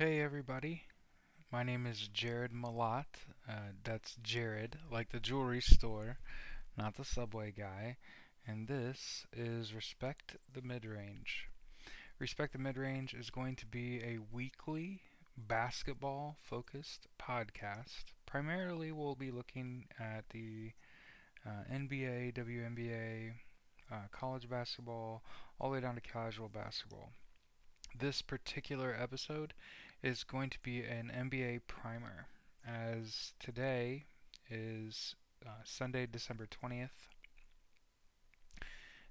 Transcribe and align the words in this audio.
Hey 0.00 0.22
everybody, 0.22 0.84
my 1.52 1.62
name 1.62 1.84
is 1.86 2.08
Jared 2.08 2.52
Malat. 2.52 3.04
Uh, 3.46 3.72
that's 3.84 4.16
Jared, 4.22 4.78
like 4.90 5.10
the 5.10 5.20
jewelry 5.20 5.60
store, 5.60 6.16
not 6.74 6.96
the 6.96 7.04
subway 7.04 7.52
guy. 7.52 7.98
And 8.46 8.66
this 8.66 9.26
is 9.36 9.74
Respect 9.74 10.38
the 10.54 10.62
Midrange. 10.62 11.44
Respect 12.18 12.54
the 12.54 12.58
Midrange 12.58 13.12
is 13.12 13.28
going 13.28 13.56
to 13.56 13.66
be 13.66 13.98
a 13.98 14.20
weekly 14.32 15.02
basketball 15.36 16.38
focused 16.40 17.06
podcast. 17.20 18.04
Primarily, 18.24 18.92
we'll 18.92 19.16
be 19.16 19.30
looking 19.30 19.84
at 19.98 20.24
the 20.30 20.72
uh, 21.46 21.70
NBA, 21.70 22.32
WNBA, 22.32 23.32
uh, 23.92 23.96
college 24.12 24.48
basketball, 24.48 25.22
all 25.60 25.68
the 25.68 25.74
way 25.74 25.80
down 25.82 25.96
to 25.96 26.00
casual 26.00 26.48
basketball. 26.48 27.10
This 27.98 28.22
particular 28.22 28.96
episode 28.98 29.52
is 30.02 30.24
going 30.24 30.50
to 30.50 30.58
be 30.60 30.82
an 30.82 31.10
NBA 31.14 31.60
primer, 31.66 32.26
as 32.66 33.32
today 33.38 34.04
is 34.48 35.14
uh, 35.46 35.50
Sunday, 35.64 36.06
December 36.06 36.46
20th. 36.46 37.08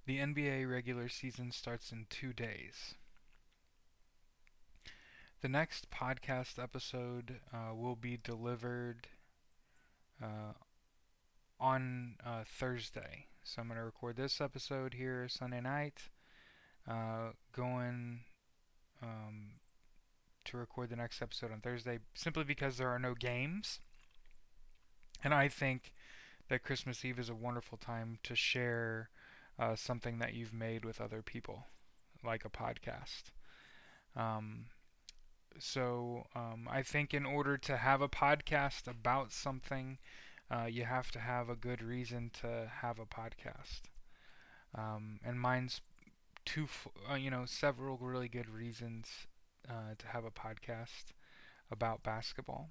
The 0.05 0.17
NBA 0.17 0.69
regular 0.69 1.07
season 1.07 1.51
starts 1.51 1.91
in 1.91 2.07
two 2.09 2.33
days. 2.33 2.95
The 5.41 5.49
next 5.49 5.91
podcast 5.91 6.61
episode 6.61 7.39
uh, 7.53 7.75
will 7.75 7.95
be 7.95 8.17
delivered 8.17 9.07
uh, 10.21 10.53
on 11.59 12.15
uh, 12.25 12.43
Thursday. 12.45 13.27
So 13.43 13.61
I'm 13.61 13.67
going 13.67 13.77
to 13.77 13.85
record 13.85 14.15
this 14.15 14.41
episode 14.41 14.95
here 14.95 15.27
Sunday 15.29 15.61
night, 15.61 16.09
uh, 16.87 17.33
going 17.53 18.21
um, 19.01 19.58
to 20.49 20.57
record 20.57 20.89
the 20.89 20.95
next 20.95 21.21
episode 21.21 21.51
on 21.51 21.61
Thursday 21.61 21.99
simply 22.13 22.43
because 22.43 22.77
there 22.77 22.89
are 22.89 22.99
no 22.99 23.13
games. 23.13 23.79
And 25.23 25.33
I 25.33 25.47
think 25.47 25.93
that 26.49 26.63
Christmas 26.63 27.05
Eve 27.05 27.19
is 27.19 27.29
a 27.29 27.35
wonderful 27.35 27.77
time 27.77 28.17
to 28.23 28.35
share 28.35 29.09
uh, 29.59 29.75
something 29.75 30.17
that 30.19 30.33
you've 30.33 30.53
made 30.53 30.85
with 30.85 30.99
other 30.99 31.21
people, 31.21 31.65
like 32.23 32.45
a 32.45 32.49
podcast. 32.49 33.31
Um, 34.15 34.65
so 35.59 36.25
um, 36.35 36.67
I 36.69 36.81
think 36.81 37.13
in 37.13 37.25
order 37.25 37.57
to 37.57 37.77
have 37.77 38.01
a 38.01 38.09
podcast 38.09 38.87
about 38.87 39.31
something, 39.31 39.99
uh, 40.49 40.65
you 40.65 40.85
have 40.85 41.11
to 41.11 41.19
have 41.19 41.49
a 41.49 41.55
good 41.55 41.83
reason 41.83 42.31
to 42.41 42.71
have 42.81 42.97
a 42.97 43.05
podcast. 43.05 43.81
Um, 44.73 45.19
and 45.23 45.39
mine's 45.39 45.81
two, 46.45 46.67
uh, 47.09 47.15
you 47.15 47.29
know, 47.29 47.45
several 47.45 47.97
really 47.97 48.29
good 48.29 48.49
reasons 48.49 49.27
uh, 49.69 49.95
to 49.97 50.07
have 50.07 50.25
a 50.25 50.31
podcast 50.31 51.13
about 51.71 52.03
basketball. 52.03 52.69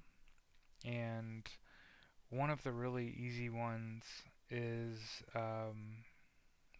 And 0.85 1.47
one 2.29 2.49
of 2.49 2.63
the 2.63 2.71
really 2.71 3.15
easy 3.17 3.49
ones 3.49 4.03
is 4.49 4.99
um, 5.35 6.03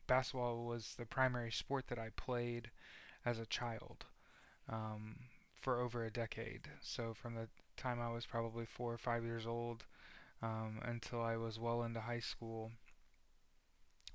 basketball 0.07 0.65
was 0.65 0.95
the 0.97 1.05
primary 1.05 1.51
sport 1.51 1.87
that 1.87 1.99
I 1.99 2.09
played 2.15 2.71
as 3.25 3.39
a 3.39 3.45
child 3.45 4.05
um, 4.69 5.15
for 5.61 5.79
over 5.81 6.05
a 6.05 6.11
decade. 6.11 6.69
So 6.81 7.13
from 7.13 7.35
the 7.35 7.47
time 7.77 8.01
I 8.01 8.11
was 8.11 8.25
probably 8.25 8.65
four 8.65 8.93
or 8.93 8.97
five 8.97 9.23
years 9.23 9.47
old 9.47 9.85
um, 10.41 10.79
until 10.83 11.21
I 11.21 11.37
was 11.37 11.59
well 11.59 11.83
into 11.83 12.01
high 12.01 12.19
school, 12.21 12.71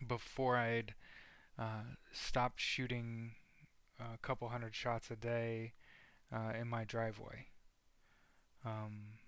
before 0.06 0.56
I'd 0.56 0.94
uh, 1.58 1.84
stopped 2.12 2.60
shooting 2.60 3.32
a 4.00 4.18
couple 4.18 4.48
hundred 4.48 4.74
shots 4.74 5.10
a 5.10 5.16
day 5.16 5.72
uh, 6.32 6.52
in 6.58 6.68
my 6.68 6.84
driveway. 6.84 7.46
Um, 8.64 9.18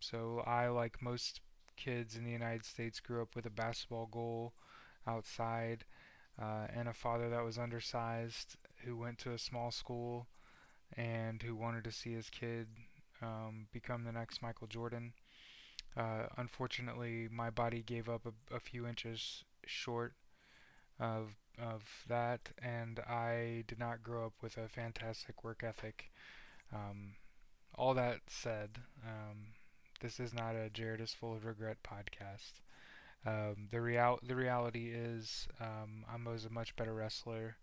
so 0.00 0.42
I, 0.46 0.68
like 0.68 1.02
most 1.02 1.40
kids 1.76 2.16
in 2.16 2.24
the 2.24 2.30
United 2.30 2.64
States, 2.64 3.00
grew 3.00 3.22
up 3.22 3.34
with 3.36 3.46
a 3.46 3.50
basketball 3.50 4.06
goal 4.06 4.52
outside 5.06 5.84
uh, 6.40 6.66
and 6.74 6.88
a 6.88 6.94
father 6.94 7.28
that 7.30 7.44
was 7.44 7.58
undersized 7.58 8.56
who 8.84 8.96
went 8.96 9.18
to 9.18 9.32
a 9.32 9.38
small 9.38 9.70
school 9.70 10.26
and 10.96 11.42
who 11.42 11.54
wanted 11.56 11.84
to 11.84 11.92
see 11.92 12.12
his 12.12 12.30
kid 12.30 12.68
um, 13.22 13.66
become 13.72 14.04
the 14.04 14.12
next 14.12 14.42
Michael 14.42 14.66
Jordan. 14.66 15.12
Uh, 15.96 16.26
unfortunately, 16.38 17.28
my 17.30 17.50
body 17.50 17.82
gave 17.82 18.08
up 18.08 18.26
a, 18.26 18.56
a 18.56 18.60
few 18.60 18.86
inches 18.86 19.44
short 19.66 20.14
of 21.00 21.34
of 21.58 21.82
that, 22.08 22.50
and 22.62 22.98
I 23.00 23.64
did 23.68 23.78
not 23.78 24.02
grow 24.02 24.26
up 24.26 24.34
with 24.42 24.56
a 24.58 24.68
fantastic 24.68 25.44
work 25.44 25.62
ethic. 25.62 26.10
Um, 26.72 27.14
all 27.76 27.94
that 27.94 28.20
said, 28.28 28.78
um, 29.06 29.48
this 30.00 30.20
is 30.20 30.34
not 30.34 30.56
a 30.56 30.70
Jared 30.70 31.00
is 31.00 31.14
full 31.14 31.34
of 31.34 31.44
regret 31.44 31.78
podcast. 31.84 32.52
Um, 33.26 33.68
the 33.70 33.80
real 33.80 34.18
the 34.22 34.34
reality 34.36 34.92
is 34.92 35.46
um, 35.60 36.04
I 36.08 36.16
was 36.30 36.44
a 36.44 36.50
much 36.50 36.74
better 36.76 36.94
wrestler 36.94 37.56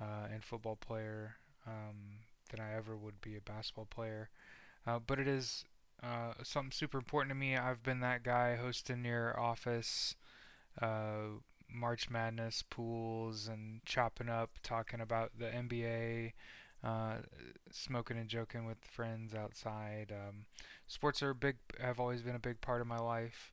uh, 0.00 0.28
and 0.32 0.44
football 0.44 0.76
player 0.76 1.36
um, 1.66 2.20
than 2.50 2.60
I 2.60 2.74
ever 2.74 2.96
would 2.96 3.20
be 3.20 3.36
a 3.36 3.40
basketball 3.40 3.86
player. 3.86 4.30
Uh, 4.86 4.98
but 5.00 5.18
it 5.20 5.28
is 5.28 5.64
uh, 6.02 6.34
something 6.42 6.72
super 6.72 6.98
important 6.98 7.30
to 7.30 7.36
me. 7.36 7.56
I've 7.56 7.82
been 7.82 8.00
that 8.00 8.24
guy 8.24 8.56
hosting 8.56 9.04
your 9.04 9.38
office 9.38 10.16
uh, 10.82 11.38
March 11.72 12.10
Madness 12.10 12.62
pools 12.68 13.48
and 13.48 13.84
chopping 13.84 14.28
up, 14.28 14.50
talking 14.62 15.00
about 15.00 15.32
the 15.38 15.46
NBA, 15.46 16.32
uh, 16.84 17.16
smoking 17.70 18.18
and 18.18 18.28
joking 18.28 18.66
with 18.66 18.78
friends 18.84 19.34
outside. 19.34 20.12
Um, 20.12 20.46
sports 20.86 21.22
are 21.22 21.34
big, 21.34 21.56
have 21.80 22.00
always 22.00 22.22
been 22.22 22.36
a 22.36 22.40
big 22.40 22.60
part 22.60 22.80
of 22.80 22.86
my 22.86 22.98
life. 22.98 23.52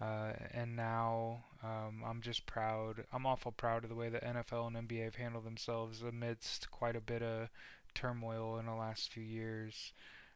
Uh, 0.00 0.32
and 0.50 0.74
now 0.74 1.44
um, 1.62 2.02
I'm 2.04 2.20
just 2.20 2.46
proud. 2.46 3.04
I'm 3.12 3.26
awful 3.26 3.52
proud 3.52 3.84
of 3.84 3.90
the 3.90 3.96
way 3.96 4.08
the 4.08 4.18
NFL 4.18 4.66
and 4.66 4.88
NBA 4.88 5.04
have 5.04 5.14
handled 5.14 5.44
themselves 5.44 6.02
amidst 6.02 6.70
quite 6.70 6.96
a 6.96 7.00
bit 7.00 7.22
of 7.22 7.48
turmoil 7.94 8.58
in 8.58 8.66
the 8.66 8.74
last 8.74 9.12
few 9.12 9.22
years. 9.22 9.92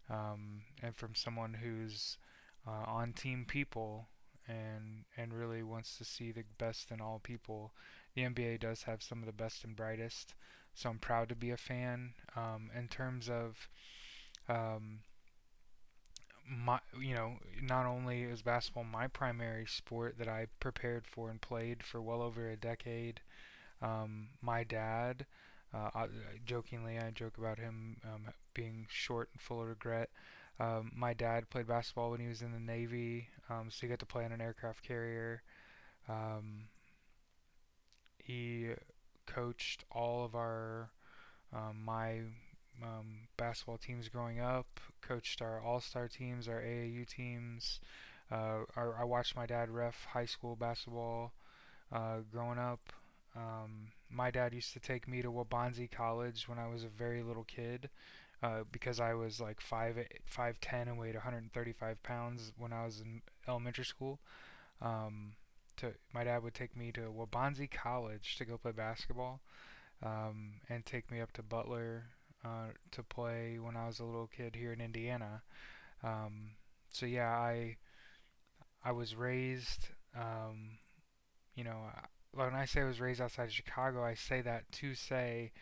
Um, 0.09 0.62
and 0.83 0.97
from 0.97 1.15
someone 1.15 1.55
who's 1.55 2.19
uh, 2.67 2.84
on 2.87 3.12
team 3.12 3.44
people 3.47 4.09
and 4.48 5.04
and 5.16 5.32
really 5.32 5.62
wants 5.62 5.98
to 5.98 6.04
see 6.04 6.32
the 6.32 6.44
best 6.59 6.91
in 6.91 7.00
all 7.00 7.20
people. 7.20 7.72
The 8.14 8.25
NBA 8.25 8.59
does 8.59 8.82
have 8.84 9.03
some 9.03 9.20
of 9.20 9.26
the 9.26 9.32
best 9.32 9.64
and 9.64 9.76
brightest, 9.76 10.34
so 10.75 10.91
I'm 10.91 10.98
proud 10.98 11.28
to 11.31 11.36
be 11.36 11.50
a 11.50 11.56
fan. 11.56 12.14
Um, 12.36 12.70
in 12.76 12.88
terms 12.88 13.28
of 13.31 13.69
um, 14.48 15.00
my, 16.48 16.81
you 16.98 17.14
know, 17.14 17.34
not 17.62 17.87
only 17.87 18.22
is 18.22 18.42
basketball 18.42 18.84
my 18.84 19.06
primary 19.06 19.66
sport 19.66 20.16
that 20.19 20.28
I 20.28 20.47
prepared 20.60 21.06
for 21.06 21.31
and 21.31 21.41
played 21.41 21.82
for 21.82 22.00
well 22.00 22.22
over 22.22 22.48
a 22.48 22.56
decade. 22.56 23.20
Um, 23.82 24.28
my 24.42 24.64
dad, 24.64 25.26
uh, 25.75 26.08
jokingly, 26.47 26.98
I 26.98 27.10
joke 27.12 27.38
about 27.38 27.58
him 27.58 27.98
um, 28.04 28.32
being 28.54 28.87
short 28.91 29.31
and 29.32 29.41
full 29.42 29.62
of 29.62 29.69
regret. 29.69 30.10
Um, 30.60 30.92
my 30.94 31.14
dad 31.14 31.50
played 31.50 31.69
basketball 31.69 32.10
when 32.12 32.20
he 32.20 32.28
was 32.28 32.42
in 32.42 32.53
the 32.53 32.60
Navy, 32.60 33.28
um, 33.50 33.69
so 33.70 33.78
he 33.82 33.88
got 33.88 33.98
to 34.00 34.06
play 34.06 34.25
on 34.25 34.32
an 34.32 34.41
aircraft 34.41 34.82
carrier. 34.82 35.42
Um, 36.09 36.69
he 38.19 38.70
coached 39.26 39.84
all 39.91 40.25
of 40.25 40.34
our 40.34 40.91
um, 41.53 41.82
my 41.84 42.20
um, 42.82 43.28
basketball 43.37 43.78
teams 43.78 44.08
growing 44.08 44.41
up. 44.41 44.66
Coached 45.00 45.41
our 45.42 45.62
all-star 45.62 46.08
teams, 46.08 46.48
our 46.48 46.60
AAU 46.60 47.08
teams. 47.08 47.81
Uh, 48.31 48.64
our, 48.76 48.94
I 48.98 49.04
watched 49.04 49.37
my 49.37 49.47
dad 49.47 49.70
ref 49.70 50.04
high 50.04 50.26
school 50.26 50.56
basketball 50.56 51.32
uh, 51.92 52.19
growing 52.31 52.58
up. 52.58 52.81
Um, 53.34 53.88
my 54.10 54.31
dad 54.31 54.53
used 54.53 54.72
to 54.75 54.81
take 54.81 55.08
me 55.08 55.22
to 55.22 55.31
Waubonsee 55.31 55.91
College 55.91 56.48
when 56.48 56.58
I 56.58 56.66
was 56.66 56.84
a 56.84 56.88
very 56.88 57.22
little 57.22 57.44
kid 57.44 57.88
uh, 58.43 58.60
because 58.71 59.00
I 59.00 59.15
was 59.15 59.41
like 59.41 59.60
five 59.60 59.96
five 60.26 60.61
ten 60.61 60.88
and 60.88 60.99
weighed 60.99 61.14
135 61.14 62.02
pounds 62.02 62.52
when 62.56 62.73
I 62.73 62.85
was 62.85 63.00
in 63.00 63.23
elementary 63.46 63.85
school. 63.85 64.20
Um, 64.81 65.32
to 65.79 65.94
my 66.12 66.25
dad 66.25 66.43
would 66.43 66.55
take 66.55 66.76
me 66.76 66.93
to 66.93 67.12
Waubonsee 67.12 67.70
College 67.70 68.37
to 68.37 68.44
go 68.44 68.58
play 68.58 68.73
basketball, 68.73 69.40
um, 70.02 70.61
and 70.69 70.85
take 70.85 71.11
me 71.11 71.20
up 71.20 71.32
to 71.32 71.43
Butler 71.43 72.05
uh, 72.44 72.69
to 72.93 73.02
play 73.02 73.58
when 73.61 73.76
I 73.76 73.87
was 73.87 73.99
a 73.99 74.05
little 74.05 74.29
kid 74.29 74.55
here 74.55 74.73
in 74.73 74.81
Indiana. 74.81 75.43
Um, 76.02 76.52
so 76.90 77.06
yeah, 77.06 77.31
I 77.31 77.76
I 78.85 78.93
was 78.93 79.14
raised. 79.14 79.88
Um, 80.17 80.79
you 81.55 81.64
know, 81.64 81.90
when 82.32 82.55
I 82.55 82.67
say 82.67 82.82
I 82.82 82.85
was 82.85 83.00
raised 83.00 83.20
outside 83.20 83.44
of 83.44 83.52
Chicago, 83.52 84.05
I 84.05 84.14
say 84.14 84.40
that 84.43 84.70
to 84.73 84.94
say 84.94 85.52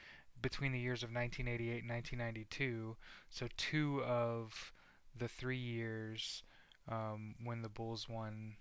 between 0.43 0.73
the 0.73 0.81
years 0.81 1.03
of 1.03 1.13
1988 1.13 1.83
and 1.83 1.91
1992. 1.91 2.97
So 3.31 3.49
two 3.57 4.03
of 4.05 4.73
the 5.17 5.29
three 5.29 5.59
years 5.59 6.43
um, 6.89 7.35
when 7.43 7.63
the 7.63 7.69
Bulls 7.69 8.09
won 8.09 8.57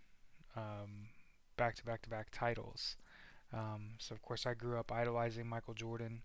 back 1.57 1.75
to 1.75 1.83
back 1.85 2.01
to 2.01 2.09
back 2.09 2.27
titles. 2.31 2.95
Um, 3.53 3.91
so 3.99 4.13
of 4.15 4.21
course 4.21 4.45
I 4.45 4.53
grew 4.53 4.79
up 4.79 4.91
idolizing 4.91 5.47
Michael 5.47 5.73
Jordan. 5.73 6.21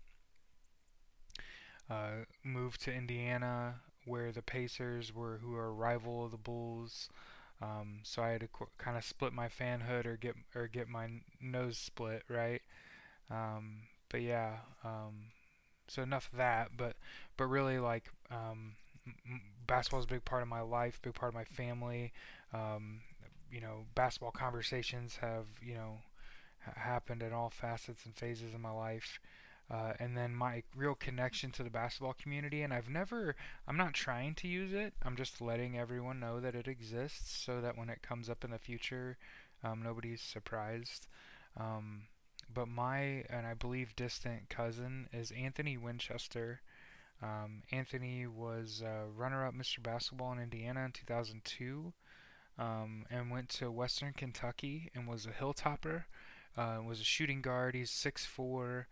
Uh, 1.89 2.23
moved 2.43 2.81
to 2.81 2.93
Indiana 2.93 3.81
where 4.05 4.31
the 4.31 4.41
Pacers 4.41 5.13
were 5.13 5.37
who 5.43 5.55
are 5.55 5.67
a 5.67 5.71
rival 5.71 6.25
of 6.25 6.31
the 6.31 6.37
Bulls. 6.37 7.09
Um, 7.61 7.99
so 8.03 8.23
I 8.23 8.29
had 8.31 8.41
to 8.41 8.49
kind 8.77 8.97
of 8.97 9.03
split 9.05 9.33
my 9.33 9.47
fanhood 9.49 10.05
or 10.05 10.17
get 10.17 10.35
or 10.55 10.67
get 10.67 10.87
my 10.89 11.09
nose 11.41 11.77
split, 11.77 12.23
right? 12.29 12.61
Um, 13.31 13.83
but 14.09 14.21
yeah, 14.21 14.57
um, 14.83 15.31
so 15.87 16.01
enough 16.03 16.29
of 16.31 16.37
that. 16.37 16.71
But 16.77 16.95
but 17.37 17.45
really, 17.45 17.79
like 17.79 18.09
um, 18.29 18.73
basketball 19.67 19.99
is 19.99 20.05
a 20.05 20.09
big 20.09 20.25
part 20.25 20.41
of 20.41 20.47
my 20.47 20.61
life, 20.61 21.01
big 21.01 21.13
part 21.13 21.29
of 21.29 21.35
my 21.35 21.43
family. 21.45 22.11
Um, 22.53 23.01
you 23.51 23.61
know, 23.61 23.85
basketball 23.95 24.31
conversations 24.31 25.17
have 25.21 25.45
you 25.61 25.75
know 25.75 25.97
ha- 26.65 26.73
happened 26.75 27.23
in 27.23 27.33
all 27.33 27.49
facets 27.49 28.05
and 28.05 28.15
phases 28.15 28.53
of 28.53 28.59
my 28.59 28.71
life. 28.71 29.19
Uh, 29.69 29.93
and 29.99 30.17
then 30.17 30.35
my 30.35 30.61
real 30.75 30.95
connection 30.95 31.49
to 31.51 31.63
the 31.63 31.69
basketball 31.69 32.13
community. 32.13 32.61
And 32.61 32.73
I've 32.73 32.89
never, 32.89 33.35
I'm 33.67 33.77
not 33.77 33.93
trying 33.93 34.35
to 34.35 34.47
use 34.47 34.73
it. 34.73 34.93
I'm 35.03 35.15
just 35.15 35.39
letting 35.41 35.77
everyone 35.77 36.19
know 36.19 36.41
that 36.41 36.55
it 36.55 36.67
exists 36.67 37.31
so 37.45 37.61
that 37.61 37.77
when 37.77 37.89
it 37.89 38.01
comes 38.01 38.29
up 38.29 38.43
in 38.43 38.51
the 38.51 38.59
future, 38.59 39.17
um, 39.63 39.81
nobody's 39.81 40.21
surprised. 40.21 41.07
Um, 41.57 42.03
but 42.53 42.67
my, 42.67 43.23
and 43.29 43.45
I 43.45 43.53
believe 43.53 43.95
distant 43.95 44.49
cousin 44.49 45.07
is 45.13 45.31
Anthony 45.31 45.77
Winchester. 45.77 46.61
Um, 47.21 47.63
Anthony 47.71 48.25
was 48.27 48.81
uh, 48.85 49.05
runner 49.15 49.45
up 49.45 49.53
Mr. 49.53 49.81
Basketball 49.81 50.33
in 50.33 50.39
Indiana 50.39 50.85
in 50.85 50.91
2002 50.91 51.93
um, 52.57 53.05
and 53.09 53.29
went 53.29 53.49
to 53.49 53.71
Western 53.71 54.13
Kentucky 54.13 54.89
and 54.95 55.07
was 55.07 55.25
a 55.25 55.29
hilltopper. 55.29 56.05
Uh, 56.57 56.79
was 56.85 56.99
a 56.99 57.05
shooting 57.05 57.41
guard. 57.41 57.75
He's 57.75 57.91
6'4 57.91 58.85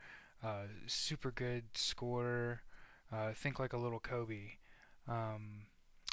uh, 0.43 0.63
super 0.87 1.31
good 1.31 1.65
scorer. 1.73 2.61
Uh, 3.11 3.33
think 3.33 3.59
like 3.59 3.73
a 3.73 3.77
little 3.77 3.99
Kobe. 3.99 4.53
Um, 5.07 5.65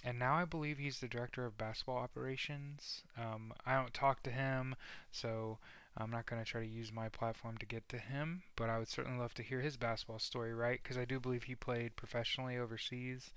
and 0.05 0.19
now 0.19 0.35
I 0.35 0.45
believe 0.45 0.79
he's 0.79 1.01
the 1.01 1.09
director 1.09 1.45
of 1.45 1.59
basketball 1.59 1.99
operations. 1.99 3.03
Um, 3.19 3.53
I 3.65 3.77
don't 3.77 3.93
talk 3.93 4.23
to 4.23 4.31
him, 4.31 4.77
so 5.11 5.59
I'm 5.99 6.11
not 6.11 6.27
going 6.27 6.43
to 6.43 6.51
try 6.51 6.61
to 6.61 6.67
use 6.67 6.93
my 6.93 7.09
platform 7.09 7.57
to 7.59 7.67
get 7.67 7.89
to 7.89 7.99
him, 7.99 8.43
but 8.55 8.69
I 8.69 8.79
would 8.79 8.89
certainly 8.89 9.19
love 9.19 9.33
to 9.35 9.43
hear 9.43 9.63
his 9.63 9.79
basketball 9.79 10.19
story, 10.19 10.53
right? 10.53 10.79
Because 10.83 10.99
I 10.99 11.07
do 11.07 11.19
believe 11.19 11.45
he 11.45 11.55
played 11.55 11.97
professionally 11.97 12.59
overseas. 12.59 13.33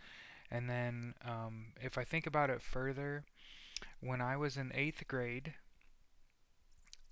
And 0.52 0.70
then, 0.70 1.14
um, 1.24 1.68
if 1.82 1.98
I 1.98 2.04
think 2.04 2.28
about 2.28 2.50
it 2.50 2.62
further, 2.62 3.24
when 4.02 4.22
I 4.22 4.36
was 4.38 4.58
in 4.58 4.72
eighth 4.76 5.08
grade, 5.08 5.54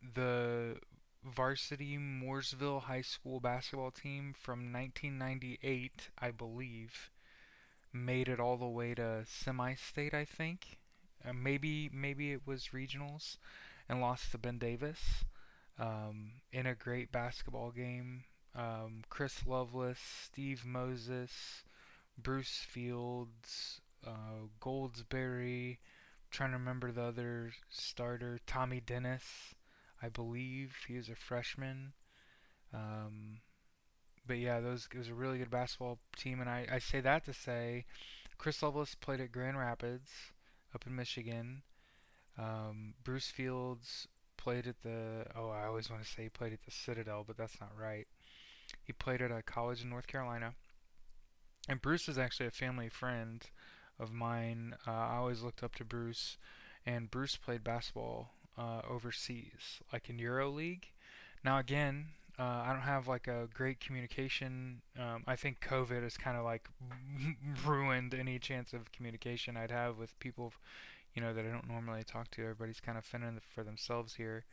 the 0.01 0.77
varsity 1.23 1.97
Mooresville 1.97 2.83
High 2.83 3.01
School 3.01 3.39
basketball 3.39 3.91
team 3.91 4.33
from 4.33 4.71
1998, 4.73 6.09
I 6.19 6.31
believe, 6.31 7.09
made 7.93 8.27
it 8.29 8.39
all 8.39 8.57
the 8.57 8.67
way 8.67 8.95
to 8.95 9.25
semi-state, 9.25 10.13
I 10.13 10.25
think. 10.25 10.77
Uh, 11.25 11.33
maybe 11.33 11.89
maybe 11.93 12.31
it 12.31 12.45
was 12.45 12.69
regionals, 12.73 13.37
and 13.89 14.01
lost 14.01 14.31
to 14.31 14.37
Ben 14.37 14.57
Davis 14.59 15.23
um, 15.79 16.31
in 16.51 16.65
a 16.65 16.75
great 16.75 17.11
basketball 17.11 17.71
game. 17.71 18.23
Um, 18.55 19.03
Chris 19.09 19.45
Lovelace, 19.45 19.99
Steve 20.25 20.65
Moses, 20.65 21.63
Bruce 22.17 22.65
Fields, 22.67 23.81
uh, 24.05 24.47
Goldsberry. 24.61 25.77
trying 26.31 26.51
to 26.51 26.57
remember 26.57 26.91
the 26.91 27.03
other 27.03 27.53
starter, 27.69 28.39
Tommy 28.47 28.79
Dennis. 28.79 29.55
I 30.01 30.09
believe 30.09 30.75
he 30.87 30.97
was 30.97 31.09
a 31.09 31.15
freshman. 31.15 31.93
Um, 32.73 33.39
but 34.25 34.37
yeah, 34.37 34.59
those 34.59 34.87
it 34.93 34.97
was 34.97 35.07
a 35.09 35.13
really 35.13 35.37
good 35.37 35.49
basketball 35.49 35.99
team, 36.17 36.41
and 36.41 36.49
I, 36.49 36.67
I 36.71 36.79
say 36.79 36.99
that 37.01 37.25
to 37.25 37.33
say, 37.33 37.85
Chris 38.37 38.61
Lovelace 38.61 38.95
played 38.95 39.21
at 39.21 39.31
Grand 39.31 39.57
Rapids, 39.57 40.11
up 40.75 40.85
in 40.85 40.95
Michigan. 40.95 41.63
Um, 42.37 42.93
Bruce 43.03 43.29
Fields 43.29 44.07
played 44.47 44.65
at 44.65 44.81
the 44.81 45.25
oh 45.35 45.49
I 45.49 45.65
always 45.65 45.89
want 45.89 46.01
to 46.03 46.07
say 46.07 46.23
he 46.23 46.29
played 46.29 46.53
at 46.53 46.63
the 46.63 46.71
Citadel, 46.71 47.25
but 47.27 47.35
that's 47.35 47.59
not 47.59 47.71
right. 47.77 48.07
He 48.81 48.93
played 48.93 49.21
at 49.21 49.29
a 49.29 49.41
college 49.41 49.83
in 49.83 49.89
North 49.89 50.07
Carolina. 50.07 50.53
And 51.67 51.81
Bruce 51.81 52.07
is 52.07 52.17
actually 52.17 52.47
a 52.47 52.51
family 52.51 52.87
friend 52.87 53.43
of 53.99 54.13
mine. 54.13 54.73
Uh, 54.87 54.91
I 54.91 55.15
always 55.17 55.41
looked 55.41 55.63
up 55.63 55.75
to 55.75 55.83
Bruce, 55.83 56.37
and 56.85 57.11
Bruce 57.11 57.35
played 57.35 57.61
basketball 57.61 58.29
uh, 58.57 58.83
overseas, 58.89 59.81
like 59.91 60.09
in 60.09 60.17
EuroLeague. 60.17 60.85
Now 61.43 61.57
again, 61.57 62.05
uh, 62.39 62.63
I 62.67 62.71
don't 62.71 62.83
have 62.83 63.05
like 63.05 63.27
a 63.27 63.49
great 63.53 63.81
communication. 63.81 64.81
Um, 64.97 65.25
I 65.27 65.35
think 65.35 65.59
COVID 65.59 66.03
has 66.03 66.15
kind 66.15 66.37
of 66.37 66.45
like 66.45 66.69
ruined 67.65 68.13
any 68.13 68.39
chance 68.39 68.71
of 68.71 68.93
communication 68.93 69.57
I'd 69.57 69.71
have 69.71 69.97
with 69.97 70.17
people, 70.19 70.53
you 71.17 71.23
know, 71.23 71.33
that 71.33 71.45
I 71.45 71.49
don't 71.49 71.67
normally 71.67 72.03
talk 72.03 72.29
to. 72.31 72.43
Everybody's 72.43 72.79
kind 72.79 72.95
of 72.95 73.03
fending 73.03 73.39
for 73.55 73.63
themselves 73.63 74.13
here. 74.13 74.45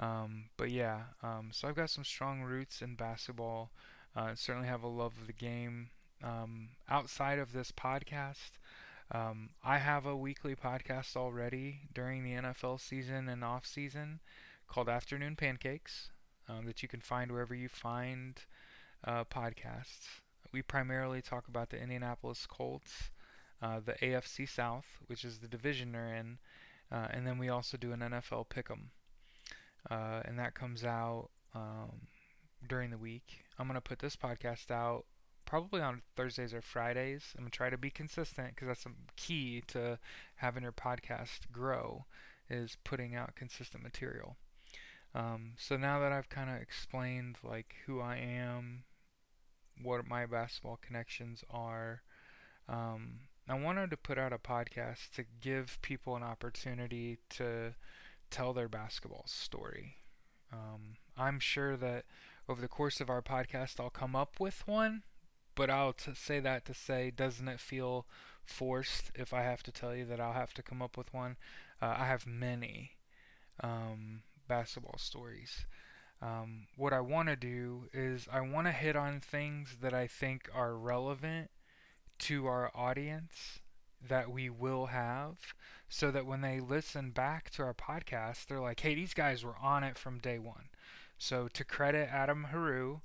Um, 0.00 0.44
but 0.56 0.70
yeah, 0.70 1.02
um, 1.22 1.50
so 1.52 1.68
I've 1.68 1.76
got 1.76 1.90
some 1.90 2.02
strong 2.04 2.40
roots 2.40 2.80
in 2.80 2.94
basketball. 2.94 3.70
Uh, 4.16 4.34
certainly 4.34 4.68
have 4.68 4.84
a 4.84 4.88
love 4.88 5.12
of 5.20 5.26
the 5.26 5.34
game. 5.34 5.90
Um, 6.24 6.70
outside 6.88 7.38
of 7.38 7.52
this 7.52 7.70
podcast, 7.72 8.52
um, 9.12 9.50
I 9.62 9.76
have 9.76 10.06
a 10.06 10.16
weekly 10.16 10.56
podcast 10.56 11.14
already 11.14 11.80
during 11.92 12.24
the 12.24 12.40
NFL 12.40 12.80
season 12.80 13.28
and 13.28 13.44
off 13.44 13.66
season 13.66 14.20
called 14.66 14.88
Afternoon 14.88 15.36
Pancakes 15.36 16.10
um, 16.48 16.64
that 16.64 16.82
you 16.82 16.88
can 16.88 17.00
find 17.02 17.30
wherever 17.30 17.54
you 17.54 17.68
find 17.68 18.40
uh, 19.04 19.24
podcasts. 19.24 20.08
We 20.52 20.62
primarily 20.62 21.20
talk 21.20 21.48
about 21.48 21.68
the 21.68 21.78
Indianapolis 21.78 22.46
Colts, 22.46 23.10
uh, 23.62 23.80
the 23.84 23.94
AFC 23.94 24.48
South, 24.48 24.86
which 25.06 25.24
is 25.24 25.38
the 25.38 25.48
division 25.48 25.92
they're 25.92 26.14
in, 26.14 26.38
uh, 26.90 27.08
and 27.10 27.26
then 27.26 27.38
we 27.38 27.48
also 27.48 27.76
do 27.76 27.92
an 27.92 28.00
NFL 28.00 28.46
pick'em, 28.48 28.90
uh, 29.90 30.22
and 30.24 30.38
that 30.38 30.54
comes 30.54 30.84
out 30.84 31.30
um, 31.54 32.06
during 32.68 32.90
the 32.90 32.98
week. 32.98 33.44
I'm 33.58 33.66
gonna 33.66 33.80
put 33.80 33.98
this 33.98 34.16
podcast 34.16 34.70
out 34.70 35.04
probably 35.44 35.80
on 35.80 36.02
Thursdays 36.16 36.52
or 36.54 36.60
Fridays. 36.60 37.34
I'm 37.36 37.44
gonna 37.44 37.50
try 37.50 37.70
to 37.70 37.78
be 37.78 37.90
consistent 37.90 38.54
because 38.54 38.68
that's 38.68 38.82
some 38.82 38.96
key 39.16 39.62
to 39.68 39.98
having 40.36 40.62
your 40.62 40.72
podcast 40.72 41.50
grow 41.50 42.04
is 42.50 42.76
putting 42.84 43.14
out 43.14 43.34
consistent 43.34 43.82
material. 43.82 44.36
Um, 45.14 45.52
so 45.56 45.76
now 45.76 46.00
that 46.00 46.12
I've 46.12 46.28
kind 46.28 46.50
of 46.50 46.60
explained 46.60 47.38
like 47.42 47.74
who 47.86 48.00
I 48.00 48.16
am, 48.16 48.84
what 49.82 50.06
my 50.06 50.26
basketball 50.26 50.78
connections 50.82 51.44
are, 51.50 52.02
um, 52.68 53.20
I 53.48 53.54
wanted 53.54 53.90
to 53.90 53.96
put 53.96 54.18
out 54.18 54.32
a 54.32 54.38
podcast 54.38 55.10
to 55.14 55.24
give 55.40 55.78
people 55.82 56.16
an 56.16 56.22
opportunity 56.22 57.18
to 57.30 57.74
tell 58.30 58.52
their 58.52 58.68
basketball 58.68 59.24
story. 59.26 59.96
Um, 60.52 60.96
I'm 61.16 61.40
sure 61.40 61.76
that 61.76 62.04
over 62.48 62.60
the 62.60 62.68
course 62.68 63.00
of 63.00 63.10
our 63.10 63.22
podcast, 63.22 63.80
I'll 63.80 63.90
come 63.90 64.14
up 64.16 64.38
with 64.38 64.66
one 64.66 65.02
but 65.58 65.70
I'll 65.70 65.92
t- 65.92 66.12
say 66.14 66.38
that 66.38 66.64
to 66.66 66.72
say, 66.72 67.10
doesn't 67.10 67.48
it 67.48 67.58
feel 67.58 68.06
forced 68.44 69.10
if 69.16 69.34
I 69.34 69.42
have 69.42 69.60
to 69.64 69.72
tell 69.72 69.92
you 69.92 70.04
that 70.04 70.20
I'll 70.20 70.32
have 70.32 70.54
to 70.54 70.62
come 70.62 70.80
up 70.80 70.96
with 70.96 71.12
one? 71.12 71.36
Uh, 71.82 71.96
I 71.98 72.04
have 72.06 72.28
many 72.28 72.92
um, 73.60 74.22
basketball 74.46 74.98
stories. 74.98 75.66
Um, 76.22 76.68
what 76.76 76.92
I 76.92 77.00
want 77.00 77.28
to 77.28 77.34
do 77.34 77.88
is 77.92 78.28
I 78.32 78.40
want 78.40 78.68
to 78.68 78.72
hit 78.72 78.94
on 78.94 79.18
things 79.18 79.78
that 79.82 79.92
I 79.92 80.06
think 80.06 80.48
are 80.54 80.76
relevant 80.76 81.50
to 82.20 82.46
our 82.46 82.70
audience 82.74 83.60
that 84.06 84.30
we 84.30 84.48
will 84.48 84.86
have 84.86 85.54
so 85.88 86.10
that 86.10 86.26
when 86.26 86.40
they 86.40 86.60
listen 86.60 87.10
back 87.10 87.50
to 87.50 87.62
our 87.62 87.74
podcast, 87.74 88.46
they're 88.46 88.60
like, 88.60 88.80
hey, 88.80 88.94
these 88.94 89.14
guys 89.14 89.44
were 89.44 89.56
on 89.60 89.82
it 89.82 89.98
from 89.98 90.18
day 90.18 90.38
one. 90.38 90.68
So 91.16 91.48
to 91.48 91.64
credit 91.64 92.08
Adam 92.12 92.44
Haru, 92.44 93.00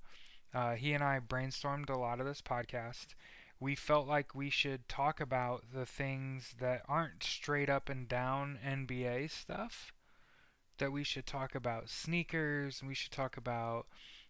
uh, 0.53 0.75
he 0.75 0.93
and 0.93 1.03
I 1.03 1.20
brainstormed 1.20 1.89
a 1.89 1.98
lot 1.98 2.20
of 2.20 2.25
this 2.25 2.41
podcast. 2.41 3.15
We 3.60 3.75
felt 3.75 4.08
like 4.08 4.36
we 4.36 4.50
should 4.50 4.88
talk 4.88 5.20
about 5.20 5.63
the 5.74 5.86
things 5.86 6.55
that 6.60 6.84
aren't 6.88 7.24
straight 7.24 7.70
up 7.70 7.89
and 7.89 8.08
down 8.08 8.60
NBA 8.65 9.32
stuff. 9.32 9.93
That 10.79 10.91
we 10.91 11.03
should 11.03 11.25
talk 11.25 11.55
about 11.55 11.89
sneakers, 11.89 12.82
and 12.82 12.89
we 12.89 12.96
should 12.96 13.12
talk 13.12 13.38
about 13.38 13.88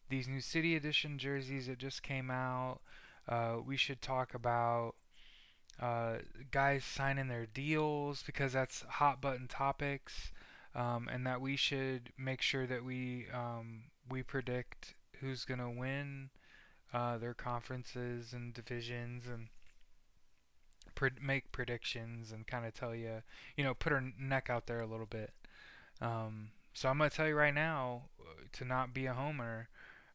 these 0.10 0.28
new 0.28 0.42
City 0.42 0.76
Edition 0.76 1.18
jerseys 1.18 1.68
that 1.68 1.80
just 1.80 2.04
came 2.04 2.30
out. 2.30 2.82
Uh, 3.28 3.56
we 3.66 3.78
should 3.78 4.02
talk 4.02 4.34
about 4.34 4.96
uh, 5.82 6.18
guys 6.52 6.84
signing 6.84 7.28
their 7.28 7.46
deals 7.46 8.24
because 8.24 8.54
that's 8.54 8.84
hot 8.84 9.22
button 9.22 9.48
topics, 9.48 10.32
um, 10.76 11.10
and 11.12 11.26
that 11.26 11.42
we 11.42 11.56
should 11.56 12.10
make 12.18 12.42
sure 12.42 12.68
that 12.68 12.84
we 12.84 13.28
um, 13.34 13.84
we 14.10 14.24
predict 14.24 14.96
who's 15.20 15.46
to 15.60 15.70
win 15.70 16.30
uh, 16.94 17.18
their 17.18 17.34
conferences 17.34 18.34
and 18.34 18.54
divisions 18.54 19.24
and 19.28 19.48
pre- 20.96 21.10
make 21.22 21.52
predictions 21.52 22.32
and 22.32 22.46
kind 22.46 22.66
of 22.66 22.74
tell 22.74 22.94
you, 22.94 23.24
you 23.58 23.64
know, 23.64 23.74
put 23.74 23.94
our 23.94 24.04
neck 24.20 24.50
out 24.50 24.68
there 24.68 24.82
a 24.82 24.86
little 24.86 25.06
bit. 25.06 25.34
Um, 26.02 26.50
so 26.74 26.90
I'm 26.90 26.98
to 27.10 27.16
tell 27.16 27.28
you 27.28 27.36
right 27.36 27.54
now 27.54 28.04
uh, 28.20 28.44
to 28.54 28.66
not 28.66 28.94
be 28.94 29.06
a 29.06 29.14
homer, 29.14 29.70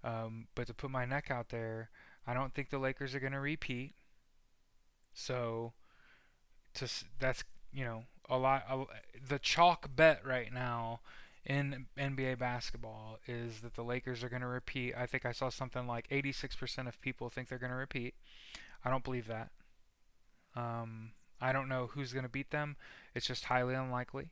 um, 0.05 0.47
but 0.55 0.67
to 0.67 0.75
put 0.75 0.91
my 0.91 1.05
neck 1.05 1.31
out 1.31 1.49
there. 1.49 1.91
I 2.29 2.35
don't 2.35 2.53
think 2.53 2.69
the 2.69 2.79
Lakers 2.79 3.15
are 3.15 3.21
going 3.21 3.33
to 3.33 3.41
repeat. 3.41 3.95
So 5.15 5.73
to 6.75 6.89
that's 7.19 7.43
you 7.73 7.85
know 7.85 8.05
a 8.29 8.37
lot. 8.37 8.65
A, 8.69 8.85
the 9.27 9.39
chalk 9.39 9.89
bet 9.97 10.25
right 10.25 10.53
now 10.53 11.01
in 11.47 11.87
NBA 11.99 12.39
basketball 12.39 13.19
is 13.27 13.61
that 13.61 13.75
the 13.75 13.83
Lakers 13.83 14.23
are 14.23 14.29
going 14.29 14.43
to 14.43 14.49
repeat. 14.49 14.95
I 14.95 15.07
think 15.07 15.25
I 15.25 15.33
saw 15.33 15.49
something 15.49 15.87
like 15.87 16.07
86% 16.09 16.87
of 16.87 17.01
people 17.01 17.31
think 17.31 17.49
they're 17.49 17.59
going 17.59 17.73
to 17.73 17.77
repeat. 17.77 18.15
I 18.85 18.91
don't 18.91 19.03
believe 19.03 19.27
that. 19.29 19.51
Um, 20.55 21.13
I 21.41 21.53
don't 21.53 21.69
know 21.69 21.89
who's 21.93 22.13
going 22.13 22.25
to 22.25 22.29
beat 22.29 22.51
them. 22.51 22.77
It's 23.15 23.27
just 23.27 23.45
highly 23.45 23.75
unlikely. 23.75 24.29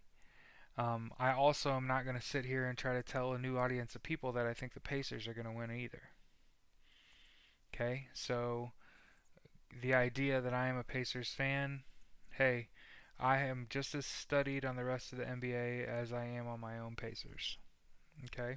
Um, 0.76 1.11
I 1.19 1.33
also 1.33 1.73
am 1.73 1.87
not 1.87 2.05
going 2.05 2.17
to 2.17 2.23
sit 2.23 2.45
here 2.45 2.67
and 2.67 2.76
try 2.76 2.93
to 2.93 3.03
tell 3.03 3.33
a 3.33 3.38
new 3.38 3.57
audience 3.57 3.95
of 3.95 4.03
people 4.03 4.33
that 4.33 4.45
I 4.45 4.53
think 4.53 4.75
the 4.75 4.81
Pacers 4.81 5.26
are 5.26 5.33
going 5.33 5.47
to 5.47 5.53
win 5.53 5.71
either. 5.71 6.03
Okay, 7.78 8.09
so 8.14 8.73
the 9.83 9.92
idea 9.92 10.40
that 10.40 10.54
I 10.54 10.68
am 10.68 10.78
a 10.78 10.83
Pacers 10.83 11.35
fan, 11.37 11.83
hey, 12.30 12.68
I 13.21 13.40
am 13.40 13.66
just 13.68 13.95
as 13.95 14.06
studied 14.06 14.64
on 14.64 14.76
the 14.76 14.85
rest 14.85 15.12
of 15.12 15.18
the 15.18 15.26
NBA 15.26 15.87
as 15.87 16.11
I 16.11 16.25
am 16.25 16.49
on 16.49 16.59
my 16.59 16.78
own 16.78 16.97
Pacers. 16.97 17.59
Okay? 18.25 18.56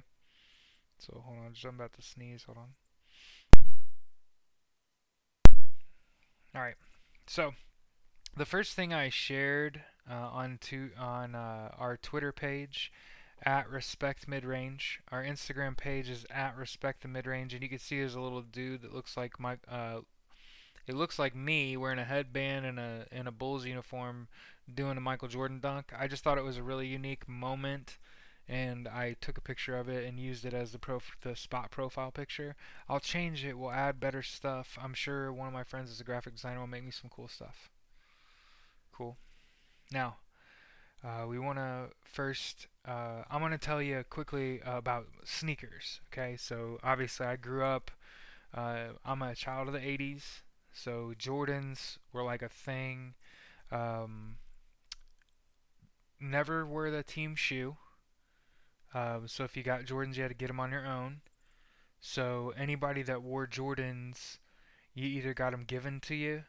So 0.98 1.22
hold 1.22 1.36
on, 1.36 1.54
I'm 1.62 1.74
about 1.74 1.92
to 1.94 2.02
sneeze. 2.02 2.44
Hold 2.44 2.56
on. 2.56 2.68
Alright, 6.54 6.76
so 7.26 7.52
the 8.34 8.46
first 8.46 8.72
thing 8.72 8.94
I 8.94 9.10
shared 9.10 9.82
uh, 10.10 10.14
on 10.14 10.56
to, 10.62 10.92
on 10.98 11.34
uh, 11.34 11.72
our 11.78 11.98
Twitter 11.98 12.32
page 12.32 12.90
at 13.44 13.68
respect 13.68 14.28
midrange. 14.28 14.98
Our 15.10 15.24
Instagram 15.24 15.76
page 15.76 16.08
is 16.08 16.26
at 16.30 16.56
respect 16.56 17.02
the 17.02 17.08
midrange, 17.08 17.52
and 17.52 17.62
you 17.62 17.68
can 17.68 17.78
see 17.78 17.98
there's 17.98 18.14
a 18.14 18.20
little 18.20 18.42
dude 18.42 18.82
that 18.82 18.94
looks 18.94 19.16
like 19.16 19.40
my 19.40 19.56
uh, 19.68 20.00
it 20.86 20.94
looks 20.94 21.18
like 21.18 21.34
me 21.34 21.76
wearing 21.76 21.98
a 21.98 22.04
headband 22.04 22.66
and 22.66 22.78
a 22.78 23.06
in 23.12 23.26
a 23.26 23.32
Bulls 23.32 23.64
uniform 23.64 24.28
doing 24.72 24.96
a 24.96 25.00
Michael 25.00 25.28
Jordan 25.28 25.60
dunk. 25.60 25.92
I 25.98 26.06
just 26.06 26.22
thought 26.22 26.38
it 26.38 26.44
was 26.44 26.56
a 26.56 26.62
really 26.62 26.86
unique 26.86 27.28
moment 27.28 27.98
and 28.50 28.88
I 28.88 29.14
took 29.20 29.38
a 29.38 29.42
picture 29.42 29.78
of 29.78 29.88
it 29.88 30.04
and 30.04 30.18
used 30.18 30.44
it 30.44 30.52
as 30.52 30.72
the 30.72 30.78
prof- 30.78 31.16
the 31.22 31.36
spot 31.36 31.70
profile 31.70 32.10
picture. 32.10 32.56
I'll 32.88 33.00
change 33.00 33.44
it. 33.44 33.56
We'll 33.56 33.70
add 33.70 34.00
better 34.00 34.22
stuff. 34.22 34.76
I'm 34.82 34.92
sure 34.92 35.32
one 35.32 35.46
of 35.46 35.54
my 35.54 35.62
friends 35.62 35.88
is 35.90 36.00
a 36.00 36.04
graphic 36.04 36.34
designer 36.34 36.58
will 36.58 36.66
make 36.66 36.84
me 36.84 36.90
some 36.90 37.10
cool 37.14 37.28
stuff. 37.28 37.70
Cool. 38.92 39.16
Now, 39.92 40.16
uh, 41.04 41.26
we 41.28 41.38
want 41.38 41.58
to 41.58 41.90
first. 42.02 42.66
Uh, 42.90 43.22
I'm 43.30 43.38
going 43.38 43.52
to 43.52 43.58
tell 43.58 43.80
you 43.80 44.02
quickly 44.10 44.60
about 44.66 45.06
sneakers. 45.24 46.00
Okay, 46.12 46.36
so 46.36 46.78
obviously 46.82 47.24
I 47.24 47.36
grew 47.36 47.62
up. 47.62 47.92
Uh, 48.52 48.94
I'm 49.04 49.22
a 49.22 49.32
child 49.36 49.68
of 49.68 49.74
the 49.74 49.80
'80s. 49.80 50.40
So 50.72 51.14
Jordans 51.16 51.98
were 52.12 52.24
like 52.24 52.42
a 52.42 52.48
thing. 52.48 53.14
Um, 53.70 54.38
never 56.18 56.66
wear 56.66 56.90
the 56.90 57.04
team 57.04 57.36
shoe. 57.36 57.76
Um, 58.92 59.28
so 59.28 59.44
if 59.44 59.56
you 59.56 59.62
got 59.62 59.84
Jordans, 59.84 60.16
you 60.16 60.22
had 60.22 60.30
to 60.30 60.34
get 60.34 60.48
them 60.48 60.58
on 60.58 60.72
your 60.72 60.86
own. 60.86 61.20
So 62.00 62.52
anybody 62.56 63.02
that 63.02 63.22
wore 63.22 63.46
Jordans, 63.46 64.38
you 64.94 65.06
either 65.06 65.32
got 65.32 65.52
them 65.52 65.62
given 65.62 66.00
to 66.00 66.16
you, 66.16 66.42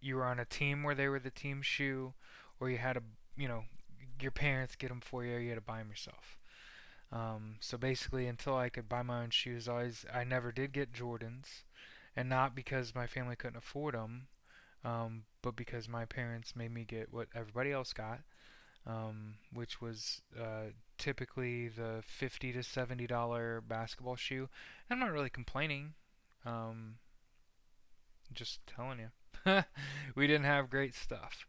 you 0.00 0.14
were 0.14 0.24
on 0.24 0.38
a 0.38 0.44
team 0.44 0.84
where 0.84 0.94
they 0.94 1.08
were 1.08 1.18
the 1.18 1.30
team 1.30 1.62
shoe, 1.62 2.14
or 2.60 2.70
you 2.70 2.78
had 2.78 2.96
a 2.96 3.02
you 3.36 3.48
know, 3.48 3.64
your 4.20 4.30
parents 4.32 4.76
get 4.76 4.88
them 4.88 5.00
for 5.00 5.24
you, 5.24 5.36
or 5.36 5.40
you 5.40 5.50
had 5.50 5.56
to 5.56 5.60
buy 5.60 5.78
them 5.78 5.88
yourself. 5.90 6.38
Um, 7.12 7.56
so 7.60 7.78
basically, 7.78 8.26
until 8.26 8.56
I 8.56 8.68
could 8.68 8.88
buy 8.88 9.02
my 9.02 9.22
own 9.22 9.30
shoes, 9.30 9.68
I 9.68 9.72
always 9.72 10.04
I 10.12 10.24
never 10.24 10.52
did 10.52 10.72
get 10.72 10.92
Jordans 10.92 11.62
and 12.16 12.28
not 12.28 12.54
because 12.54 12.94
my 12.94 13.06
family 13.06 13.36
couldn't 13.36 13.56
afford 13.58 13.94
them, 13.94 14.28
um, 14.84 15.24
but 15.42 15.56
because 15.56 15.88
my 15.88 16.04
parents 16.04 16.56
made 16.56 16.72
me 16.72 16.84
get 16.84 17.12
what 17.12 17.28
everybody 17.34 17.72
else 17.72 17.92
got, 17.92 18.20
um, 18.86 19.36
which 19.52 19.80
was 19.80 20.22
uh, 20.38 20.70
typically 20.98 21.68
the 21.68 22.02
fifty 22.06 22.52
to 22.52 22.62
seventy 22.62 23.06
dollar 23.06 23.60
basketball 23.60 24.16
shoe. 24.16 24.48
I'm 24.90 25.00
not 25.00 25.12
really 25.12 25.30
complaining. 25.30 25.94
Um, 26.46 26.96
just 28.32 28.60
telling 28.66 28.98
you, 28.98 29.10
we 30.14 30.26
didn't 30.26 30.44
have 30.44 30.70
great 30.70 30.94
stuff. 30.94 31.46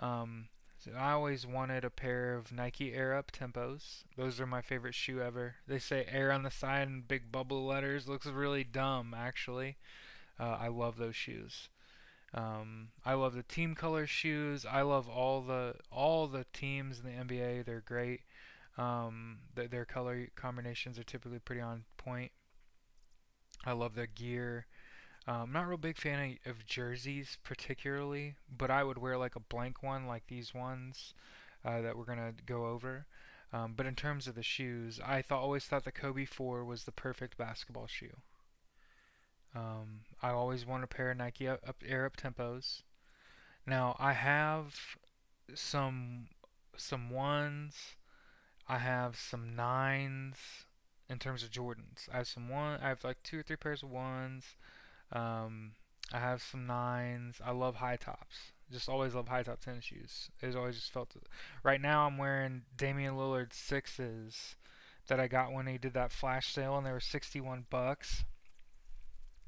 Um, 0.00 0.48
so 0.84 0.90
I 0.98 1.12
always 1.12 1.46
wanted 1.46 1.84
a 1.84 1.90
pair 1.90 2.34
of 2.34 2.50
Nike 2.50 2.92
Air 2.92 3.14
Up 3.14 3.30
Tempos. 3.30 4.02
Those 4.16 4.40
are 4.40 4.46
my 4.46 4.60
favorite 4.60 4.96
shoe 4.96 5.20
ever. 5.20 5.54
They 5.68 5.78
say 5.78 6.06
Air 6.10 6.32
on 6.32 6.42
the 6.42 6.50
side 6.50 6.88
in 6.88 7.02
big 7.02 7.30
bubble 7.30 7.64
letters. 7.64 8.08
Looks 8.08 8.26
really 8.26 8.64
dumb, 8.64 9.14
actually. 9.16 9.76
Uh, 10.40 10.56
I 10.60 10.68
love 10.68 10.96
those 10.96 11.14
shoes. 11.14 11.68
Um, 12.34 12.88
I 13.04 13.14
love 13.14 13.34
the 13.34 13.44
team 13.44 13.76
color 13.76 14.06
shoes. 14.08 14.66
I 14.66 14.82
love 14.82 15.08
all 15.08 15.42
the 15.42 15.74
all 15.92 16.26
the 16.26 16.46
teams 16.52 16.98
in 16.98 17.04
the 17.04 17.22
NBA. 17.34 17.64
They're 17.64 17.82
great. 17.86 18.22
Um, 18.76 19.38
th- 19.54 19.70
their 19.70 19.84
color 19.84 20.28
combinations 20.34 20.98
are 20.98 21.04
typically 21.04 21.38
pretty 21.38 21.60
on 21.60 21.84
point. 21.96 22.32
I 23.64 23.72
love 23.72 23.94
their 23.94 24.06
gear. 24.06 24.66
I'm 25.26 25.42
um, 25.42 25.52
not 25.52 25.64
a 25.64 25.66
real 25.68 25.78
big 25.78 25.98
fan 25.98 26.38
of, 26.44 26.50
of, 26.50 26.66
jerseys 26.66 27.38
particularly, 27.44 28.34
but 28.50 28.72
I 28.72 28.82
would 28.82 28.98
wear 28.98 29.16
like 29.16 29.36
a 29.36 29.40
blank 29.40 29.82
one 29.82 30.06
like 30.06 30.26
these 30.26 30.52
ones 30.52 31.14
uh, 31.64 31.80
that 31.80 31.96
we're 31.96 32.04
gonna 32.04 32.34
go 32.44 32.66
over. 32.66 33.06
Um, 33.52 33.74
but 33.76 33.86
in 33.86 33.94
terms 33.94 34.26
of 34.26 34.34
the 34.34 34.42
shoes, 34.42 34.98
I 35.04 35.22
thought 35.22 35.42
always 35.42 35.64
thought 35.64 35.84
the 35.84 35.92
Kobe 35.92 36.24
4 36.24 36.64
was 36.64 36.84
the 36.84 36.92
perfect 36.92 37.36
basketball 37.36 37.86
shoe. 37.86 38.16
Um, 39.54 40.00
I 40.22 40.30
always 40.30 40.64
want 40.64 40.84
a 40.84 40.86
pair 40.88 41.10
of 41.10 41.18
Nike 41.18 41.46
up, 41.46 41.60
up 41.66 41.82
Air 41.86 42.06
Up 42.06 42.16
Tempos. 42.16 42.82
Now 43.66 43.96
I 43.98 44.14
have 44.14 44.96
some 45.54 46.28
some 46.76 47.10
ones. 47.10 47.96
I 48.66 48.78
have 48.78 49.16
some 49.16 49.54
nines 49.54 50.36
in 51.08 51.18
terms 51.18 51.42
of 51.42 51.50
Jordans. 51.50 52.08
I 52.12 52.18
have 52.18 52.28
some 52.28 52.48
one. 52.48 52.80
I 52.80 52.88
have 52.88 53.04
like 53.04 53.22
two 53.22 53.40
or 53.40 53.42
three 53.42 53.56
pairs 53.56 53.82
of 53.82 53.90
ones. 53.90 54.56
Um, 55.12 55.72
I 56.12 56.18
have 56.18 56.42
some 56.42 56.66
nines. 56.66 57.40
I 57.44 57.52
love 57.52 57.76
high 57.76 57.96
tops. 57.96 58.52
Just 58.70 58.88
always 58.88 59.14
love 59.14 59.28
high 59.28 59.42
top 59.42 59.60
tennis 59.60 59.84
shoes. 59.84 60.30
It's 60.40 60.56
always 60.56 60.76
just 60.76 60.92
felt. 60.92 61.14
Right 61.62 61.80
now 61.80 62.06
I'm 62.06 62.18
wearing 62.18 62.62
Damian 62.76 63.16
Lillard 63.16 63.52
sixes 63.52 64.56
that 65.08 65.20
I 65.20 65.28
got 65.28 65.52
when 65.52 65.66
he 65.66 65.78
did 65.78 65.94
that 65.94 66.12
flash 66.12 66.52
sale 66.52 66.76
and 66.76 66.86
they 66.86 66.92
were 66.92 67.00
61 67.00 67.66
bucks. 67.68 68.24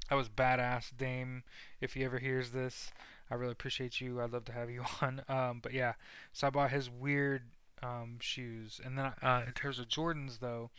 That 0.09 0.15
was 0.15 0.29
badass, 0.29 0.95
Dame. 0.95 1.43
If 1.81 1.95
he 1.95 2.03
ever 2.03 2.19
hears 2.19 2.51
this, 2.51 2.91
I 3.31 3.35
really 3.35 3.53
appreciate 3.53 3.99
you. 3.99 4.21
I'd 4.21 4.31
love 4.31 4.45
to 4.45 4.51
have 4.51 4.69
you 4.69 4.83
on. 5.01 5.23
Um, 5.27 5.59
but 5.61 5.73
yeah, 5.73 5.93
so 6.31 6.47
I 6.47 6.49
bought 6.51 6.71
his 6.71 6.89
weird 6.89 7.43
um, 7.81 8.17
shoes, 8.19 8.79
and 8.83 8.97
then 8.97 9.13
uh, 9.21 9.43
in 9.47 9.53
terms 9.53 9.79
of 9.79 9.87
Jordans, 9.87 10.39
though, 10.39 10.69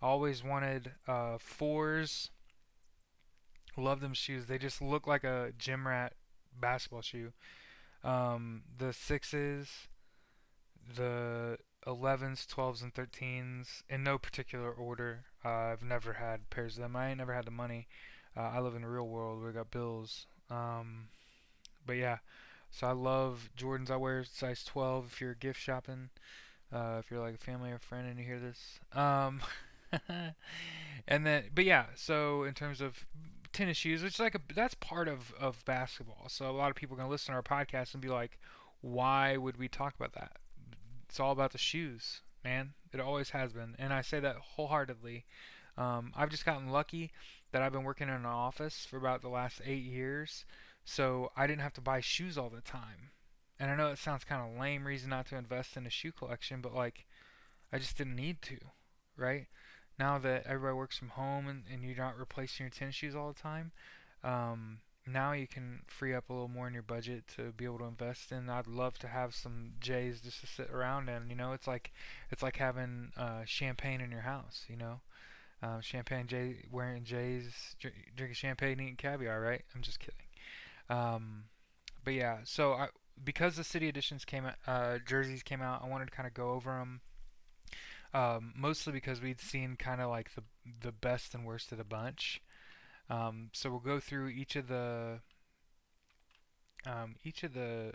I 0.00 0.06
always 0.06 0.44
wanted 0.44 0.92
uh, 1.08 1.38
fours. 1.38 2.30
Love 3.76 4.00
them 4.00 4.14
shoes. 4.14 4.46
They 4.46 4.58
just 4.58 4.82
look 4.82 5.06
like 5.06 5.24
a 5.24 5.52
gym 5.58 5.86
rat 5.86 6.14
basketball 6.58 7.02
shoe. 7.02 7.32
Um, 8.04 8.62
the 8.78 8.92
sixes, 8.92 9.88
the 10.96 11.58
11s, 11.86 12.46
12s, 12.46 12.82
and 12.82 12.92
13s, 12.92 13.82
in 13.88 14.02
no 14.02 14.18
particular 14.18 14.70
order. 14.70 15.24
Uh, 15.44 15.48
I've 15.48 15.82
never 15.82 16.14
had 16.14 16.50
pairs 16.50 16.76
of 16.76 16.82
them. 16.82 16.96
I 16.96 17.08
ain't 17.10 17.18
never 17.18 17.34
had 17.34 17.46
the 17.46 17.50
money. 17.50 17.86
Uh, 18.36 18.40
I 18.42 18.60
live 18.60 18.74
in 18.74 18.82
the 18.82 18.88
real 18.88 19.08
world 19.08 19.44
I 19.48 19.52
got 19.52 19.70
bills. 19.70 20.26
Um, 20.50 21.08
but 21.86 21.94
yeah, 21.94 22.18
so 22.70 22.86
I 22.86 22.92
love 22.92 23.50
Jordans. 23.56 23.90
I 23.90 23.96
wear 23.96 24.24
size 24.24 24.64
12 24.64 25.06
if 25.12 25.20
you're 25.20 25.34
gift 25.34 25.60
shopping. 25.60 26.10
Uh, 26.72 26.96
if 27.00 27.10
you're 27.10 27.20
like 27.20 27.34
a 27.34 27.38
family 27.38 27.70
or 27.70 27.78
friend 27.78 28.08
and 28.08 28.18
you 28.18 28.24
hear 28.24 28.40
this. 28.40 28.80
Um, 28.94 29.40
and 31.08 31.26
then, 31.26 31.44
but 31.54 31.64
yeah, 31.64 31.86
so 31.96 32.44
in 32.44 32.54
terms 32.54 32.80
of 32.80 33.06
tennis 33.52 33.76
shoes, 33.76 34.02
which 34.02 34.14
is 34.14 34.20
like 34.20 34.34
a, 34.34 34.40
that's 34.54 34.74
part 34.74 35.08
of, 35.08 35.32
of 35.38 35.64
basketball. 35.64 36.28
So 36.28 36.48
a 36.48 36.52
lot 36.52 36.70
of 36.70 36.76
people 36.76 36.94
are 36.94 36.98
going 36.98 37.08
to 37.08 37.12
listen 37.12 37.32
to 37.32 37.36
our 37.36 37.42
podcast 37.42 37.94
and 37.94 38.02
be 38.02 38.08
like, 38.08 38.38
why 38.80 39.36
would 39.36 39.56
we 39.56 39.68
talk 39.68 39.94
about 39.94 40.12
that? 40.14 40.36
It's 41.08 41.20
all 41.20 41.32
about 41.32 41.52
the 41.52 41.58
shoes, 41.58 42.20
man. 42.44 42.74
It 42.92 43.00
always 43.00 43.30
has 43.30 43.52
been. 43.52 43.74
And 43.78 43.92
I 43.92 44.02
say 44.02 44.20
that 44.20 44.36
wholeheartedly. 44.36 45.24
Um, 45.76 46.12
I've 46.16 46.30
just 46.30 46.44
gotten 46.44 46.68
lucky 46.68 47.10
that 47.52 47.62
I've 47.62 47.72
been 47.72 47.84
working 47.84 48.08
in 48.08 48.14
an 48.14 48.26
office 48.26 48.84
for 48.84 48.96
about 48.96 49.22
the 49.22 49.28
last 49.28 49.60
eight 49.64 49.82
years, 49.82 50.44
so 50.84 51.32
I 51.36 51.46
didn't 51.46 51.62
have 51.62 51.74
to 51.74 51.80
buy 51.80 52.00
shoes 52.00 52.38
all 52.38 52.50
the 52.50 52.60
time. 52.60 53.10
And 53.58 53.70
I 53.70 53.76
know 53.76 53.88
it 53.88 53.98
sounds 53.98 54.24
kind 54.24 54.42
of 54.42 54.60
lame 54.60 54.86
reason 54.86 55.10
not 55.10 55.26
to 55.28 55.36
invest 55.36 55.76
in 55.76 55.86
a 55.86 55.90
shoe 55.90 56.12
collection, 56.12 56.60
but 56.60 56.74
like, 56.74 57.06
I 57.72 57.78
just 57.78 57.96
didn't 57.98 58.16
need 58.16 58.42
to, 58.42 58.56
right? 59.16 59.46
Now 60.00 60.16
that 60.18 60.46
everybody 60.46 60.74
works 60.74 60.96
from 60.96 61.10
home 61.10 61.46
and, 61.46 61.62
and 61.70 61.84
you're 61.84 61.94
not 61.94 62.18
replacing 62.18 62.64
your 62.64 62.70
tennis 62.70 62.94
shoes 62.94 63.14
all 63.14 63.28
the 63.28 63.38
time, 63.38 63.70
um, 64.24 64.78
now 65.06 65.32
you 65.32 65.46
can 65.46 65.82
free 65.88 66.14
up 66.14 66.30
a 66.30 66.32
little 66.32 66.48
more 66.48 66.66
in 66.66 66.72
your 66.72 66.82
budget 66.82 67.24
to 67.36 67.52
be 67.52 67.66
able 67.66 67.80
to 67.80 67.84
invest 67.84 68.32
in. 68.32 68.48
I'd 68.48 68.66
love 68.66 68.98
to 69.00 69.08
have 69.08 69.34
some 69.34 69.72
J's 69.78 70.22
just 70.22 70.40
to 70.40 70.46
sit 70.46 70.70
around 70.70 71.10
in. 71.10 71.28
You 71.28 71.36
know, 71.36 71.52
it's 71.52 71.66
like 71.66 71.92
it's 72.30 72.42
like 72.42 72.56
having 72.56 73.12
uh, 73.14 73.42
champagne 73.44 74.00
in 74.00 74.10
your 74.10 74.22
house. 74.22 74.64
You 74.70 74.76
know, 74.76 75.00
um, 75.62 75.82
champagne 75.82 76.26
Jay 76.26 76.64
wearing 76.72 77.04
J's 77.04 77.76
drinking 78.16 78.36
champagne 78.36 78.80
eating 78.80 78.96
caviar, 78.96 79.38
right? 79.38 79.62
I'm 79.74 79.82
just 79.82 80.00
kidding. 80.00 80.14
Um, 80.88 81.44
but 82.04 82.14
yeah, 82.14 82.38
so 82.44 82.72
I, 82.72 82.88
because 83.22 83.56
the 83.56 83.64
city 83.64 83.88
editions 83.88 84.24
came 84.24 84.44
uh, 84.66 84.98
jerseys 85.06 85.42
came 85.42 85.60
out, 85.60 85.82
I 85.84 85.88
wanted 85.88 86.06
to 86.06 86.10
kind 86.10 86.26
of 86.26 86.32
go 86.32 86.52
over 86.52 86.70
them. 86.78 87.02
Um, 88.12 88.52
mostly 88.56 88.92
because 88.92 89.20
we'd 89.20 89.40
seen 89.40 89.76
kind 89.76 90.00
of 90.00 90.10
like 90.10 90.34
the 90.34 90.42
the 90.82 90.92
best 90.92 91.34
and 91.34 91.44
worst 91.44 91.72
of 91.72 91.78
the 91.78 91.84
bunch. 91.84 92.40
Um, 93.08 93.50
so 93.52 93.70
we'll 93.70 93.80
go 93.80 94.00
through 94.00 94.28
each 94.28 94.56
of 94.56 94.68
the 94.68 95.20
um, 96.86 97.16
each 97.24 97.42
of 97.42 97.54
the 97.54 97.94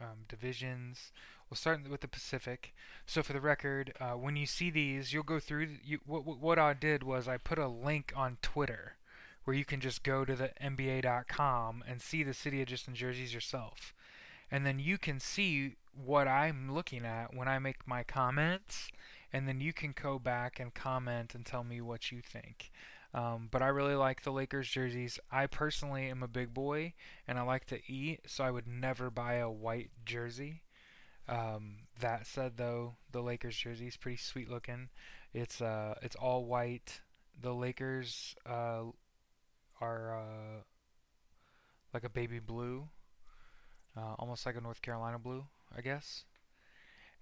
um, 0.00 0.24
divisions. 0.28 1.12
We'll 1.48 1.56
start 1.56 1.88
with 1.88 2.00
the 2.00 2.08
Pacific. 2.08 2.74
So 3.06 3.22
for 3.22 3.32
the 3.32 3.40
record, 3.40 3.92
uh, 4.00 4.12
when 4.12 4.36
you 4.36 4.46
see 4.46 4.70
these, 4.70 5.12
you'll 5.12 5.22
go 5.22 5.40
through. 5.40 5.68
You, 5.84 6.00
what, 6.06 6.24
what 6.24 6.58
I 6.58 6.72
did 6.74 7.02
was 7.02 7.28
I 7.28 7.36
put 7.36 7.58
a 7.58 7.68
link 7.68 8.12
on 8.16 8.38
Twitter 8.42 8.96
where 9.44 9.56
you 9.56 9.64
can 9.64 9.80
just 9.80 10.02
go 10.02 10.24
to 10.24 10.34
the 10.34 10.50
NBA.com 10.62 11.84
and 11.86 12.00
see 12.00 12.22
the 12.22 12.34
city 12.34 12.62
edition 12.62 12.94
jerseys 12.94 13.34
yourself. 13.34 13.94
And 14.50 14.64
then 14.64 14.78
you 14.78 14.98
can 14.98 15.20
see 15.20 15.76
what 15.92 16.26
I'm 16.26 16.74
looking 16.74 17.04
at 17.04 17.34
when 17.34 17.46
I 17.46 17.58
make 17.58 17.86
my 17.86 18.02
comments, 18.02 18.88
and 19.34 19.48
then 19.48 19.60
you 19.60 19.72
can 19.72 19.92
go 20.00 20.16
back 20.16 20.60
and 20.60 20.72
comment 20.72 21.34
and 21.34 21.44
tell 21.44 21.64
me 21.64 21.80
what 21.80 22.12
you 22.12 22.22
think. 22.22 22.70
Um, 23.12 23.48
but 23.50 23.62
I 23.62 23.66
really 23.66 23.96
like 23.96 24.22
the 24.22 24.30
Lakers 24.30 24.68
jerseys. 24.68 25.18
I 25.28 25.48
personally 25.48 26.08
am 26.08 26.22
a 26.22 26.28
big 26.28 26.54
boy 26.54 26.94
and 27.26 27.36
I 27.36 27.42
like 27.42 27.64
to 27.66 27.80
eat, 27.92 28.20
so 28.28 28.44
I 28.44 28.52
would 28.52 28.68
never 28.68 29.10
buy 29.10 29.34
a 29.34 29.50
white 29.50 29.90
jersey. 30.04 30.62
Um, 31.28 31.78
that 31.98 32.28
said, 32.28 32.52
though, 32.56 32.94
the 33.10 33.22
Lakers 33.22 33.56
jersey 33.56 33.88
is 33.88 33.96
pretty 33.96 34.18
sweet 34.18 34.48
looking. 34.48 34.88
It's 35.32 35.60
uh, 35.60 35.94
it's 36.00 36.16
all 36.16 36.44
white. 36.44 37.00
The 37.40 37.52
Lakers 37.52 38.36
uh, 38.46 38.82
are 39.80 40.16
uh, 40.16 40.62
like 41.92 42.04
a 42.04 42.08
baby 42.08 42.38
blue, 42.38 42.88
uh, 43.96 44.14
almost 44.16 44.46
like 44.46 44.56
a 44.56 44.60
North 44.60 44.80
Carolina 44.80 45.18
blue, 45.18 45.44
I 45.76 45.80
guess. 45.80 46.24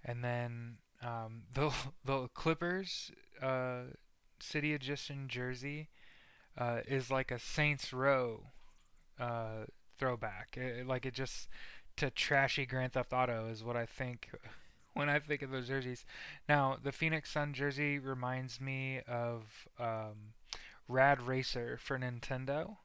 And 0.05 0.23
then 0.23 0.77
um, 1.05 1.43
the 1.53 1.71
the 2.05 2.27
Clippers 2.33 3.11
uh, 3.41 3.83
City 4.39 4.73
Edition 4.73 5.27
jersey 5.27 5.89
uh, 6.57 6.79
is 6.87 7.11
like 7.11 7.31
a 7.31 7.39
Saints 7.39 7.93
Row 7.93 8.45
uh, 9.19 9.65
throwback. 9.97 10.57
It, 10.57 10.87
like 10.87 11.05
it 11.05 11.13
just 11.13 11.47
to 11.97 12.09
trashy 12.09 12.65
Grand 12.65 12.93
Theft 12.93 13.13
Auto 13.13 13.47
is 13.47 13.63
what 13.63 13.77
I 13.77 13.85
think 13.85 14.29
when 14.93 15.09
I 15.09 15.19
think 15.19 15.41
of 15.41 15.51
those 15.51 15.67
jerseys. 15.67 16.05
Now 16.49 16.77
the 16.81 16.91
Phoenix 16.91 17.31
Sun 17.31 17.53
jersey 17.53 17.99
reminds 17.99 18.59
me 18.61 19.01
of 19.07 19.67
um, 19.79 20.33
Rad 20.87 21.21
Racer 21.21 21.77
for 21.81 21.97
Nintendo. 21.97 22.77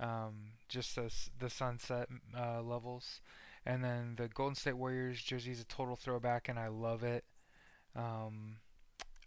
Um, 0.00 0.54
just 0.68 0.96
the 0.96 1.12
the 1.38 1.48
sunset 1.50 2.08
uh, 2.36 2.60
levels, 2.62 3.20
and 3.66 3.82
then 3.82 4.14
the 4.16 4.28
Golden 4.28 4.54
State 4.54 4.76
Warriors 4.76 5.22
jersey 5.22 5.52
is 5.52 5.60
a 5.60 5.64
total 5.64 5.96
throwback, 5.96 6.48
and 6.48 6.58
I 6.58 6.68
love 6.68 7.02
it. 7.02 7.24
Um, 7.96 8.56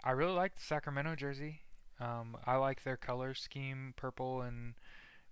I 0.03 0.11
really 0.11 0.33
like 0.33 0.55
the 0.55 0.61
Sacramento 0.61 1.15
jersey. 1.15 1.61
Um, 1.99 2.37
I 2.45 2.57
like 2.57 2.83
their 2.83 2.97
color 2.97 3.33
scheme, 3.33 3.93
purple 3.95 4.41
and 4.41 4.75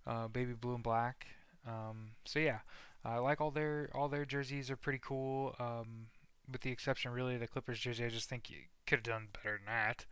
uh, 0.08 0.28
baby 0.28 0.54
blue 0.54 0.76
and 0.76 0.84
black. 0.84 1.28
Um, 1.68 2.12
so 2.26 2.40
yeah, 2.40 2.60
I 3.04 3.18
like 3.18 3.42
all 3.42 3.52
their 3.52 3.90
all 3.94 4.10
their 4.10 4.26
jerseys 4.26 4.72
are 4.72 4.76
pretty 4.76 5.00
cool. 5.04 5.56
Um, 5.60 6.08
with 6.52 6.62
the 6.62 6.72
exception 6.72 7.12
really 7.12 7.38
the 7.38 7.48
Clippers 7.48 7.80
jersey, 7.80 8.06
I 8.06 8.10
just 8.10 8.30
think 8.30 8.50
you 8.50 8.58
could 8.88 8.98
have 8.98 9.04
done 9.04 9.28
better 9.34 9.60
than 9.60 9.66
that. 9.68 10.06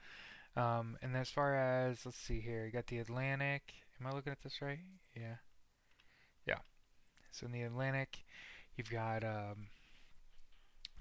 Um, 0.56 0.98
and 1.02 1.16
as 1.16 1.30
far 1.30 1.56
as 1.56 2.06
let's 2.06 2.18
see 2.18 2.40
here, 2.40 2.66
you 2.66 2.72
got 2.72 2.88
the 2.88 3.00
Atlantic. 3.00 3.74
Am 4.00 4.08
I 4.08 4.12
looking 4.12 4.32
at 4.32 4.42
this 4.44 4.62
right? 4.62 4.80
Yeah. 5.16 5.36
Yeah. 6.46 6.60
So 7.32 7.48
in 7.48 7.52
the 7.52 7.64
Atlantic, 7.64 8.24
you've 8.76 8.90
got 8.92 9.24
um, 9.24 9.68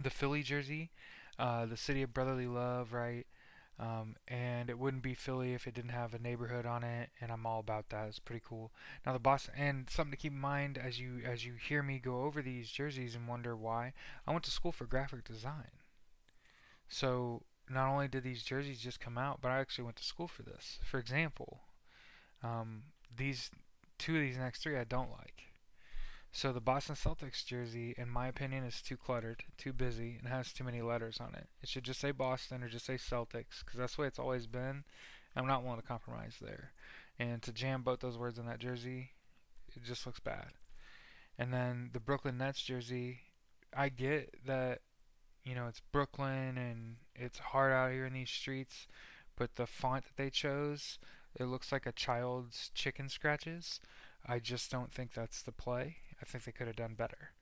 the 0.00 0.10
Philly 0.10 0.42
jersey, 0.42 0.90
uh, 1.38 1.66
the 1.66 1.76
City 1.76 2.02
of 2.02 2.12
Brotherly 2.14 2.46
Love, 2.46 2.92
right? 2.92 3.26
Um, 3.78 4.16
and 4.28 4.70
it 4.70 4.78
wouldn't 4.78 5.02
be 5.02 5.14
Philly 5.14 5.54
if 5.54 5.66
it 5.66 5.74
didn't 5.74 5.90
have 5.90 6.14
a 6.14 6.18
neighborhood 6.18 6.66
on 6.66 6.85
it, 6.85 7.11
and 7.20 7.32
I'm 7.32 7.46
all 7.46 7.58
about 7.58 7.88
that. 7.88 8.06
It's 8.08 8.18
pretty 8.18 8.42
cool. 8.46 8.70
Now 9.04 9.12
the 9.12 9.18
Boston, 9.18 9.54
and 9.56 9.90
something 9.90 10.12
to 10.12 10.16
keep 10.16 10.32
in 10.32 10.38
mind 10.38 10.78
as 10.78 11.00
you 11.00 11.20
as 11.24 11.44
you 11.44 11.54
hear 11.54 11.82
me 11.82 11.98
go 11.98 12.22
over 12.22 12.42
these 12.42 12.70
jerseys 12.70 13.14
and 13.14 13.26
wonder 13.26 13.56
why, 13.56 13.92
I 14.26 14.30
went 14.32 14.44
to 14.44 14.50
school 14.50 14.72
for 14.72 14.87
graphic 14.87 15.24
design. 15.24 15.70
So 16.88 17.42
not 17.68 17.88
only 17.88 18.06
did 18.08 18.22
these 18.22 18.42
jerseys 18.44 18.80
just 18.80 19.00
come 19.00 19.18
out, 19.18 19.40
but 19.40 19.50
I 19.50 19.58
actually 19.58 19.85
went 19.85 19.96
to 19.96 20.04
school 20.04 20.28
for 20.28 20.42
this. 20.42 20.78
For 20.85 20.98
example, 20.98 21.62
um, 22.42 22.85
these 23.16 23.50
two 23.98 24.16
of 24.16 24.22
these 24.22 24.38
next 24.38 24.62
three 24.62 24.78
I 24.78 24.85
don't 24.85 25.11
like. 25.11 25.51
So 26.35 26.51
the 26.51 26.61
Boston 26.61 26.95
Celtics 26.95 27.45
jersey, 27.45 27.95
in 27.99 28.09
my 28.09 28.27
opinion, 28.27 28.64
is 28.64 28.81
too 28.81 28.97
cluttered, 28.97 29.45
too 29.59 29.73
busy, 29.75 30.16
and 30.18 30.27
has 30.29 30.51
too 30.51 30.64
many 30.64 30.81
letters 30.81 31.21
on 31.21 31.35
it. 31.35 31.47
It 31.62 31.68
should 31.68 31.85
just 31.85 32.01
say 32.01 32.11
Boston 32.11 32.62
or 32.62 32.68
just 32.68 32.87
say 32.87 32.95
Celtics, 32.95 33.61
because 33.61 33.79
that's 33.79 33.97
the 33.97 34.03
way 34.03 34.09
it's 34.09 34.18
always 34.18 34.47
been. 34.47 34.85
I'm 35.37 35.47
not 35.47 35.62
willing 35.62 35.81
to 35.81 35.87
compromise 35.87 36.37
there. 36.40 36.73
And 37.18 37.42
to 37.42 37.53
jam 37.53 37.83
both 37.83 38.01
those 38.01 38.16
words 38.16 38.38
on 38.38 38.47
that 38.47 38.61
jersey, 38.61 39.11
it 39.77 39.85
just 39.85 40.07
looks 40.07 40.21
bad. 40.21 40.53
And 41.38 41.53
then 41.53 41.90
the 41.92 42.01
Brooklyn 42.01 42.38
Nets 42.38 42.62
jersey, 42.62 43.21
I 43.77 43.90
get 43.90 44.35
that, 44.47 44.81
you 45.45 45.55
know, 45.55 45.66
it's 45.66 45.83
Brooklyn 45.92 46.57
and 46.57 46.97
it's 47.14 47.38
hard 47.38 47.73
out 47.73 47.92
here 47.92 48.07
in 48.07 48.14
these 48.14 48.31
streets, 48.31 48.87
but 49.37 49.57
the 49.57 49.66
font 49.66 50.05
that 50.05 50.16
they 50.16 50.31
chose, 50.31 50.99
it 51.38 51.45
looks 51.45 51.73
like 51.73 51.85
a 51.85 51.92
child's 51.92 52.71
chicken 52.75 53.11
scratches. 53.11 53.81
I 54.27 54.38
just 54.38 54.71
don't 54.71 54.92
think 54.92 55.12
that's 55.12 55.42
the 55.42 55.53
play. 55.53 55.97
I 56.22 56.24
think 56.24 56.44
they 56.44 56.52
could 56.52 56.68
have 56.68 56.76
done 56.76 56.94
better. 56.94 57.32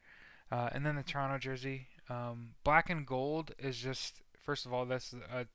Uh, 0.50 0.70
and 0.72 0.84
then 0.84 0.96
the 0.96 1.02
Toronto 1.02 1.38
jersey, 1.38 1.86
um, 2.08 2.54
black 2.64 2.90
and 2.90 3.06
gold 3.06 3.52
is 3.58 3.78
just 3.78 4.22
first 4.42 4.66
of 4.66 4.72
all 4.72 4.84
that's 4.86 5.12
a 5.12 5.46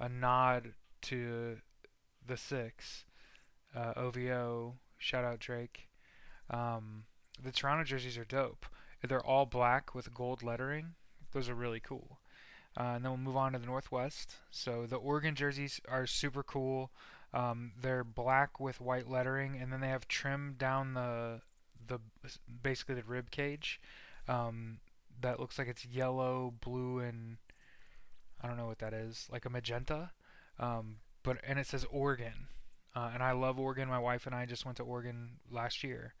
a 0.00 0.08
nod 0.08 0.72
to 1.02 1.58
the 2.26 2.36
six, 2.36 3.04
uh, 3.74 3.92
OVO. 3.96 4.76
Shout 4.96 5.24
out 5.24 5.40
Drake. 5.40 5.88
Um, 6.50 7.04
the 7.42 7.52
Toronto 7.52 7.84
jerseys 7.84 8.18
are 8.18 8.24
dope. 8.24 8.66
They're 9.06 9.24
all 9.24 9.46
black 9.46 9.94
with 9.94 10.14
gold 10.14 10.42
lettering. 10.42 10.94
Those 11.32 11.48
are 11.48 11.54
really 11.54 11.80
cool. 11.80 12.18
Uh, 12.78 12.94
and 12.94 13.04
then 13.04 13.10
we'll 13.10 13.18
move 13.18 13.36
on 13.36 13.52
to 13.52 13.58
the 13.58 13.66
Northwest. 13.66 14.36
So 14.50 14.86
the 14.86 14.96
Oregon 14.96 15.34
jerseys 15.34 15.80
are 15.88 16.06
super 16.06 16.42
cool. 16.42 16.90
Um, 17.34 17.72
they're 17.80 18.04
black 18.04 18.58
with 18.60 18.80
white 18.80 19.08
lettering, 19.08 19.58
and 19.60 19.72
then 19.72 19.80
they 19.80 19.88
have 19.88 20.08
trim 20.08 20.54
down 20.58 20.94
the 20.94 21.42
the 21.88 22.00
basically 22.62 22.94
the 22.94 23.02
rib 23.02 23.30
cage. 23.30 23.80
Um, 24.28 24.78
that 25.20 25.40
looks 25.40 25.58
like 25.58 25.68
it's 25.68 25.84
yellow, 25.84 26.54
blue, 26.60 27.00
and 27.00 27.38
I 28.40 28.46
don't 28.46 28.56
know 28.56 28.66
what 28.66 28.78
that 28.78 28.94
is, 28.94 29.26
like 29.32 29.44
a 29.44 29.50
magenta. 29.50 30.10
Um, 30.58 30.96
but 31.22 31.38
and 31.46 31.58
it 31.58 31.66
says 31.66 31.84
Oregon, 31.90 32.48
uh, 32.94 33.10
and 33.12 33.22
I 33.22 33.32
love 33.32 33.58
Oregon. 33.58 33.88
My 33.88 33.98
wife 33.98 34.26
and 34.26 34.34
I 34.34 34.46
just 34.46 34.64
went 34.64 34.76
to 34.76 34.84
Oregon 34.84 35.38
last 35.50 35.82
year. 35.82 36.14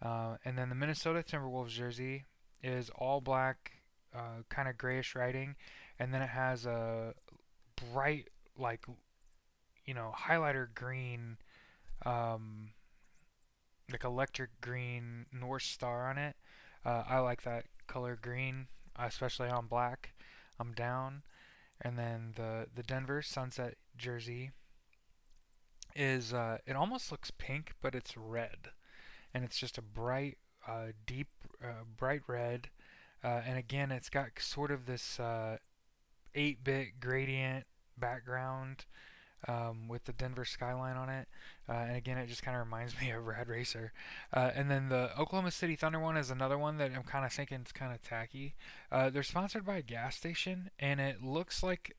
Uh, 0.00 0.36
and 0.44 0.58
then 0.58 0.68
the 0.68 0.74
Minnesota 0.74 1.22
Timberwolves 1.22 1.68
jersey 1.68 2.24
is 2.62 2.90
all 2.90 3.20
black, 3.20 3.72
uh, 4.14 4.42
kind 4.48 4.68
of 4.68 4.76
grayish 4.76 5.14
writing, 5.14 5.54
and 5.98 6.12
then 6.12 6.22
it 6.22 6.28
has 6.28 6.66
a 6.66 7.14
bright, 7.92 8.28
like, 8.58 8.84
you 9.86 9.94
know, 9.94 10.12
highlighter 10.16 10.66
green 10.74 11.36
um, 12.04 12.70
like 13.90 14.04
electric 14.04 14.60
green 14.60 15.26
North 15.32 15.62
Star 15.62 16.08
on 16.08 16.18
it. 16.18 16.36
Uh, 16.84 17.04
I 17.08 17.18
like 17.18 17.42
that 17.42 17.66
color 17.86 18.18
green, 18.20 18.66
especially 18.98 19.48
on 19.48 19.66
black. 19.66 20.14
I'm 20.58 20.72
down. 20.72 21.22
And 21.80 21.98
then 21.98 22.32
the 22.36 22.66
the 22.72 22.82
Denver 22.82 23.22
Sunset 23.22 23.74
jersey 23.96 24.52
is 25.94 26.32
uh, 26.32 26.58
it 26.66 26.76
almost 26.76 27.10
looks 27.10 27.30
pink, 27.30 27.74
but 27.80 27.94
it's 27.94 28.16
red, 28.16 28.70
and 29.34 29.44
it's 29.44 29.58
just 29.58 29.78
a 29.78 29.82
bright, 29.82 30.38
uh, 30.66 30.88
deep, 31.06 31.28
uh, 31.62 31.84
bright 31.96 32.22
red. 32.26 32.68
Uh, 33.24 33.40
and 33.46 33.58
again, 33.58 33.92
it's 33.92 34.08
got 34.08 34.30
sort 34.38 34.70
of 34.70 34.86
this 34.86 35.18
8-bit 35.18 36.88
uh, 36.88 36.90
gradient 37.00 37.66
background 37.96 38.84
um, 39.48 39.88
with 39.88 40.04
the 40.04 40.12
Denver 40.12 40.44
skyline 40.44 40.96
on 40.96 41.08
it. 41.08 41.28
Uh, 41.68 41.72
and 41.72 41.96
again, 41.96 42.18
it 42.18 42.28
just 42.28 42.42
kind 42.42 42.56
of 42.56 42.64
reminds 42.64 42.94
me 43.00 43.10
of 43.10 43.26
Rad 43.26 43.48
Racer. 43.48 43.92
Uh, 44.32 44.50
and 44.54 44.70
then 44.70 44.88
the 44.88 45.10
Oklahoma 45.18 45.50
City 45.50 45.76
Thunder 45.76 46.00
one 46.00 46.16
is 46.16 46.30
another 46.30 46.58
one 46.58 46.78
that 46.78 46.92
I'm 46.94 47.02
kind 47.02 47.24
of 47.24 47.32
thinking 47.32 47.60
it's 47.60 47.72
kind 47.72 47.92
of 47.92 48.02
tacky. 48.02 48.54
Uh, 48.90 49.10
they're 49.10 49.22
sponsored 49.22 49.64
by 49.64 49.76
a 49.76 49.82
gas 49.82 50.16
station, 50.16 50.70
and 50.78 51.00
it 51.00 51.22
looks 51.22 51.62
like 51.62 51.96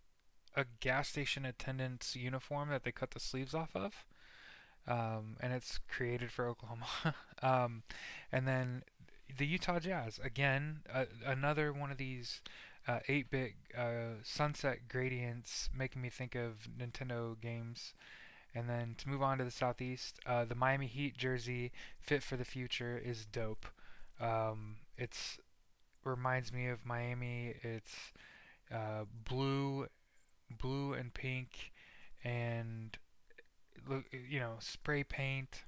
a 0.55 0.65
gas 0.79 1.09
station 1.09 1.45
attendant's 1.45 2.15
uniform 2.15 2.69
that 2.69 2.83
they 2.83 2.91
cut 2.91 3.11
the 3.11 3.19
sleeves 3.19 3.53
off 3.53 3.75
of. 3.75 4.05
Um, 4.85 5.37
and 5.39 5.53
it's 5.53 5.79
created 5.87 6.31
for 6.31 6.47
Oklahoma. 6.47 6.87
um, 7.41 7.83
and 8.31 8.47
then 8.47 8.83
the 9.37 9.45
Utah 9.45 9.79
Jazz, 9.79 10.19
again, 10.23 10.81
another 11.25 11.71
one 11.73 11.89
of 11.91 11.97
these 11.97 12.41
uh, 12.87 12.99
8-bit 13.07 13.53
uh, 13.77 14.19
sunset 14.23 14.87
gradients 14.89 15.69
making 15.77 16.01
me 16.01 16.09
think 16.09 16.35
of 16.35 16.67
Nintendo 16.77 17.39
games. 17.39 17.93
And 18.55 18.69
then 18.69 18.95
to 18.99 19.09
move 19.09 19.21
on 19.23 19.39
to 19.39 19.43
the 19.43 19.51
southeast, 19.51 20.19
uh, 20.25 20.45
the 20.45 20.55
Miami 20.55 20.87
Heat 20.87 21.17
jersey 21.17 21.71
fit 21.99 22.21
for 22.21 22.37
the 22.37 22.45
future 22.45 23.01
is 23.03 23.25
dope. 23.25 23.65
Um, 24.19 24.75
it's 24.97 25.39
reminds 26.03 26.51
me 26.51 26.67
of 26.67 26.85
Miami. 26.85 27.55
It's 27.63 28.13
uh, 28.71 29.05
blue, 29.27 29.87
blue 30.49 30.93
and 30.93 31.13
pink, 31.13 31.71
and 32.23 32.97
look, 33.87 34.05
you 34.11 34.39
know, 34.39 34.55
spray 34.59 35.03
paint, 35.03 35.63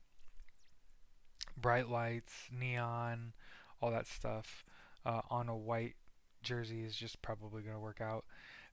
bright 1.58 1.90
lights, 1.90 2.34
neon, 2.52 3.34
all 3.82 3.92
that 3.92 4.08
stuff 4.08 4.66
uh, 5.06 5.22
on 5.30 5.50
a 5.50 5.56
white 5.56 5.96
jersey 6.46 6.84
is 6.84 6.96
just 6.96 7.22
probably 7.22 7.62
going 7.62 7.76
to 7.76 7.82
work 7.82 8.02
out. 8.02 8.26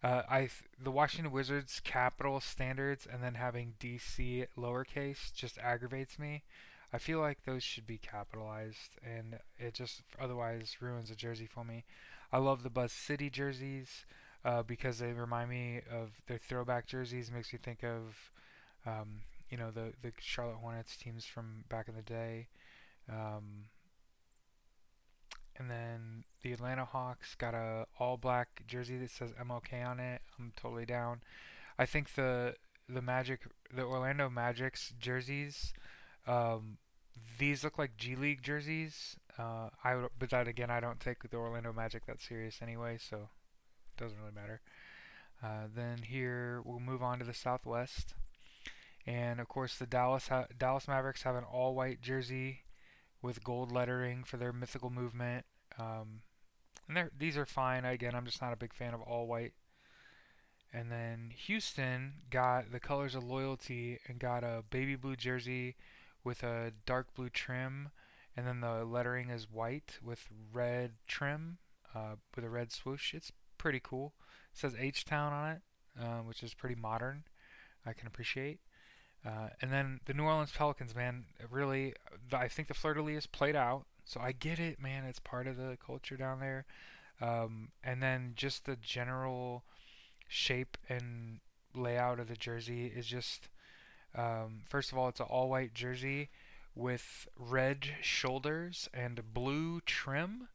Uh, 0.02 0.22
I 0.28 0.48
the 0.82 0.90
Washington 0.90 1.32
Wizards 1.32 1.80
capital 1.84 2.40
standards 2.40 3.06
and 3.10 3.22
then 3.22 3.34
having 3.34 3.74
DC 3.80 4.46
lowercase 4.58 5.32
just 5.34 5.58
aggravates 5.58 6.18
me. 6.18 6.42
I 6.92 6.98
feel 6.98 7.20
like 7.20 7.44
those 7.44 7.62
should 7.62 7.86
be 7.86 7.98
capitalized, 7.98 8.98
and 9.02 9.38
it 9.58 9.72
just 9.74 10.02
otherwise 10.20 10.76
ruins 10.80 11.10
a 11.10 11.14
jersey 11.16 11.46
for 11.46 11.64
me. 11.64 11.84
I 12.32 12.38
love 12.38 12.62
the 12.62 12.70
Buzz 12.70 12.92
City 12.92 13.30
jerseys 13.30 14.04
uh, 14.44 14.62
because 14.62 14.98
they 14.98 15.12
remind 15.12 15.48
me 15.50 15.80
of 15.90 16.10
their 16.26 16.38
throwback 16.38 16.86
jerseys. 16.86 17.30
Makes 17.30 17.52
me 17.52 17.58
think 17.62 17.82
of, 17.82 18.30
um, 18.86 19.22
you 19.50 19.56
know, 19.56 19.70
the 19.70 19.92
the 20.02 20.12
Charlotte 20.20 20.56
Hornets 20.56 20.96
teams 20.96 21.24
from 21.24 21.64
back 21.68 21.88
in 21.88 21.94
the 21.94 22.02
day. 22.02 22.48
Um, 23.08 23.66
and 25.56 25.70
then 25.70 26.24
the 26.42 26.52
Atlanta 26.52 26.84
Hawks 26.84 27.34
got 27.34 27.54
a 27.54 27.86
all 27.98 28.16
black 28.16 28.62
jersey 28.66 28.98
that 28.98 29.10
says 29.10 29.32
MLK 29.40 29.86
on 29.86 30.00
it. 30.00 30.22
I'm 30.38 30.52
totally 30.56 30.86
down. 30.86 31.20
I 31.78 31.86
think 31.86 32.14
the 32.14 32.54
the 32.88 33.02
Magic, 33.02 33.40
the 33.74 33.82
Orlando 33.82 34.28
Magic's 34.28 34.92
jerseys, 34.98 35.72
um, 36.26 36.78
these 37.38 37.64
look 37.64 37.78
like 37.78 37.96
G 37.96 38.16
League 38.16 38.42
jerseys. 38.42 39.16
Uh, 39.38 39.70
I 39.82 39.96
would, 39.96 40.10
but 40.18 40.30
that 40.30 40.48
again, 40.48 40.70
I 40.70 40.80
don't 40.80 41.00
take 41.00 41.28
the 41.28 41.36
Orlando 41.36 41.72
Magic 41.72 42.06
that 42.06 42.20
serious 42.20 42.60
anyway, 42.60 42.98
so 42.98 43.16
it 43.16 44.02
doesn't 44.02 44.18
really 44.18 44.34
matter. 44.34 44.60
Uh, 45.42 45.66
then 45.74 45.98
here 45.98 46.60
we'll 46.64 46.80
move 46.80 47.02
on 47.02 47.18
to 47.18 47.24
the 47.24 47.34
Southwest, 47.34 48.14
and 49.06 49.40
of 49.40 49.48
course 49.48 49.76
the 49.76 49.86
Dallas 49.86 50.28
ha- 50.28 50.46
Dallas 50.56 50.86
Mavericks 50.86 51.22
have 51.22 51.34
an 51.34 51.44
all-white 51.44 52.00
jersey 52.00 52.60
with 53.22 53.44
gold 53.44 53.72
lettering 53.72 54.24
for 54.24 54.36
their 54.36 54.52
mythical 54.52 54.90
movement. 54.90 55.46
Um, 55.78 56.22
and 56.88 57.10
these 57.18 57.36
are 57.36 57.46
fine. 57.46 57.84
Again, 57.84 58.14
I'm 58.14 58.26
just 58.26 58.42
not 58.42 58.52
a 58.52 58.56
big 58.56 58.74
fan 58.74 58.94
of 58.94 59.00
all 59.02 59.26
white. 59.26 59.52
And 60.72 60.90
then 60.90 61.32
Houston 61.46 62.14
got 62.30 62.72
the 62.72 62.80
colors 62.80 63.14
of 63.14 63.24
loyalty 63.24 63.98
and 64.08 64.18
got 64.18 64.42
a 64.42 64.64
baby 64.70 64.96
blue 64.96 65.16
jersey 65.16 65.76
with 66.24 66.42
a 66.42 66.72
dark 66.86 67.14
blue 67.14 67.28
trim, 67.28 67.90
and 68.36 68.46
then 68.46 68.60
the 68.60 68.84
lettering 68.84 69.28
is 69.28 69.50
white 69.50 69.98
with 70.02 70.28
red 70.52 70.92
trim 71.06 71.58
uh, 71.94 72.14
with 72.34 72.44
a 72.44 72.48
red 72.48 72.72
swoosh. 72.72 73.12
It's 73.12 73.32
pretty 73.58 73.80
cool. 73.82 74.14
It 74.52 74.58
says 74.58 74.74
H 74.78 75.04
Town 75.04 75.32
on 75.32 75.50
it, 75.50 75.60
uh, 76.00 76.20
which 76.20 76.42
is 76.42 76.54
pretty 76.54 76.74
modern. 76.74 77.24
I 77.84 77.92
can 77.92 78.06
appreciate. 78.06 78.60
Uh, 79.24 79.48
and 79.60 79.70
then 79.70 80.00
the 80.06 80.14
New 80.14 80.24
Orleans 80.24 80.52
Pelicans, 80.52 80.94
man, 80.94 81.24
really, 81.50 81.94
I 82.32 82.48
think 82.48 82.68
the 82.68 82.74
fleur 82.74 82.94
de 82.94 83.02
lis 83.02 83.26
played 83.26 83.56
out. 83.56 83.84
So 84.04 84.20
I 84.20 84.32
get 84.32 84.58
it, 84.58 84.80
man. 84.80 85.04
It's 85.04 85.18
part 85.20 85.46
of 85.46 85.56
the 85.56 85.76
culture 85.84 86.16
down 86.16 86.40
there. 86.40 86.64
Um, 87.20 87.70
and 87.84 88.02
then 88.02 88.32
just 88.36 88.66
the 88.66 88.76
general 88.76 89.64
shape 90.28 90.76
and 90.88 91.40
layout 91.74 92.20
of 92.20 92.28
the 92.28 92.36
jersey 92.36 92.86
is 92.94 93.06
just, 93.06 93.48
um, 94.14 94.62
first 94.68 94.92
of 94.92 94.98
all, 94.98 95.08
it's 95.08 95.20
an 95.20 95.26
all-white 95.28 95.74
jersey 95.74 96.30
with 96.74 97.28
red 97.38 97.96
shoulders 98.02 98.88
and 98.94 99.34
blue 99.34 99.80
trim 99.82 100.48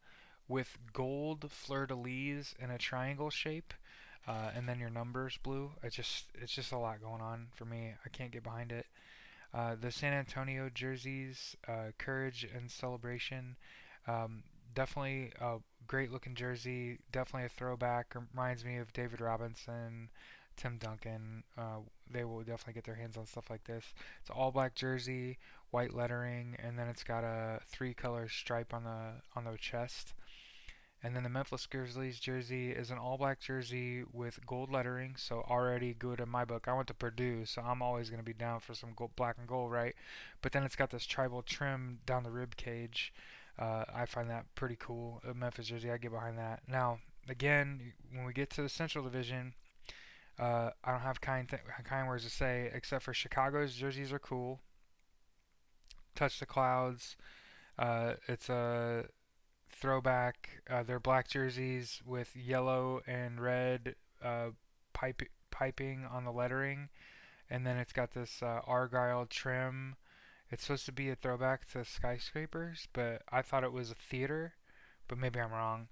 with 0.48 0.78
gold 0.92 1.50
fleur 1.50 1.86
de 1.86 1.94
lis 1.94 2.54
in 2.58 2.70
a 2.70 2.78
triangle 2.78 3.30
shape 3.30 3.74
uh, 4.26 4.50
and 4.54 4.68
then 4.68 4.78
your 4.80 4.90
numbers 4.90 5.38
blue. 5.42 5.72
It's 5.82 5.96
just 5.96 6.26
it's 6.34 6.52
just 6.54 6.72
a 6.72 6.78
lot 6.78 7.00
going 7.00 7.22
on 7.22 7.48
for 7.54 7.64
me. 7.64 7.94
I 8.04 8.08
can't 8.10 8.30
get 8.32 8.42
behind 8.44 8.72
it. 8.72 8.86
Uh, 9.54 9.74
the 9.80 9.90
San 9.90 10.12
Antonio 10.12 10.68
jerseys, 10.68 11.56
uh, 11.66 11.92
Courage 11.98 12.46
and 12.54 12.70
Celebration, 12.70 13.56
um, 14.06 14.42
definitely 14.74 15.32
a 15.40 15.58
great 15.86 16.12
looking 16.12 16.34
jersey. 16.34 16.98
Definitely 17.12 17.46
a 17.46 17.48
throwback. 17.48 18.14
Reminds 18.14 18.64
me 18.64 18.76
of 18.76 18.92
David 18.92 19.20
Robinson, 19.20 20.10
Tim 20.56 20.78
Duncan. 20.78 21.44
Uh, 21.56 21.78
they 22.10 22.24
will 22.24 22.40
definitely 22.40 22.74
get 22.74 22.84
their 22.84 22.94
hands 22.94 23.16
on 23.16 23.26
stuff 23.26 23.50
like 23.50 23.64
this. 23.64 23.84
It's 24.20 24.30
all 24.30 24.50
black 24.50 24.74
jersey, 24.74 25.38
white 25.70 25.94
lettering, 25.94 26.56
and 26.58 26.78
then 26.78 26.88
it's 26.88 27.04
got 27.04 27.24
a 27.24 27.60
three 27.68 27.94
color 27.94 28.28
stripe 28.28 28.74
on 28.74 28.84
the 28.84 29.22
on 29.36 29.44
the 29.44 29.56
chest. 29.58 30.14
And 31.02 31.14
then 31.14 31.22
the 31.22 31.28
Memphis 31.28 31.66
Grizzlies 31.66 32.18
jersey 32.18 32.72
is 32.72 32.90
an 32.90 32.98
all 32.98 33.16
black 33.16 33.38
jersey 33.38 34.02
with 34.12 34.44
gold 34.44 34.72
lettering, 34.72 35.14
so 35.16 35.44
already 35.48 35.94
good 35.94 36.18
in 36.18 36.28
my 36.28 36.44
book. 36.44 36.66
I 36.66 36.72
went 36.74 36.88
to 36.88 36.94
Purdue, 36.94 37.44
so 37.44 37.62
I'm 37.62 37.82
always 37.82 38.10
going 38.10 38.18
to 38.18 38.24
be 38.24 38.32
down 38.32 38.58
for 38.58 38.74
some 38.74 38.90
gold, 38.96 39.14
black 39.14 39.36
and 39.38 39.46
gold, 39.46 39.70
right? 39.70 39.94
But 40.42 40.50
then 40.50 40.64
it's 40.64 40.74
got 40.74 40.90
this 40.90 41.06
tribal 41.06 41.42
trim 41.42 42.00
down 42.04 42.24
the 42.24 42.32
rib 42.32 42.56
cage. 42.56 43.12
Uh, 43.58 43.84
I 43.94 44.06
find 44.06 44.28
that 44.30 44.46
pretty 44.56 44.76
cool. 44.76 45.22
A 45.28 45.34
Memphis 45.34 45.68
jersey, 45.68 45.90
I 45.90 45.98
get 45.98 46.10
behind 46.10 46.36
that. 46.38 46.62
Now, 46.66 46.98
again, 47.28 47.92
when 48.12 48.24
we 48.24 48.32
get 48.32 48.50
to 48.50 48.62
the 48.62 48.68
Central 48.68 49.04
Division, 49.04 49.54
uh, 50.38 50.70
I 50.82 50.90
don't 50.92 51.00
have 51.00 51.20
kind 51.20 51.48
th- 51.48 51.62
kind 51.84 52.08
words 52.08 52.24
to 52.24 52.30
say 52.30 52.70
except 52.74 53.04
for 53.04 53.14
Chicago's 53.14 53.74
jerseys 53.74 54.12
are 54.12 54.18
cool. 54.18 54.60
Touch 56.16 56.40
the 56.40 56.46
clouds. 56.46 57.16
Uh, 57.78 58.14
it's 58.26 58.48
a 58.48 59.04
throwback. 59.80 60.62
Uh, 60.68 60.82
they're 60.82 61.00
black 61.00 61.28
jerseys 61.28 62.02
with 62.04 62.36
yellow 62.36 63.00
and 63.06 63.40
red 63.40 63.94
uh, 64.22 64.48
pipe 64.92 65.22
piping 65.50 66.06
on 66.10 66.24
the 66.24 66.32
lettering, 66.32 66.88
and 67.50 67.66
then 67.66 67.76
it's 67.76 67.92
got 67.92 68.12
this 68.12 68.42
uh, 68.42 68.60
argyle 68.66 69.26
trim. 69.26 69.96
It's 70.50 70.64
supposed 70.64 70.86
to 70.86 70.92
be 70.92 71.10
a 71.10 71.14
throwback 71.16 71.68
to 71.72 71.84
skyscrapers, 71.84 72.88
but 72.92 73.22
I 73.30 73.42
thought 73.42 73.64
it 73.64 73.72
was 73.72 73.90
a 73.90 73.94
theater, 73.94 74.54
but 75.06 75.18
maybe 75.18 75.40
I'm 75.40 75.52
wrong. 75.52 75.88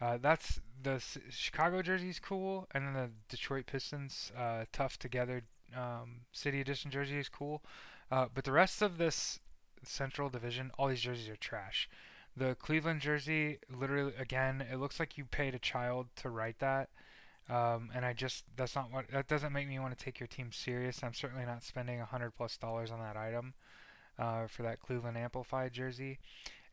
Uh, 0.00 0.16
that's 0.16 0.60
the 0.82 0.92
S- 0.92 1.18
Chicago 1.28 1.82
jersey's 1.82 2.18
cool, 2.18 2.66
and 2.72 2.86
then 2.86 2.94
the 2.94 3.10
Detroit 3.28 3.66
Pistons 3.66 4.32
uh, 4.36 4.64
tough 4.72 4.98
together 4.98 5.42
um, 5.76 6.22
City 6.32 6.60
Edition 6.60 6.90
jersey 6.90 7.18
is 7.18 7.28
cool, 7.28 7.62
uh, 8.10 8.26
but 8.34 8.44
the 8.44 8.52
rest 8.52 8.80
of 8.80 8.96
this 8.98 9.38
Central 9.82 10.30
Division, 10.30 10.70
all 10.78 10.88
these 10.88 11.02
jerseys 11.02 11.28
are 11.28 11.36
trash. 11.36 11.88
The 12.36 12.54
Cleveland 12.54 13.00
jersey, 13.00 13.58
literally, 13.68 14.12
again, 14.18 14.64
it 14.72 14.76
looks 14.76 15.00
like 15.00 15.18
you 15.18 15.24
paid 15.24 15.54
a 15.54 15.58
child 15.58 16.06
to 16.16 16.30
write 16.30 16.58
that. 16.60 16.88
Um, 17.48 17.90
and 17.92 18.04
I 18.06 18.12
just, 18.12 18.44
that's 18.56 18.76
not 18.76 18.92
what, 18.92 19.10
that 19.10 19.26
doesn't 19.26 19.52
make 19.52 19.68
me 19.68 19.80
want 19.80 19.98
to 19.98 20.04
take 20.04 20.20
your 20.20 20.28
team 20.28 20.52
serious. 20.52 21.02
I'm 21.02 21.14
certainly 21.14 21.44
not 21.44 21.64
spending 21.64 22.00
a 22.00 22.04
hundred 22.04 22.30
plus 22.30 22.56
dollars 22.56 22.92
on 22.92 23.00
that 23.00 23.16
item 23.16 23.54
uh, 24.18 24.46
for 24.46 24.62
that 24.62 24.80
Cleveland 24.80 25.16
Amplified 25.16 25.72
jersey. 25.72 26.18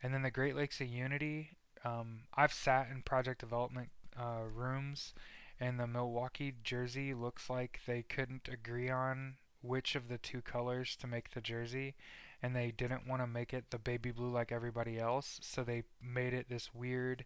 And 0.04 0.13
then 0.13 0.22
the 0.22 0.30
Great 0.30 0.56
Lakes 0.56 0.80
of 0.80 0.88
Unity, 0.88 1.50
um, 1.84 2.20
I've 2.36 2.54
sat 2.54 2.89
in 2.91 3.02
project 3.02 3.39
development 3.39 3.89
uh, 4.20 4.43
rooms, 4.54 5.15
and 5.60 5.80
the 5.80 5.88
Milwaukee 5.88 6.54
jersey 6.63 7.15
looks 7.15 7.50
like 7.50 7.80
they 7.88 8.04
couldn't 8.04 8.48
agree 8.48 8.89
on 8.89 9.38
which 9.62 9.96
of 9.96 10.08
the 10.08 10.20
two 10.20 10.41
colors 10.41 10.96
to 10.98 11.08
make 11.08 11.32
the 11.32 11.41
jersey 11.41 11.96
and 12.41 12.56
they 12.56 12.71
didn't 12.71 13.08
want 13.08 13.21
to 13.21 13.28
make 13.28 13.54
it 13.54 13.65
the 13.69 13.80
baby 13.80 14.12
blue 14.12 14.30
like 14.30 14.52
everybody 14.52 15.00
else, 15.00 15.39
so 15.41 15.63
they 15.63 15.84
made 16.02 16.34
it 16.34 16.50
this 16.50 16.73
weird 16.73 17.26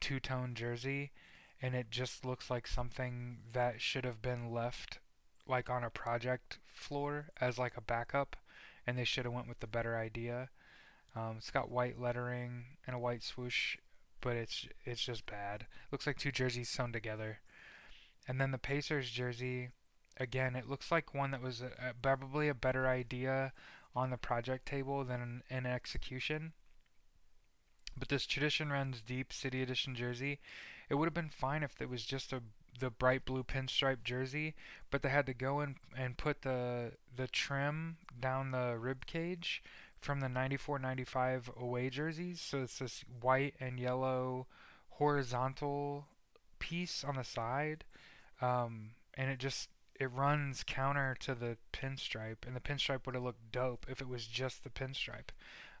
two-tone 0.00 0.54
jersey, 0.54 1.10
and 1.60 1.74
it 1.74 1.90
just 1.90 2.24
looks 2.24 2.50
like 2.50 2.66
something 2.66 3.38
that 3.52 3.80
should 3.80 4.04
have 4.04 4.22
been 4.22 4.52
left 4.52 4.98
like 5.46 5.68
on 5.68 5.84
a 5.84 5.90
project 5.90 6.58
floor 6.72 7.26
as 7.40 7.58
like 7.58 7.76
a 7.76 7.82
backup, 7.82 8.36
and 8.86 8.96
they 8.96 9.04
should 9.04 9.24
have 9.24 9.34
went 9.34 9.48
with 9.48 9.60
the 9.60 9.66
better 9.66 9.96
idea. 9.96 10.48
Um, 11.14 11.34
it's 11.38 11.50
got 11.50 11.70
white 11.70 12.00
lettering 12.00 12.64
and 12.86 12.96
a 12.96 12.98
white 12.98 13.22
swoosh, 13.22 13.76
but 14.20 14.36
it's 14.36 14.66
it's 14.84 15.04
just 15.04 15.26
bad. 15.26 15.66
Looks 15.90 16.06
like 16.06 16.16
two 16.16 16.32
jerseys 16.32 16.68
sewn 16.68 16.92
together. 16.92 17.40
And 18.26 18.40
then 18.40 18.52
the 18.52 18.58
Pacers 18.58 19.10
jersey, 19.10 19.70
again, 20.16 20.54
it 20.54 20.70
looks 20.70 20.92
like 20.92 21.12
one 21.12 21.32
that 21.32 21.42
was 21.42 21.60
a, 21.60 21.92
probably 22.00 22.48
a 22.48 22.54
better 22.54 22.86
idea 22.86 23.52
on 23.94 24.10
the 24.10 24.16
project 24.16 24.66
table 24.66 25.04
than 25.04 25.42
in 25.50 25.66
execution. 25.66 26.52
But 27.96 28.08
this 28.08 28.26
tradition 28.26 28.70
runs 28.70 29.02
deep 29.02 29.32
City 29.32 29.62
Edition 29.62 29.94
jersey. 29.94 30.40
It 30.88 30.94
would 30.94 31.06
have 31.06 31.14
been 31.14 31.28
fine 31.28 31.62
if 31.62 31.80
it 31.80 31.90
was 31.90 32.04
just 32.04 32.32
a 32.32 32.42
the 32.78 32.90
bright 32.90 33.24
blue 33.24 33.44
pinstripe 33.44 34.02
jersey, 34.02 34.54
but 34.90 35.02
they 35.02 35.10
had 35.10 35.26
to 35.26 35.34
go 35.34 35.60
and 35.60 35.76
and 35.96 36.16
put 36.16 36.42
the 36.42 36.92
the 37.14 37.28
trim 37.28 37.98
down 38.18 38.50
the 38.50 38.78
rib 38.78 39.04
cage 39.06 39.62
from 40.00 40.20
the 40.20 40.26
94-95 40.26 41.56
away 41.56 41.88
jerseys. 41.90 42.40
So 42.40 42.62
it's 42.62 42.78
this 42.78 43.04
white 43.20 43.54
and 43.60 43.78
yellow 43.78 44.46
horizontal 44.90 46.06
piece 46.58 47.04
on 47.04 47.16
the 47.16 47.24
side, 47.24 47.84
um, 48.40 48.90
and 49.14 49.30
it 49.30 49.38
just 49.38 49.68
it 50.02 50.08
runs 50.08 50.64
counter 50.66 51.16
to 51.20 51.34
the 51.34 51.56
pinstripe, 51.72 52.46
and 52.46 52.54
the 52.54 52.60
pinstripe 52.60 53.06
would 53.06 53.14
have 53.14 53.24
looked 53.24 53.52
dope 53.52 53.86
if 53.88 54.00
it 54.00 54.08
was 54.08 54.26
just 54.26 54.64
the 54.64 54.70
pinstripe. 54.70 55.30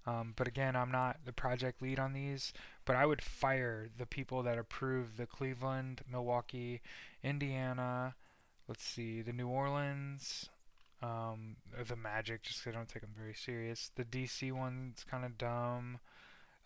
Um, 0.06 0.34
but 0.36 0.48
again, 0.48 0.74
I'm 0.74 0.90
not 0.90 1.20
the 1.24 1.32
project 1.32 1.80
lead 1.80 1.98
on 1.98 2.12
these, 2.12 2.52
but 2.84 2.96
I 2.96 3.06
would 3.06 3.22
fire 3.22 3.88
the 3.96 4.06
people 4.06 4.42
that 4.42 4.58
approve 4.58 5.16
the 5.16 5.26
Cleveland, 5.26 6.02
Milwaukee, 6.10 6.80
Indiana, 7.22 8.14
let's 8.66 8.84
see, 8.84 9.22
the 9.22 9.32
New 9.32 9.48
Orleans, 9.48 10.48
um, 11.02 11.56
the 11.88 11.96
Magic, 11.96 12.42
just 12.42 12.60
because 12.60 12.74
I 12.74 12.78
don't 12.78 12.88
take 12.88 13.02
them 13.02 13.14
very 13.16 13.34
serious. 13.34 13.90
The 13.94 14.04
DC 14.04 14.52
one's 14.52 15.04
kind 15.08 15.24
of 15.24 15.38
dumb. 15.38 16.00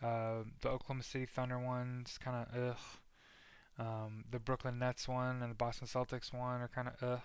Uh, 0.02 0.44
the 0.60 0.68
Oklahoma 0.68 1.02
City 1.02 1.26
Thunder 1.26 1.58
one's 1.58 2.18
kind 2.18 2.46
of 2.46 2.70
ugh. 2.70 2.76
Um, 3.78 4.24
the 4.30 4.38
Brooklyn 4.38 4.78
Nets 4.78 5.06
one 5.06 5.42
and 5.42 5.50
the 5.50 5.56
Boston 5.56 5.86
Celtics 5.86 6.32
one 6.32 6.60
are 6.60 6.70
kind 6.74 6.88
of 6.88 6.94
ugh. 7.02 7.20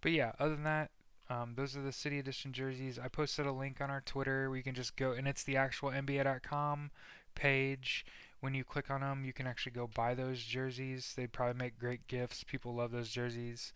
But 0.00 0.12
yeah, 0.12 0.32
other 0.38 0.54
than 0.54 0.64
that, 0.64 0.90
um, 1.30 1.54
those 1.54 1.76
are 1.76 1.82
the 1.82 1.92
City 1.92 2.18
Edition 2.18 2.52
jerseys. 2.52 2.98
I 2.98 3.08
posted 3.08 3.46
a 3.46 3.52
link 3.52 3.80
on 3.80 3.90
our 3.90 4.00
Twitter 4.00 4.48
where 4.48 4.56
you 4.56 4.62
can 4.62 4.74
just 4.74 4.96
go, 4.96 5.12
and 5.12 5.28
it's 5.28 5.44
the 5.44 5.56
actual 5.56 5.90
NBA.com 5.90 6.90
page. 7.34 8.04
When 8.40 8.54
you 8.54 8.64
click 8.64 8.90
on 8.90 9.02
them, 9.02 9.24
you 9.24 9.32
can 9.32 9.46
actually 9.46 9.72
go 9.72 9.86
buy 9.86 10.14
those 10.14 10.42
jerseys. 10.42 11.12
They 11.16 11.26
probably 11.26 11.62
make 11.62 11.78
great 11.78 12.06
gifts. 12.08 12.42
People 12.42 12.74
love 12.74 12.90
those 12.90 13.10
jerseys. 13.10 13.72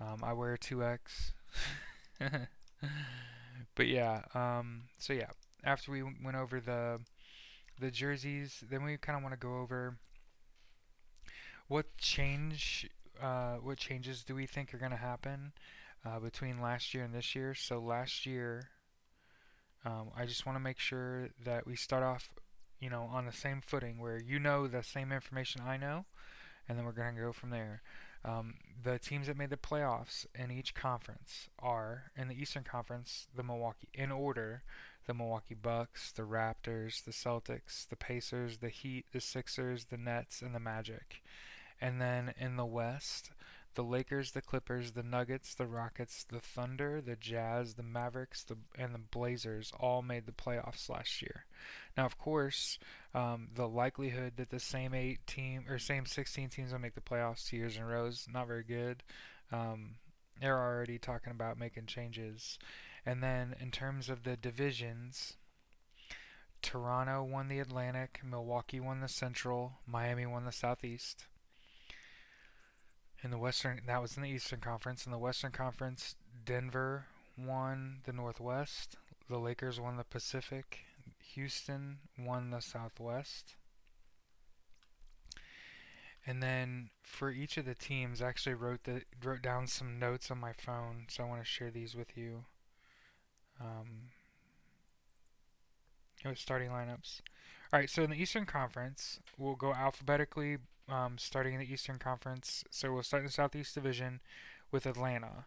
Um, 0.00 0.20
I 0.22 0.32
wear 0.32 0.56
2X. 0.56 1.32
but 3.74 3.86
yeah, 3.86 4.22
um, 4.34 4.82
so 4.98 5.12
yeah, 5.12 5.30
after 5.64 5.92
we 5.92 6.02
went 6.02 6.36
over 6.36 6.60
the 6.60 7.00
the 7.80 7.90
jerseys, 7.90 8.64
then 8.68 8.82
we 8.82 8.96
kind 8.96 9.16
of 9.16 9.22
want 9.22 9.34
to 9.34 9.38
go 9.38 9.58
over 9.58 9.96
what 11.68 11.96
change, 11.98 12.88
uh, 13.22 13.56
what 13.56 13.78
changes 13.78 14.24
do 14.24 14.34
we 14.34 14.46
think 14.46 14.74
are 14.74 14.78
going 14.78 14.90
to 14.90 14.96
happen 14.96 15.52
uh, 16.04 16.18
between 16.18 16.60
last 16.60 16.94
year 16.94 17.04
and 17.04 17.14
this 17.14 17.34
year? 17.34 17.54
So 17.54 17.78
last 17.78 18.26
year, 18.26 18.70
um, 19.84 20.08
I 20.16 20.26
just 20.26 20.46
want 20.46 20.56
to 20.56 20.60
make 20.60 20.78
sure 20.78 21.28
that 21.44 21.66
we 21.66 21.76
start 21.76 22.02
off, 22.02 22.30
you 22.80 22.90
know, 22.90 23.08
on 23.12 23.26
the 23.26 23.32
same 23.32 23.60
footing 23.64 23.98
where 23.98 24.18
you 24.18 24.38
know 24.38 24.66
the 24.66 24.82
same 24.82 25.12
information 25.12 25.62
I 25.64 25.76
know, 25.76 26.06
and 26.68 26.76
then 26.76 26.84
we're 26.84 26.92
going 26.92 27.14
to 27.14 27.20
go 27.20 27.32
from 27.32 27.50
there. 27.50 27.82
Um, 28.24 28.54
the 28.82 28.98
teams 28.98 29.28
that 29.28 29.36
made 29.36 29.50
the 29.50 29.56
playoffs 29.56 30.26
in 30.34 30.50
each 30.50 30.74
conference 30.74 31.48
are 31.58 32.10
in 32.16 32.28
the 32.28 32.34
Eastern 32.34 32.64
Conference, 32.64 33.28
the 33.34 33.44
Milwaukee, 33.44 33.88
in 33.94 34.10
order, 34.10 34.62
the 35.06 35.14
Milwaukee 35.14 35.54
Bucks, 35.54 36.12
the 36.12 36.22
Raptors, 36.22 37.04
the 37.04 37.12
Celtics, 37.12 37.88
the 37.88 37.96
Pacers, 37.96 38.58
the 38.58 38.68
Heat, 38.68 39.06
the 39.12 39.20
Sixers, 39.20 39.86
the 39.86 39.96
Nets, 39.96 40.42
and 40.42 40.54
the 40.54 40.60
Magic. 40.60 41.22
And 41.80 42.00
then 42.00 42.34
in 42.38 42.56
the 42.56 42.66
West, 42.66 43.30
the 43.78 43.84
Lakers, 43.84 44.32
the 44.32 44.42
Clippers, 44.42 44.90
the 44.90 45.04
Nuggets, 45.04 45.54
the 45.54 45.66
Rockets, 45.66 46.24
the 46.24 46.40
Thunder, 46.40 47.00
the 47.00 47.14
Jazz, 47.14 47.74
the 47.74 47.84
Mavericks, 47.84 48.42
the, 48.42 48.56
and 48.76 48.92
the 48.92 48.98
Blazers 48.98 49.72
all 49.78 50.02
made 50.02 50.26
the 50.26 50.32
playoffs 50.32 50.88
last 50.88 51.22
year. 51.22 51.44
Now, 51.96 52.04
of 52.04 52.18
course, 52.18 52.80
um, 53.14 53.50
the 53.54 53.68
likelihood 53.68 54.32
that 54.36 54.50
the 54.50 54.58
same 54.58 54.94
eight 54.94 55.24
team 55.28 55.64
or 55.68 55.78
same 55.78 56.06
16 56.06 56.48
teams 56.48 56.72
will 56.72 56.80
make 56.80 56.96
the 56.96 57.00
playoffs 57.00 57.46
two 57.46 57.56
years 57.56 57.76
in 57.76 57.84
a 57.84 57.86
row 57.86 58.06
is 58.06 58.26
not 58.28 58.48
very 58.48 58.64
good. 58.64 59.04
Um, 59.52 59.94
they're 60.40 60.58
already 60.58 60.98
talking 60.98 61.30
about 61.30 61.56
making 61.56 61.86
changes. 61.86 62.58
And 63.06 63.22
then 63.22 63.54
in 63.60 63.70
terms 63.70 64.08
of 64.08 64.24
the 64.24 64.36
divisions, 64.36 65.34
Toronto 66.62 67.22
won 67.22 67.46
the 67.46 67.60
Atlantic, 67.60 68.20
Milwaukee 68.24 68.80
won 68.80 69.00
the 69.00 69.08
Central, 69.08 69.74
Miami 69.86 70.26
won 70.26 70.44
the 70.44 70.52
Southeast 70.52 71.26
in 73.22 73.30
the 73.30 73.38
Western, 73.38 73.80
that 73.86 74.00
was 74.00 74.16
in 74.16 74.22
the 74.22 74.28
Eastern 74.28 74.60
Conference. 74.60 75.06
In 75.06 75.12
the 75.12 75.18
Western 75.18 75.52
Conference, 75.52 76.14
Denver 76.44 77.06
won 77.36 77.98
the 78.04 78.12
Northwest. 78.12 78.96
The 79.28 79.38
Lakers 79.38 79.80
won 79.80 79.96
the 79.96 80.04
Pacific. 80.04 80.80
Houston 81.34 81.98
won 82.18 82.50
the 82.50 82.60
Southwest. 82.60 83.56
And 86.26 86.42
then 86.42 86.90
for 87.02 87.30
each 87.30 87.56
of 87.56 87.64
the 87.64 87.74
teams, 87.74 88.20
I 88.20 88.28
actually 88.28 88.54
wrote 88.54 88.84
the 88.84 89.02
wrote 89.24 89.40
down 89.40 89.66
some 89.66 89.98
notes 89.98 90.30
on 90.30 90.38
my 90.38 90.52
phone, 90.52 91.06
so 91.08 91.24
I 91.24 91.26
want 91.26 91.40
to 91.40 91.46
share 91.46 91.70
these 91.70 91.94
with 91.94 92.16
you. 92.16 92.44
Um, 93.60 94.10
it 96.24 96.28
was 96.28 96.38
starting 96.38 96.70
lineups. 96.70 97.20
All 97.72 97.80
right, 97.80 97.88
so 97.88 98.02
in 98.02 98.10
the 98.10 98.20
Eastern 98.20 98.44
Conference, 98.44 99.20
we'll 99.38 99.54
go 99.54 99.72
alphabetically 99.72 100.58
um, 100.88 101.18
starting 101.18 101.54
in 101.54 101.60
the 101.60 101.72
Eastern 101.72 101.98
Conference. 101.98 102.64
So 102.70 102.92
we'll 102.92 103.02
start 103.02 103.22
in 103.22 103.26
the 103.26 103.32
Southeast 103.32 103.74
Division 103.74 104.20
with 104.70 104.86
Atlanta. 104.86 105.46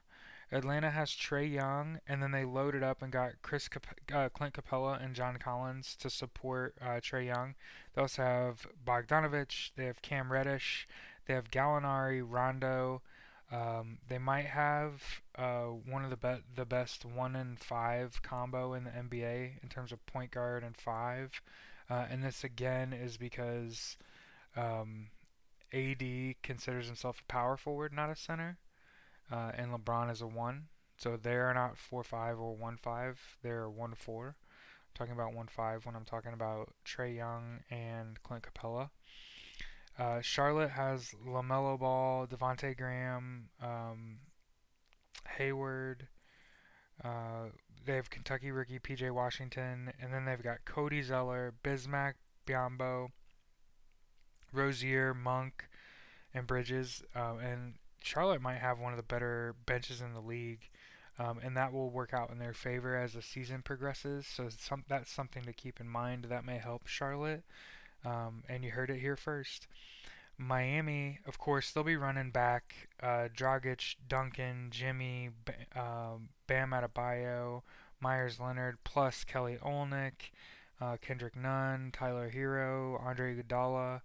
Atlanta 0.52 0.90
has 0.90 1.12
Trae 1.12 1.50
Young, 1.50 2.00
and 2.08 2.22
then 2.22 2.32
they 2.32 2.44
loaded 2.44 2.84
up 2.84 3.02
and 3.02 3.12
got 3.12 3.42
Chris 3.42 3.70
Cap- 3.70 4.00
uh, 4.14 4.28
Clint 4.30 4.54
Capela 4.54 5.02
and 5.04 5.16
John 5.16 5.38
Collins 5.38 5.96
to 6.02 6.10
support 6.10 6.76
uh, 6.82 7.00
Trae 7.00 7.26
Young. 7.26 7.56
They 7.96 8.02
also 8.02 8.22
have 8.22 8.68
Bogdanovich. 8.86 9.72
They 9.78 9.86
have 9.86 10.02
Cam 10.02 10.32
Reddish. 10.32 10.88
They 11.26 11.34
have 11.34 11.52
Gallinari, 11.52 12.22
Rondo. 12.26 13.02
Um, 13.50 14.00
they 14.08 14.18
might 14.18 14.46
have 14.46 15.22
uh, 15.38 15.66
one 15.66 16.04
of 16.04 16.10
the 16.10 16.18
be- 16.18 16.44
the 16.56 16.66
best 16.66 17.06
one 17.06 17.36
and 17.36 17.60
five 17.60 18.22
combo 18.22 18.74
in 18.74 18.86
the 18.86 18.92
NBA 18.92 19.62
in 19.62 19.70
terms 19.70 19.92
of 19.92 20.06
point 20.06 20.32
guard 20.32 20.64
and 20.64 20.76
five. 20.76 21.42
Uh, 21.90 22.06
and 22.10 22.24
this 22.24 22.44
again 22.44 22.94
is 22.94 23.18
because 23.18 23.98
um, 24.56 25.08
AD 25.74 26.36
considers 26.44 26.88
himself 26.88 27.22
a 27.22 27.32
power 27.32 27.58
forward, 27.58 27.94
not 27.94 28.10
a 28.10 28.16
center, 28.16 28.58
uh, 29.32 29.52
and 29.56 29.72
LeBron 29.72 30.12
is 30.12 30.22
a 30.22 30.28
one. 30.28 30.68
So 30.98 31.18
they're 31.18 31.54
not 31.54 31.78
four 31.78 32.04
five 32.04 32.40
or 32.40 32.56
one 32.56 32.78
five. 32.78 33.20
They're 33.42 33.70
one 33.70 33.96
four. 33.96 34.28
I'm 34.28 34.94
talking 34.94 35.14
about 35.14 35.34
one 35.34 35.48
five 35.48 35.86
when 35.86 35.96
I'm 35.96 36.06
talking 36.06 36.34
about 36.34 36.74
Trae 36.86 37.16
Young 37.16 37.60
and 37.70 38.22
Clint 38.24 38.44
Capela. 38.44 38.90
Uh, 39.98 40.22
Charlotte 40.22 40.72
has 40.72 41.14
LaMelo 41.28 41.80
Ball, 41.80 42.28
Devonte 42.28 42.78
Graham, 42.78 43.50
um, 43.62 44.20
Hayward. 45.38 46.08
Uh, 47.04 47.50
they 47.86 47.96
have 47.96 48.10
Kentucky 48.10 48.52
rookie 48.52 48.80
PJ 48.80 49.12
Washington, 49.12 49.92
and 50.00 50.14
then 50.14 50.26
they've 50.26 50.44
got 50.44 50.66
Cody 50.66 51.02
Zeller, 51.02 51.54
Bismack 51.64 52.14
Biyombo, 52.46 53.10
Rozier, 54.52 55.14
Monk, 55.14 55.66
and 56.34 56.48
Bridges. 56.48 57.04
Um, 57.16 57.40
and 57.40 57.74
Charlotte 58.02 58.42
might 58.42 58.58
have 58.58 58.80
one 58.80 58.94
of 58.94 58.98
the 58.98 59.04
better 59.04 59.56
benches 59.66 60.02
in 60.02 60.14
the 60.14 60.22
league. 60.22 60.70
Um, 61.20 61.40
and 61.44 61.56
that 61.58 61.74
will 61.74 61.90
work 61.90 62.14
out 62.14 62.32
in 62.32 62.40
their 62.40 62.54
favor 62.54 62.96
as 62.96 63.14
the 63.14 63.22
season 63.22 63.62
progresses. 63.62 64.26
So 64.26 64.50
some, 64.50 64.86
that's 64.88 65.12
something 65.12 65.44
to 65.44 65.54
keep 65.54 65.80
in 65.80 65.88
mind. 65.88 66.26
That 66.30 66.46
may 66.46 66.58
help 66.58 66.88
Charlotte. 66.88 67.44
Um, 68.04 68.44
and 68.50 68.64
you 68.64 68.72
heard 68.72 68.90
it 68.90 69.00
here 69.00 69.16
first. 69.18 69.68
Miami, 70.38 71.20
of 71.28 71.38
course, 71.38 71.72
they'll 71.72 71.84
be 71.84 71.96
running 71.96 72.32
back 72.32 72.90
uh, 73.04 73.28
Dragic, 73.36 73.96
Duncan, 74.08 74.70
Jimmy, 74.72 75.30
uh, 75.76 76.16
Bam 76.48 76.72
Adebayo, 76.72 77.62
Meyers 78.00 78.40
Leonard, 78.40 78.80
plus 78.84 79.24
Kelly 79.24 79.60
Olynyk, 79.62 80.32
uh, 80.80 80.98
Kendrick 81.00 81.36
Nunn, 81.36 81.92
Tyler 81.94 82.32
Herro, 82.34 83.00
Andre 83.06 83.36
Iguodala. 83.36 84.02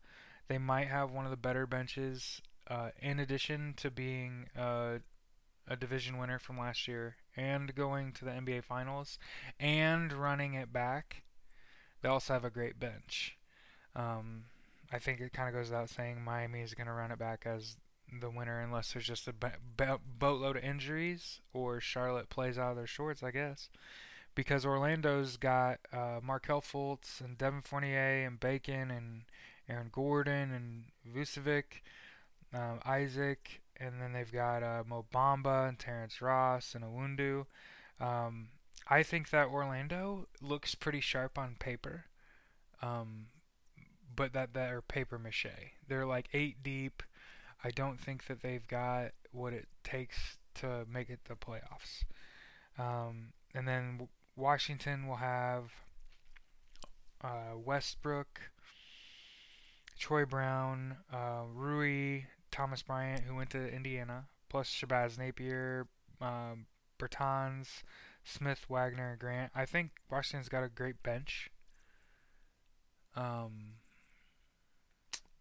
They 0.48 0.58
might 0.58 0.88
have 0.88 1.10
one 1.10 1.24
of 1.24 1.30
the 1.30 1.36
better 1.36 1.66
benches, 1.66 2.40
uh, 2.68 2.90
in 3.00 3.18
addition 3.18 3.74
to 3.78 3.90
being 3.90 4.46
uh, 4.56 4.98
a 5.68 5.76
division 5.76 6.18
winner 6.18 6.38
from 6.38 6.58
last 6.58 6.86
year 6.86 7.16
and 7.36 7.74
going 7.74 8.12
to 8.12 8.24
the 8.24 8.30
NBA 8.30 8.64
Finals 8.64 9.18
and 9.58 10.12
running 10.12 10.54
it 10.54 10.72
back. 10.72 11.22
They 12.02 12.08
also 12.08 12.34
have 12.34 12.44
a 12.44 12.50
great 12.50 12.78
bench. 12.78 13.36
Um, 13.94 14.44
I 14.92 14.98
think 14.98 15.20
it 15.20 15.32
kind 15.32 15.48
of 15.48 15.54
goes 15.54 15.70
without 15.70 15.90
saying 15.90 16.22
Miami 16.22 16.60
is 16.60 16.74
going 16.74 16.86
to 16.86 16.92
run 16.92 17.10
it 17.10 17.18
back 17.18 17.44
as 17.44 17.76
the 18.20 18.30
winner 18.30 18.60
unless 18.60 18.92
there's 18.92 19.06
just 19.06 19.26
a 19.26 19.34
boatload 20.18 20.56
of 20.56 20.62
injuries 20.62 21.40
or 21.52 21.80
Charlotte 21.80 22.28
plays 22.28 22.58
out 22.58 22.70
of 22.70 22.76
their 22.76 22.86
shorts, 22.86 23.22
I 23.22 23.32
guess. 23.32 23.68
Because 24.34 24.66
Orlando's 24.66 25.36
got 25.38 25.78
uh, 25.92 26.20
Markelle 26.22 26.60
Fultz 26.60 27.20
and 27.20 27.38
Devin 27.38 27.62
Fournier 27.62 28.26
and 28.26 28.38
Bacon 28.38 28.90
and 28.90 29.22
Aaron 29.68 29.90
Gordon 29.92 30.52
and 30.52 30.84
Vucevic, 31.14 31.82
um, 32.54 32.80
Isaac, 32.84 33.60
and 33.78 34.00
then 34.00 34.12
they've 34.12 34.32
got 34.32 34.62
uh, 34.62 34.82
Mo 34.86 35.04
Bamba 35.12 35.68
and 35.68 35.78
Terrence 35.78 36.22
Ross 36.22 36.74
and 36.74 36.84
Awundu. 36.84 37.46
Um, 38.00 38.48
I 38.88 39.02
think 39.02 39.30
that 39.30 39.48
Orlando 39.48 40.28
looks 40.40 40.74
pretty 40.74 41.00
sharp 41.00 41.38
on 41.38 41.56
paper, 41.58 42.04
um, 42.80 43.26
but 44.14 44.32
that 44.32 44.54
they're 44.54 44.82
paper 44.82 45.18
mache. 45.18 45.72
They're 45.88 46.06
like 46.06 46.28
eight 46.32 46.62
deep. 46.62 47.02
I 47.64 47.70
don't 47.70 48.00
think 48.00 48.26
that 48.26 48.42
they've 48.42 48.66
got 48.66 49.12
what 49.32 49.52
it 49.52 49.66
takes 49.82 50.38
to 50.56 50.86
make 50.90 51.10
it 51.10 51.20
the 51.24 51.34
playoffs. 51.34 52.04
Um, 52.78 53.32
and 53.54 53.66
then 53.66 54.08
Washington 54.36 55.06
will 55.06 55.16
have 55.16 55.72
uh, 57.22 57.56
Westbrook, 57.56 58.50
Troy 59.98 60.24
Brown, 60.24 60.96
uh, 61.12 61.42
Rui, 61.52 62.22
Thomas 62.50 62.82
Bryant, 62.82 63.22
who 63.22 63.34
went 63.34 63.50
to 63.50 63.68
Indiana, 63.74 64.26
plus 64.48 64.68
Shabazz 64.68 65.18
Napier, 65.18 65.86
um, 66.20 66.66
Bertans, 66.98 67.82
Smith, 68.24 68.66
Wagner, 68.68 69.16
Grant. 69.18 69.52
I 69.54 69.64
think 69.64 69.90
Washington's 70.10 70.48
got 70.48 70.64
a 70.64 70.68
great 70.68 71.02
bench. 71.02 71.50
Um, 73.14 73.76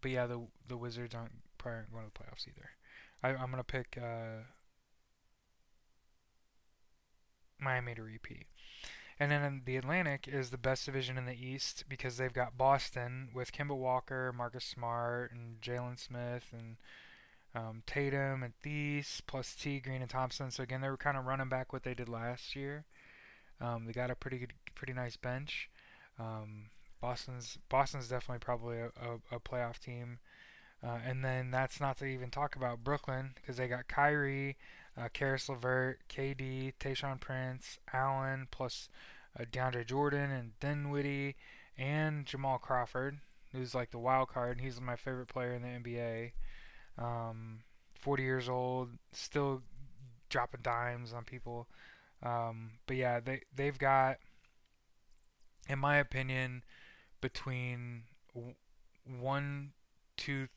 but 0.00 0.10
yeah, 0.10 0.26
the 0.26 0.46
the 0.66 0.76
Wizards 0.76 1.14
aren't 1.14 1.32
probably 1.58 1.78
aren't 1.78 1.92
going 1.92 2.04
to 2.04 2.10
the 2.12 2.18
playoffs 2.18 2.48
either. 2.48 2.70
I, 3.22 3.42
I'm 3.42 3.50
gonna 3.50 3.64
pick 3.64 3.98
uh, 4.00 4.44
Miami 7.58 7.94
to 7.94 8.02
repeat. 8.02 8.46
And 9.18 9.30
then 9.30 9.62
the 9.64 9.76
Atlantic 9.76 10.28
is 10.28 10.50
the 10.50 10.58
best 10.58 10.84
division 10.84 11.16
in 11.16 11.24
the 11.24 11.32
East 11.34 11.84
because 11.88 12.16
they've 12.16 12.32
got 12.32 12.58
Boston 12.58 13.30
with 13.34 13.52
Kemba 13.52 13.76
Walker, 13.76 14.32
Marcus 14.36 14.64
Smart, 14.64 15.32
and 15.32 15.60
Jalen 15.62 15.98
Smith, 15.98 16.52
and 16.52 16.76
um, 17.54 17.82
Tatum 17.86 18.42
and 18.42 18.52
Theis, 18.62 19.22
plus 19.26 19.54
T, 19.54 19.80
Green, 19.80 20.02
and 20.02 20.10
Thompson. 20.10 20.50
So 20.50 20.62
again, 20.62 20.82
they 20.82 20.90
were 20.90 20.98
kind 20.98 21.16
of 21.16 21.24
running 21.24 21.48
back 21.48 21.72
what 21.72 21.82
they 21.82 21.94
did 21.94 22.08
last 22.08 22.54
year. 22.54 22.84
Um, 23.58 23.86
they 23.86 23.92
got 23.92 24.10
a 24.10 24.14
pretty 24.14 24.38
good, 24.38 24.52
pretty 24.74 24.92
nice 24.92 25.16
bench. 25.16 25.70
Um, 26.18 26.70
Boston's 27.00 27.58
Boston's 27.70 28.08
definitely 28.08 28.40
probably 28.40 28.78
a, 28.78 28.86
a, 28.86 29.36
a 29.36 29.40
playoff 29.40 29.78
team. 29.78 30.18
Uh, 30.82 30.98
and 31.06 31.24
then 31.24 31.50
that's 31.50 31.80
not 31.80 31.96
to 31.98 32.04
even 32.04 32.30
talk 32.30 32.54
about 32.54 32.84
Brooklyn 32.84 33.30
because 33.34 33.56
they 33.56 33.66
got 33.66 33.88
Kyrie, 33.88 34.56
uh, 34.98 35.08
Caris 35.12 35.48
LeVert, 35.48 36.00
KD, 36.08 36.72
Taurean 36.80 37.20
Prince, 37.20 37.78
Allen, 37.92 38.48
plus 38.50 38.88
uh, 39.38 39.44
DeAndre 39.44 39.86
Jordan 39.86 40.30
and 40.30 40.58
Dinwiddie 40.60 41.36
and 41.76 42.24
Jamal 42.24 42.58
Crawford, 42.58 43.18
who's 43.52 43.74
like 43.74 43.90
the 43.90 43.98
wild 43.98 44.28
card. 44.28 44.56
and 44.56 44.60
He's 44.60 44.80
my 44.80 44.96
favorite 44.96 45.28
player 45.28 45.52
in 45.52 45.62
the 45.62 45.68
NBA. 45.68 46.32
Um, 46.98 47.60
40 47.94 48.22
years 48.22 48.48
old, 48.48 48.90
still 49.12 49.62
dropping 50.30 50.62
dimes 50.62 51.12
on 51.12 51.24
people. 51.24 51.66
Um, 52.22 52.72
but 52.86 52.96
yeah, 52.96 53.20
they 53.20 53.42
they've 53.54 53.78
got, 53.78 54.16
in 55.68 55.78
my 55.78 55.98
opinion, 55.98 56.62
between 57.20 58.04
one, 59.04 59.72
two, 60.16 60.48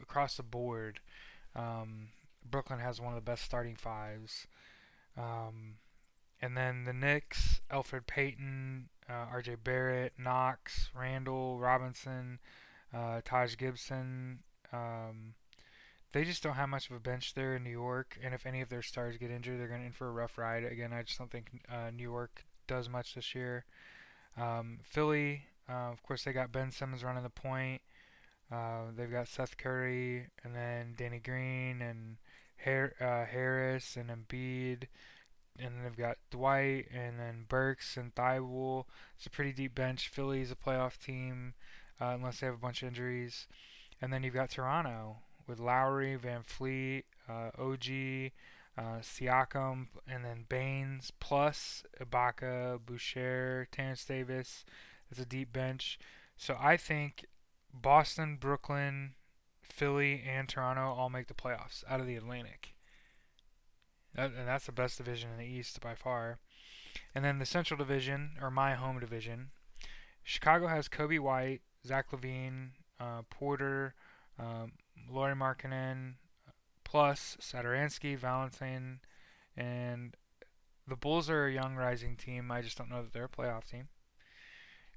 across 0.00 0.36
the 0.36 0.42
board. 0.42 1.00
Um, 1.54 2.08
Brooklyn 2.48 2.80
has 2.80 3.00
one 3.00 3.12
of 3.12 3.16
the 3.16 3.30
best 3.30 3.44
starting 3.44 3.76
fives. 3.76 4.46
Um, 5.16 5.76
and 6.40 6.56
then 6.56 6.84
the 6.84 6.92
Knicks, 6.92 7.60
Elfrid 7.70 8.06
Payton, 8.06 8.88
uh, 9.08 9.26
R.J. 9.30 9.56
Barrett, 9.62 10.14
Knox, 10.18 10.90
Randle, 10.94 11.58
Robinson, 11.58 12.40
uh, 12.92 13.20
Taj 13.24 13.56
Gibson. 13.56 14.40
Um, 14.72 15.34
they 16.12 16.24
just 16.24 16.42
don't 16.42 16.54
have 16.54 16.68
much 16.68 16.90
of 16.90 16.96
a 16.96 17.00
bench 17.00 17.34
there 17.34 17.56
in 17.56 17.64
New 17.64 17.70
York. 17.70 18.18
And 18.22 18.34
if 18.34 18.46
any 18.46 18.60
of 18.60 18.68
their 18.68 18.82
stars 18.82 19.16
get 19.16 19.30
injured, 19.30 19.58
they're 19.58 19.68
going 19.68 19.80
to 19.80 19.86
in 19.86 19.92
for 19.92 20.08
a 20.08 20.12
rough 20.12 20.36
ride. 20.36 20.64
Again, 20.64 20.92
I 20.92 21.02
just 21.02 21.18
don't 21.18 21.30
think 21.30 21.50
uh, 21.70 21.90
New 21.94 22.02
York 22.02 22.44
does 22.66 22.88
much 22.88 23.14
this 23.14 23.34
year. 23.34 23.64
Um, 24.36 24.78
Philly, 24.82 25.44
uh, 25.68 25.90
of 25.90 26.02
course, 26.02 26.24
they 26.24 26.32
got 26.32 26.52
Ben 26.52 26.70
Simmons 26.70 27.04
running 27.04 27.22
the 27.22 27.30
point. 27.30 27.82
Uh, 28.50 28.90
they've 28.94 29.10
got 29.10 29.28
Seth 29.28 29.56
Curry 29.56 30.26
and 30.44 30.54
then 30.54 30.94
Danny 30.96 31.18
Green 31.18 31.80
and 31.80 32.16
Har- 32.64 32.94
uh, 33.00 33.26
Harris 33.26 33.96
and 33.96 34.10
Embiid, 34.10 34.88
and 35.58 35.76
then 35.76 35.82
they've 35.84 35.96
got 35.96 36.18
Dwight 36.30 36.88
and 36.92 37.18
then 37.18 37.44
Burks 37.48 37.96
and 37.96 38.14
Thybulle. 38.14 38.84
It's 39.16 39.26
a 39.26 39.30
pretty 39.30 39.52
deep 39.52 39.74
bench. 39.74 40.08
Philly's 40.08 40.50
a 40.50 40.56
playoff 40.56 40.98
team 40.98 41.54
uh, 42.00 42.12
unless 42.14 42.40
they 42.40 42.46
have 42.46 42.54
a 42.56 42.58
bunch 42.58 42.82
of 42.82 42.88
injuries, 42.88 43.46
and 44.00 44.12
then 44.12 44.22
you've 44.22 44.34
got 44.34 44.50
Toronto 44.50 45.18
with 45.46 45.60
Lowry, 45.60 46.16
VanVleet, 46.16 47.04
uh, 47.28 47.50
OG, 47.58 48.32
uh, 48.78 49.00
Siakam, 49.00 49.88
and 50.08 50.24
then 50.24 50.46
Baynes 50.48 51.12
plus 51.20 51.84
Ibaka, 52.00 52.80
Boucher, 52.84 53.68
Terence 53.70 54.04
Davis. 54.04 54.64
It's 55.10 55.20
a 55.20 55.26
deep 55.26 55.52
bench. 55.52 55.98
So 56.36 56.56
I 56.58 56.76
think 56.76 57.26
Boston, 57.72 58.36
Brooklyn, 58.36 59.14
Philly, 59.62 60.22
and 60.26 60.48
Toronto 60.48 60.92
all 60.92 61.10
make 61.10 61.28
the 61.28 61.34
playoffs 61.34 61.84
out 61.88 62.00
of 62.00 62.06
the 62.06 62.16
Atlantic. 62.16 62.74
That, 64.14 64.32
and 64.32 64.46
that's 64.46 64.66
the 64.66 64.72
best 64.72 64.98
division 64.98 65.30
in 65.30 65.38
the 65.38 65.46
East 65.46 65.80
by 65.80 65.94
far. 65.94 66.38
And 67.14 67.24
then 67.24 67.38
the 67.38 67.46
Central 67.46 67.78
Division, 67.78 68.32
or 68.40 68.50
my 68.50 68.74
home 68.74 69.00
division, 69.00 69.50
Chicago 70.22 70.66
has 70.66 70.88
Coby 70.88 71.18
White, 71.18 71.62
Zach 71.86 72.10
LaVine, 72.10 72.70
uh, 73.00 73.22
Porter, 73.30 73.94
um, 74.38 74.72
Lauri 75.10 75.34
Markkanen, 75.34 76.14
plus 76.84 77.36
Satoransky, 77.40 78.16
Valentine, 78.16 79.00
and 79.56 80.14
the 80.86 80.96
Bulls 80.96 81.30
are 81.30 81.46
a 81.46 81.52
young 81.52 81.74
rising 81.74 82.16
team. 82.16 82.50
I 82.50 82.60
just 82.60 82.76
don't 82.76 82.90
know 82.90 83.02
that 83.02 83.12
they're 83.12 83.24
a 83.24 83.28
playoff 83.28 83.64
team. 83.64 83.88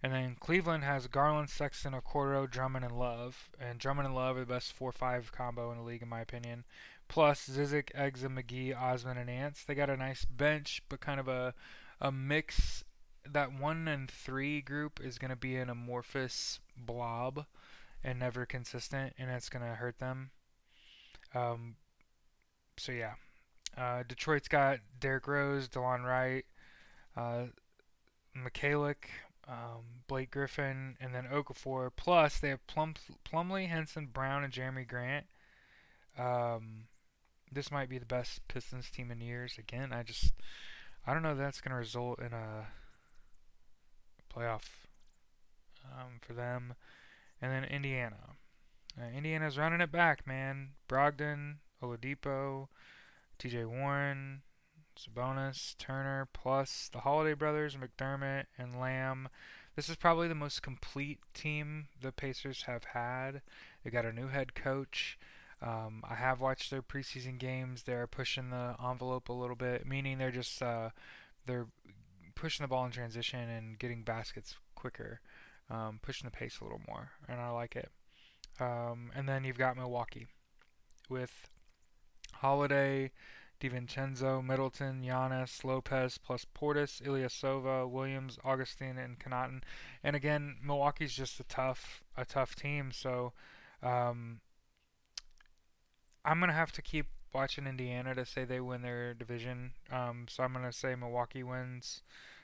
And 0.05 0.13
then 0.13 0.35
Cleveland 0.39 0.83
has 0.83 1.07
Garland, 1.07 1.49
Sexton, 1.49 1.93
Okoro, 1.93 2.47
Drummond, 2.47 2.85
and 2.85 2.95
Love. 2.95 3.49
And 3.59 3.79
Drummond 3.79 4.05
and 4.05 4.15
Love 4.15 4.37
are 4.37 4.41
the 4.41 4.45
best 4.45 4.77
4-5 4.79 5.31
combo 5.31 5.71
in 5.71 5.79
the 5.79 5.83
league, 5.83 6.03
in 6.03 6.09
my 6.09 6.21
opinion. 6.21 6.63
Plus 7.07 7.49
Zizic, 7.49 7.91
Egza, 7.93 8.27
McGee, 8.27 8.79
Osman, 8.79 9.17
and 9.17 9.31
Ants. 9.31 9.63
They 9.63 9.73
got 9.73 9.89
a 9.89 9.97
nice 9.97 10.23
bench, 10.23 10.83
but 10.89 10.99
kind 10.99 11.19
of 11.19 11.27
a, 11.27 11.55
a 11.99 12.11
mix. 12.11 12.83
That 13.27 13.51
1 13.51 13.87
and 13.87 14.07
3 14.07 14.61
group 14.61 14.99
is 15.03 15.17
going 15.17 15.31
to 15.31 15.35
be 15.35 15.55
an 15.55 15.71
amorphous 15.71 16.59
blob 16.77 17.47
and 18.03 18.19
never 18.19 18.45
consistent, 18.45 19.13
and 19.17 19.31
it's 19.31 19.49
going 19.49 19.65
to 19.65 19.73
hurt 19.73 19.97
them. 19.97 20.29
Um, 21.33 21.77
so, 22.77 22.91
yeah. 22.91 23.13
Uh, 23.75 24.03
Detroit's 24.07 24.49
got 24.49 24.81
Derrick 24.99 25.25
Rose, 25.25 25.67
Delon 25.67 26.05
Wright, 26.05 26.45
uh, 27.17 27.45
um, 29.47 30.01
Blake 30.07 30.31
Griffin, 30.31 30.97
and 30.99 31.13
then 31.13 31.27
Okafor. 31.31 31.91
Plus, 31.95 32.39
they 32.39 32.49
have 32.49 32.65
Plum, 32.67 32.95
Plumlee, 33.23 33.67
Henson, 33.67 34.07
Brown, 34.07 34.43
and 34.43 34.53
Jerami 34.53 34.87
Grant. 34.87 35.25
Um, 36.17 36.85
this 37.51 37.71
might 37.71 37.89
be 37.89 37.97
the 37.97 38.05
best 38.05 38.47
Pistons 38.47 38.89
team 38.89 39.11
in 39.11 39.21
years. 39.21 39.57
Again, 39.57 39.93
I 39.93 40.03
just 40.03 40.33
I 41.05 41.13
don't 41.13 41.23
know 41.23 41.31
if 41.31 41.37
that's 41.37 41.61
going 41.61 41.71
to 41.71 41.77
result 41.77 42.19
in 42.19 42.33
a 42.33 42.67
playoff 44.33 44.63
um, 45.85 46.19
for 46.21 46.33
them. 46.33 46.73
And 47.41 47.51
then 47.51 47.63
Indiana. 47.65 48.17
Uh, 48.99 49.15
Indiana's 49.15 49.57
running 49.57 49.81
it 49.81 49.91
back, 49.91 50.25
man. 50.25 50.69
Brogdon, 50.87 51.55
Oladipo, 51.83 52.67
T.J. 53.37 53.65
Warren, 53.65 54.41
Sabonis, 54.97 55.77
Turner, 55.77 56.27
plus 56.33 56.89
the 56.91 56.99
Holiday 56.99 57.33
brothers, 57.33 57.75
McDermott, 57.75 58.45
and 58.57 58.79
Lamb. 58.79 59.29
This 59.75 59.89
is 59.89 59.95
probably 59.97 60.27
the 60.27 60.35
most 60.35 60.61
complete 60.61 61.19
team 61.33 61.87
the 62.01 62.11
Pacers 62.11 62.63
have 62.63 62.85
had. 62.85 63.41
They 63.83 63.89
got 63.89 64.05
a 64.05 64.13
new 64.13 64.27
head 64.27 64.55
coach. 64.55 65.17
Um, 65.61 66.03
I 66.07 66.15
have 66.15 66.39
watched 66.39 66.71
their 66.71 66.81
preseason 66.81 67.37
games. 67.37 67.83
They're 67.83 68.07
pushing 68.07 68.49
the 68.49 68.75
envelope 68.83 69.29
a 69.29 69.33
little 69.33 69.55
bit, 69.55 69.85
meaning 69.85 70.17
they're 70.17 70.31
just 70.31 70.61
uh, 70.61 70.89
they're 71.45 71.67
pushing 72.35 72.63
the 72.63 72.67
ball 72.67 72.85
in 72.85 72.91
transition 72.91 73.49
and 73.49 73.79
getting 73.79 74.03
baskets 74.03 74.55
quicker, 74.75 75.19
um, 75.69 75.99
pushing 76.01 76.25
the 76.25 76.31
pace 76.31 76.59
a 76.59 76.63
little 76.63 76.81
more, 76.87 77.11
and 77.27 77.39
I 77.39 77.49
like 77.49 77.75
it. 77.75 77.89
Um, 78.59 79.11
and 79.15 79.27
then 79.27 79.43
you've 79.43 79.57
got 79.57 79.75
Milwaukee 79.75 80.27
with 81.09 81.49
Holiday, 82.33 83.11
DiVincenzo, 83.59 84.43
Middleton, 84.43 85.01
Giannis, 85.01 85.63
Lopez, 85.63 86.17
plus 86.17 86.45
Portis, 86.55 87.01
Ilyasova, 87.01 87.89
Williams, 87.89 88.37
Augustin, 88.43 88.97
and 88.97 89.19
Connaughton. 89.19 89.61
And 90.03 90.15
again, 90.15 90.57
Milwaukee's 90.63 91.13
just 91.13 91.39
a 91.39 91.43
tough, 91.43 92.03
a 92.17 92.25
tough 92.25 92.55
team. 92.55 92.91
So 92.91 93.33
um, 93.81 94.39
I'm 96.23 96.39
gonna 96.39 96.53
have 96.53 96.71
to 96.73 96.81
keep 96.81 97.07
watching 97.33 97.67
Indiana 97.67 98.15
to 98.15 98.25
say 98.25 98.45
they 98.45 98.59
win 98.59 98.81
their 98.81 99.13
division. 99.13 99.71
Um, 99.91 100.25
so 100.29 100.43
I'm 100.43 100.53
gonna 100.53 100.71
say 100.71 100.95
Milwaukee 100.95 101.43
wins. 101.43 102.01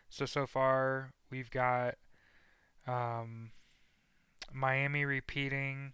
So 0.10 0.26
so 0.26 0.46
far 0.46 1.14
we've 1.30 1.50
got 1.50 1.96
um, 2.88 3.52
Miami 4.54 5.06
repeating. 5.06 5.94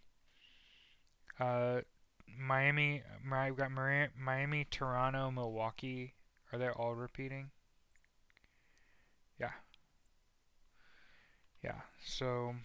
Uh, 1.40 1.82
Miami, 2.28 3.04
I've 3.32 3.56
got 3.56 3.72
Miami, 3.72 4.66
Toronto, 4.70 5.32
Milwaukee. 5.32 6.14
Are 6.52 6.60
they 6.60 6.70
all 6.70 6.96
repeating? 6.96 7.52
Yeah. 9.40 9.52
Yeah. 11.64 11.82
So, 12.04 12.56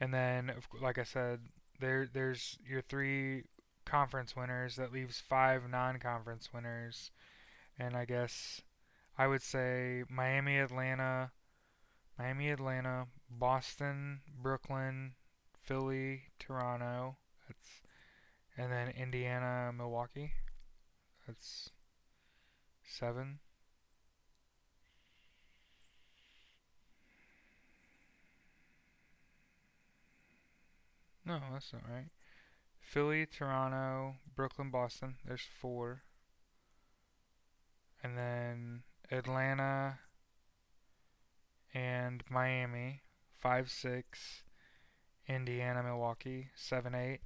and 0.00 0.14
then, 0.14 0.52
like 0.80 0.98
I 0.98 1.04
said, 1.04 1.40
there 1.80 2.08
there's 2.12 2.58
your 2.66 2.82
three 2.82 3.44
conference 3.84 4.36
winners. 4.36 4.76
That 4.76 4.92
leaves 4.92 5.20
five 5.20 5.68
non-conference 5.68 6.52
winners, 6.52 7.10
and 7.78 7.96
I 7.96 8.04
guess 8.04 8.60
I 9.16 9.26
would 9.26 9.42
say 9.42 10.04
Miami, 10.08 10.58
Atlanta, 10.58 11.32
Miami, 12.18 12.50
Atlanta, 12.50 13.06
Boston, 13.30 14.20
Brooklyn, 14.40 15.14
Philly, 15.64 16.24
Toronto. 16.38 17.16
That's 17.48 17.82
and 18.56 18.72
then 18.72 18.88
Indiana, 18.88 19.72
Milwaukee. 19.72 20.32
That's 21.26 21.70
seven. 22.84 23.38
No, 31.24 31.40
that's 31.52 31.72
not 31.72 31.82
right. 31.88 32.08
Philly, 32.80 33.26
Toronto, 33.26 34.16
Brooklyn, 34.34 34.70
Boston. 34.70 35.16
There's 35.26 35.46
four. 35.60 36.02
And 38.02 38.16
then 38.16 38.82
Atlanta 39.10 39.98
and 41.74 42.24
Miami, 42.30 43.02
5 43.38 43.70
6. 43.70 44.42
Indiana, 45.28 45.82
Milwaukee, 45.82 46.48
7 46.56 46.94
8. 46.94 47.20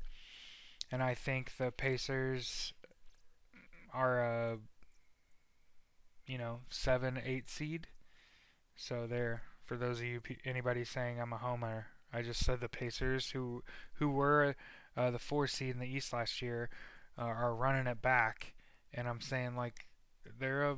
And 0.93 1.03
I 1.03 1.15
think 1.15 1.57
the 1.57 1.73
Pacers 1.73 2.75
are 3.95 4.21
a 4.21 4.59
you 6.27 6.37
know 6.37 6.61
seven 6.69 7.19
eight 7.25 7.49
seed. 7.49 7.87
So 8.77 9.07
there, 9.07 9.43
for 9.65 9.77
those 9.77 10.01
of 10.01 10.05
you 10.05 10.21
anybody 10.45 10.85
saying 10.85 11.19
I'm 11.19 11.33
a 11.33 11.39
homer, 11.39 11.87
I 12.13 12.21
just 12.21 12.45
said 12.45 12.61
the 12.61 12.69
Pacers 12.69 13.31
who 13.31 13.65
who 13.95 14.11
were 14.11 14.55
uh, 14.95 15.11
the 15.11 15.19
four 15.19 15.47
seed 15.47 15.71
in 15.71 15.81
the 15.81 15.87
East 15.87 16.13
last 16.13 16.43
year 16.43 16.69
uh, 17.19 17.23
are 17.23 17.55
running 17.55 17.87
it 17.87 18.03
back, 18.03 18.53
and 18.93 19.09
I'm 19.09 19.23
saying 19.23 19.57
like 19.57 19.87
they're 20.39 20.71
a 20.71 20.77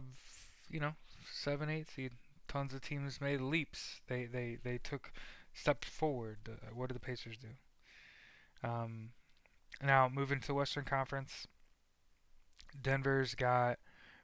you 0.71 0.79
know 0.79 0.95
seven 1.29 1.69
eight 1.69 1.91
seed. 1.91 2.13
Tons 2.47 2.73
of 2.73 2.83
teams 2.83 3.21
made 3.21 3.41
leaps. 3.41 4.01
They 4.07 4.27
they 4.27 4.59
they 4.63 4.79
took 4.79 5.11
steps 5.53 5.89
forward. 5.89 6.39
Uh, 6.49 6.73
what 6.73 6.89
did 6.89 6.95
the 6.95 7.01
Pacers 7.01 7.37
do? 7.37 8.69
Um, 8.69 9.11
now 9.83 10.09
moving 10.09 10.41
to 10.41 10.47
the 10.47 10.55
Western 10.55 10.85
Conference, 10.85 11.47
Denver's 12.81 13.35
got 13.35 13.79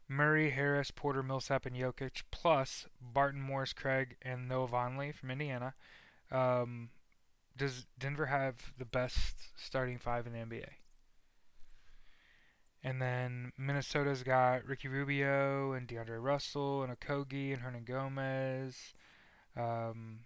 Murray, 0.09 0.51
Harris, 0.51 0.91
Porter, 0.91 1.23
Millsap, 1.23 1.67
and 1.67 1.77
Jokic, 1.77 2.23
plus 2.31 2.87
Barton, 3.01 3.41
Morris, 3.41 3.73
Craig, 3.73 4.17
and 4.23 4.49
Noah 4.49 4.69
Vonleh 4.69 5.15
from 5.15 5.31
Indiana. 5.31 5.75
Um, 6.33 6.91
does 7.57 7.87
Denver 7.99 8.27
have 8.27 8.73
the 8.79 8.85
best 8.85 9.37
starting 9.57 9.99
five 9.99 10.27
in 10.27 10.33
the 10.33 10.39
NBA? 10.39 10.67
And 12.83 13.01
then 13.01 13.53
Minnesota's 13.59 14.23
got 14.23 14.65
Ricky 14.65 14.89
Rubio 14.89 15.73
and 15.73 15.87
DeAndre 15.87 16.23
Russell 16.23 16.83
and 16.83 16.99
Okogie 16.99 17.53
and 17.53 17.63
Hernangomez. 17.63 18.95
Um, 19.57 20.21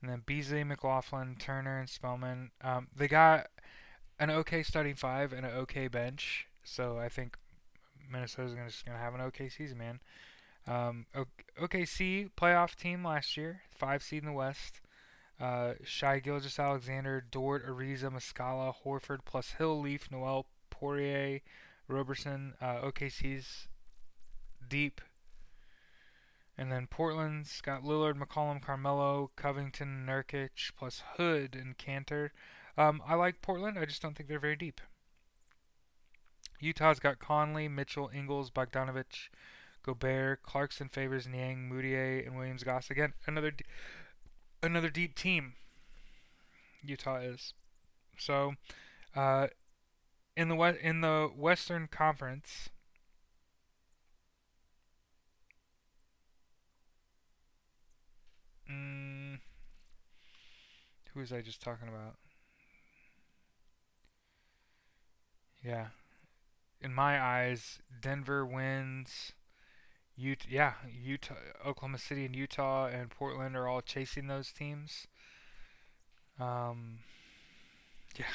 and 0.00 0.10
then 0.10 0.22
Beasley, 0.24 0.64
McLaughlin, 0.64 1.36
Turner, 1.38 1.78
and 1.78 1.88
Spellman. 1.88 2.50
Um, 2.62 2.88
they 2.94 3.08
got 3.08 3.48
an 4.18 4.30
okay 4.30 4.62
starting 4.62 4.94
five 4.94 5.32
and 5.32 5.44
an 5.44 5.52
okay 5.52 5.88
bench. 5.88 6.46
So 6.64 6.98
I 6.98 7.08
think 7.08 7.36
Minnesota's 8.10 8.54
gonna, 8.54 8.68
just 8.68 8.84
going 8.84 8.96
to 8.96 9.02
have 9.02 9.14
an 9.14 9.20
okay 9.22 9.48
season, 9.48 9.78
man. 9.78 10.00
Um, 10.66 11.06
OKC 11.58 12.30
playoff 12.36 12.74
team 12.74 13.04
last 13.04 13.36
year, 13.36 13.62
five 13.70 14.02
seed 14.02 14.22
in 14.22 14.28
the 14.28 14.34
West. 14.34 14.80
Uh, 15.40 15.74
Shai 15.84 16.18
Gilgeous-Alexander, 16.18 17.24
Dort, 17.30 17.66
Ariza, 17.66 18.10
Muscala, 18.10 18.74
Horford, 18.84 19.20
plus 19.24 19.52
Hill, 19.52 19.80
Leaf, 19.80 20.10
Noel, 20.10 20.46
Poirier, 20.68 21.40
Roberson. 21.86 22.54
Uh, 22.60 22.80
OKC's 22.82 23.68
deep. 24.68 25.00
And 26.58 26.72
then 26.72 26.88
Portland's 26.88 27.60
got 27.60 27.84
Lillard, 27.84 28.18
McCollum, 28.20 28.60
Carmelo, 28.60 29.30
Covington, 29.36 30.04
Nurkic, 30.04 30.72
plus 30.76 31.04
Hood 31.16 31.54
and 31.54 31.78
Kanter. 31.78 32.30
Um, 32.76 33.00
I 33.06 33.14
like 33.14 33.40
Portland. 33.40 33.78
I 33.78 33.84
just 33.84 34.02
don't 34.02 34.16
think 34.16 34.28
they're 34.28 34.40
very 34.40 34.56
deep. 34.56 34.80
Utah's 36.58 36.98
got 36.98 37.20
Conley, 37.20 37.68
Mitchell, 37.68 38.10
Ingles, 38.12 38.50
Bogdanovic, 38.50 39.28
Gobert, 39.84 40.42
Clarkson, 40.42 40.88
Favors, 40.88 41.28
Niang, 41.28 41.70
Mudiay, 41.70 42.26
and 42.26 42.36
Williams 42.36 42.64
Goss. 42.64 42.90
Again, 42.90 43.12
another 43.26 43.52
another 44.60 44.90
deep 44.90 45.14
team. 45.14 45.54
Utah 46.82 47.18
is. 47.18 47.54
So, 48.18 48.54
uh, 49.14 49.46
in 50.36 50.48
the 50.48 50.56
we- 50.56 50.80
in 50.80 51.00
the 51.00 51.30
Western 51.34 51.86
Conference, 51.86 52.68
mm, 58.70 59.38
who 61.12 61.20
was 61.20 61.32
I 61.32 61.40
just 61.40 61.60
talking 61.60 61.88
about? 61.88 62.16
Yeah, 65.62 65.88
in 66.80 66.94
my 66.94 67.20
eyes, 67.20 67.80
Denver 68.00 68.46
wins. 68.46 69.32
Utah, 70.16 70.48
yeah, 70.50 70.74
Utah, 70.90 71.34
Oklahoma 71.66 71.98
City, 71.98 72.26
and 72.26 72.36
Utah 72.36 72.86
and 72.86 73.10
Portland 73.10 73.56
are 73.56 73.68
all 73.68 73.82
chasing 73.82 74.28
those 74.28 74.52
teams. 74.52 75.08
Um, 76.40 77.00
yeah, 78.16 78.26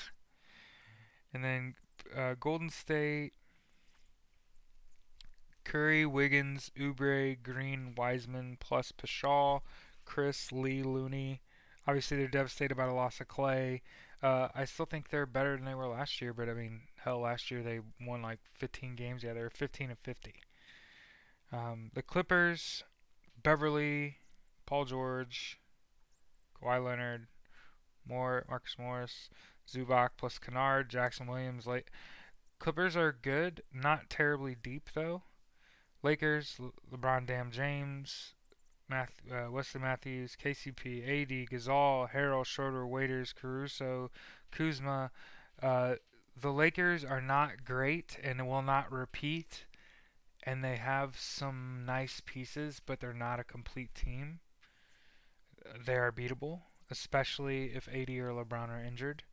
and 1.33 1.43
then 1.43 1.75
uh, 2.15 2.35
Golden 2.39 2.69
State, 2.69 3.33
Curry, 5.65 6.05
Wiggins, 6.05 6.71
Oubre, 6.77 7.35
Green, 7.35 7.95
Wiseman, 7.95 8.55
plus 8.61 8.93
Paschall, 8.93 9.61
Chriss, 10.05 10.51
Lee, 10.51 10.83
Looney. 10.83 11.41
Obviously, 11.87 12.17
they're 12.17 12.27
devastated 12.27 12.75
by 12.75 12.85
the 12.85 12.93
loss 12.93 13.19
of 13.19 13.27
Klay. 13.27 13.81
Uh, 14.21 14.47
I 14.55 14.65
still 14.65 14.85
think 14.85 15.09
they're 15.09 15.25
better 15.25 15.55
than 15.57 15.65
they 15.65 15.75
were 15.75 15.87
last 15.87 16.21
year, 16.21 16.33
but 16.33 16.47
I 16.47 16.53
mean, 16.53 16.81
hell, 17.03 17.19
last 17.19 17.51
year 17.51 17.61
they 17.61 17.81
won 17.99 18.21
like 18.21 18.39
15 18.57 18.95
games. 18.95 19.23
Yeah, 19.23 19.33
they 19.33 19.41
were 19.41 19.49
15 19.49 19.89
and 19.89 19.99
50. 19.99 20.33
Um, 21.51 21.91
the 21.93 22.01
Clippers, 22.01 22.83
Beverley, 23.41 24.17
Paul 24.65 24.85
George, 24.85 25.59
Kawhi 26.61 26.83
Leonard, 26.83 27.27
Moore, 28.07 28.45
Marcus 28.49 28.77
Morris, 28.79 29.29
Zubac 29.69 30.11
plus 30.17 30.39
Kennard, 30.39 30.89
Jackson 30.89 31.27
Williams. 31.27 31.67
Like 31.67 31.91
Clippers 32.59 32.95
are 32.95 33.11
good, 33.11 33.61
not 33.73 34.09
terribly 34.09 34.55
deep 34.55 34.89
though. 34.93 35.23
Lakers, 36.01 36.59
Le- 36.59 36.71
LeBron, 36.91 37.25
Dam, 37.25 37.51
James, 37.51 38.33
Math- 38.89 39.21
uh, 39.31 39.49
Wesley 39.49 39.81
Matthews, 39.81 40.35
KCP, 40.35 41.03
AD, 41.03 41.49
Gasol, 41.49 42.11
Harrell, 42.11 42.45
Schroeder, 42.45 42.85
Waiters, 42.85 43.33
Caruso, 43.33 44.11
Kuzma. 44.51 45.11
Uh, 45.61 45.95
the 46.39 46.51
Lakers 46.51 47.03
are 47.05 47.21
not 47.21 47.63
great 47.63 48.17
and 48.23 48.47
will 48.47 48.61
not 48.61 48.91
repeat 48.91 49.65
and 50.45 50.63
they 50.63 50.75
have 50.75 51.17
some 51.17 51.83
nice 51.85 52.21
pieces, 52.25 52.81
but 52.85 52.99
they're 52.99 53.13
not 53.13 53.39
a 53.39 53.43
complete 53.43 53.95
team. 53.95 54.39
They 55.85 55.95
are 55.95 56.11
beatable, 56.11 56.61
especially 56.91 57.73
if 57.73 57.87
AD 57.87 58.09
or 58.09 58.31
LeBron 58.31 58.69
are 58.69 58.83
injured. 58.83 59.23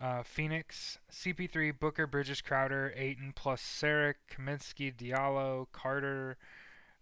Uh, 0.00 0.24
Phoenix, 0.24 0.98
CP3, 1.10 1.78
Booker, 1.78 2.08
Bridges, 2.08 2.40
Crowder, 2.40 2.92
Ayton, 2.96 3.32
plus 3.34 3.62
Saric, 3.62 4.14
Kaminsky, 4.28 4.92
Diallo, 4.92 5.66
Carter. 5.72 6.36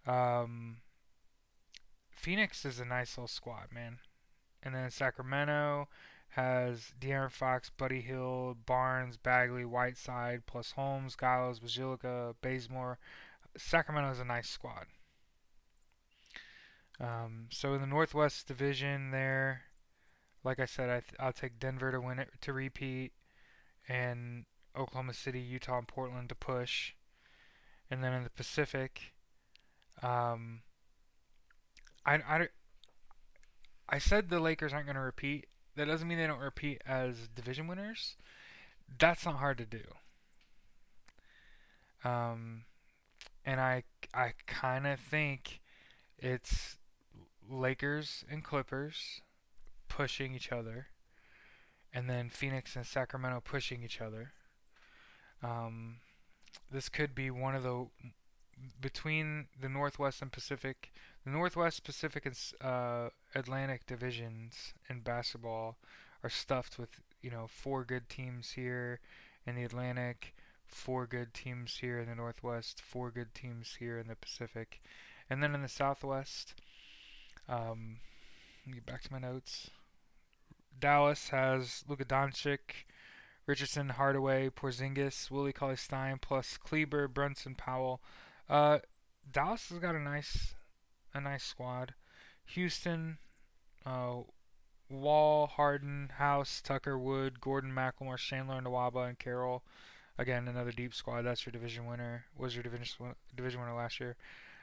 Um, 0.05 0.77
Phoenix 2.15 2.65
is 2.65 2.79
a 2.79 2.85
nice 2.85 3.17
little 3.17 3.27
squad, 3.27 3.71
man. 3.71 3.99
And 4.61 4.73
then 4.73 4.89
Sacramento, 4.89 5.87
has 6.33 6.93
De'Aaron 6.99 7.31
Fox, 7.31 7.69
Buddy 7.69 8.01
Hield, 8.01 8.65
Barnes, 8.65 9.17
Bagley, 9.17 9.65
Whiteside, 9.65 10.47
plus 10.47 10.71
Holmes, 10.71 11.15
Giles, 11.15 11.59
Bjelica, 11.59 12.33
Bazemore. 12.41 12.97
Sacramento 13.55 14.11
is 14.11 14.19
a 14.19 14.25
nice 14.25 14.49
squad. 14.49 14.87
Um, 16.99 17.47
so 17.51 17.75
in 17.75 17.81
the 17.81 17.87
Northwest 17.87 18.47
Division, 18.47 19.11
there, 19.11 19.61
like 20.43 20.59
I 20.59 20.65
said, 20.65 20.89
I 20.89 21.01
th- 21.01 21.19
I'll 21.19 21.33
take 21.33 21.59
Denver 21.59 21.91
to 21.91 22.01
win 22.01 22.17
it 22.17 22.29
to 22.41 22.53
repeat, 22.53 23.11
and 23.87 24.45
Oklahoma 24.75 25.13
City, 25.13 25.39
Utah, 25.39 25.77
and 25.77 25.87
Portland 25.87 26.29
to 26.29 26.35
push. 26.35 26.93
And 27.91 28.03
then 28.03 28.13
in 28.13 28.23
the 28.23 28.31
Pacific, 28.31 29.13
um, 30.01 30.61
I, 32.05 32.15
I, 32.15 32.47
I 33.89 33.97
said 33.97 34.29
the 34.29 34.39
Lakers 34.39 34.73
aren't 34.73 34.85
going 34.85 34.95
to 34.95 35.01
repeat 35.01 35.47
that 35.75 35.85
doesn't 35.85 36.07
mean 36.07 36.17
they 36.17 36.27
don't 36.27 36.39
repeat 36.39 36.81
as 36.85 37.27
division 37.35 37.67
winners. 37.67 38.15
That's 38.99 39.25
not 39.25 39.35
hard 39.35 39.57
to 39.57 39.65
do. 39.65 39.83
Um, 42.07 42.65
and 43.45 43.59
I 43.59 43.83
I 44.13 44.33
kind 44.45 44.85
of 44.85 44.99
think 44.99 45.61
it's 46.17 46.77
Lakers 47.49 48.23
and 48.29 48.43
Clippers 48.43 49.21
pushing 49.87 50.35
each 50.35 50.51
other, 50.51 50.87
and 51.93 52.09
then 52.09 52.29
Phoenix 52.29 52.75
and 52.75 52.85
Sacramento 52.85 53.41
pushing 53.43 53.83
each 53.83 54.01
other. 54.01 54.33
Um, 55.41 55.97
this 56.71 56.89
could 56.89 57.15
be 57.15 57.31
one 57.31 57.55
of 57.55 57.63
the 57.63 57.87
between 58.81 59.47
the 59.59 59.69
Northwest 59.69 60.21
and 60.21 60.31
Pacific 60.31 60.91
the 61.23 61.31
Northwest, 61.31 61.83
Pacific, 61.83 62.25
and 62.25 62.37
uh, 62.61 63.09
Atlantic 63.33 63.85
divisions 63.85 64.73
in 64.89 64.99
basketball 64.99 65.77
are 66.21 66.29
stuffed 66.29 66.77
with 66.77 66.99
you 67.21 67.31
know 67.31 67.47
four 67.47 67.85
good 67.85 68.09
teams 68.09 68.51
here 68.51 68.99
in 69.47 69.55
the 69.55 69.63
Atlantic, 69.63 70.35
four 70.67 71.07
good 71.07 71.33
teams 71.33 71.77
here 71.77 71.99
in 71.99 72.09
the 72.09 72.15
Northwest, 72.15 72.81
four 72.81 73.09
good 73.09 73.33
teams 73.33 73.75
here 73.79 73.97
in 73.97 74.07
the 74.07 74.15
Pacific, 74.15 74.81
and 75.29 75.41
then 75.41 75.55
in 75.55 75.61
the 75.61 75.69
Southwest. 75.69 76.55
Um, 77.47 77.97
get 78.71 78.85
back 78.85 79.01
to 79.03 79.11
my 79.11 79.19
notes. 79.19 79.69
Dallas 80.77 81.29
has 81.29 81.85
Luka 81.87 82.03
Doncic, 82.03 82.85
Richardson, 83.45 83.89
Hardaway, 83.89 84.49
Porzingis, 84.49 85.31
Willie 85.31 85.53
Cauley 85.53 85.77
Stein, 85.77 86.17
plus 86.19 86.57
Kleber, 86.57 87.07
Brunson, 87.07 87.55
Powell. 87.55 88.01
Uh, 88.53 88.77
Dallas 89.31 89.69
has 89.69 89.79
got 89.79 89.95
a 89.95 89.99
nice, 89.99 90.53
a 91.11 91.19
nice 91.19 91.43
squad. 91.43 91.95
Houston, 92.45 93.17
uh, 93.83 94.17
Wall, 94.91 95.47
Harden, 95.47 96.11
House, 96.17 96.61
Tucker, 96.61 96.95
Wood, 96.95 97.41
Gordon, 97.41 97.73
McLemore, 97.73 98.17
Chandler, 98.17 98.61
Nwaba, 98.61 99.07
and 99.09 99.17
Carroll. 99.17 99.63
Again, 100.19 100.47
another 100.47 100.71
deep 100.71 100.93
squad. 100.93 101.23
That's 101.23 101.47
your 101.47 101.51
division 101.51 101.87
winner. 101.87 102.25
Was 102.37 102.55
your 102.55 102.61
division 102.61 103.15
division 103.35 103.59
winner 103.59 103.73
last 103.73 103.99
year. 103.99 104.15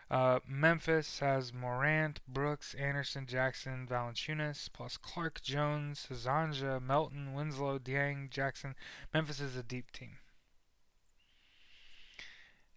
Uh, 0.09 0.39
Memphis 0.47 1.19
has 1.19 1.53
Morant, 1.53 2.21
Brooks, 2.29 2.75
Anderson, 2.75 3.27
Jackson, 3.27 3.89
Valanciunas, 3.91 4.69
plus 4.73 4.97
Clarke, 4.99 5.43
Jones, 5.43 6.07
Hazanja, 6.09 6.81
Melton, 6.81 7.35
Winslow, 7.35 7.81
Dieng, 7.81 8.31
Jackson. 8.31 8.77
Memphis 9.13 9.41
is 9.41 9.57
a 9.57 9.65
deep 9.65 9.91
team. 9.91 10.19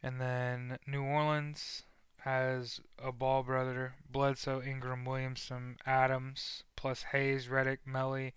And 0.03 0.19
then 0.19 0.77
New 0.85 1.01
Orleans 1.01 1.83
has 2.17 2.81
a 3.01 3.11
ball 3.11 3.43
brother, 3.43 3.95
Bledsoe, 4.11 4.61
Ingram, 4.61 5.05
Williamson, 5.05 5.77
Adams, 5.85 6.63
plus 6.75 7.03
Hayes, 7.11 7.47
Redick, 7.47 7.79
Melli. 7.87 8.33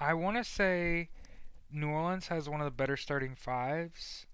I 0.00 0.14
want 0.14 0.38
to 0.38 0.44
say 0.44 1.10
New 1.70 1.88
Orleans 1.88 2.28
has 2.28 2.48
one 2.48 2.60
of 2.60 2.64
the 2.64 2.70
better 2.70 2.96
starting 2.96 3.34
fives 3.34 4.26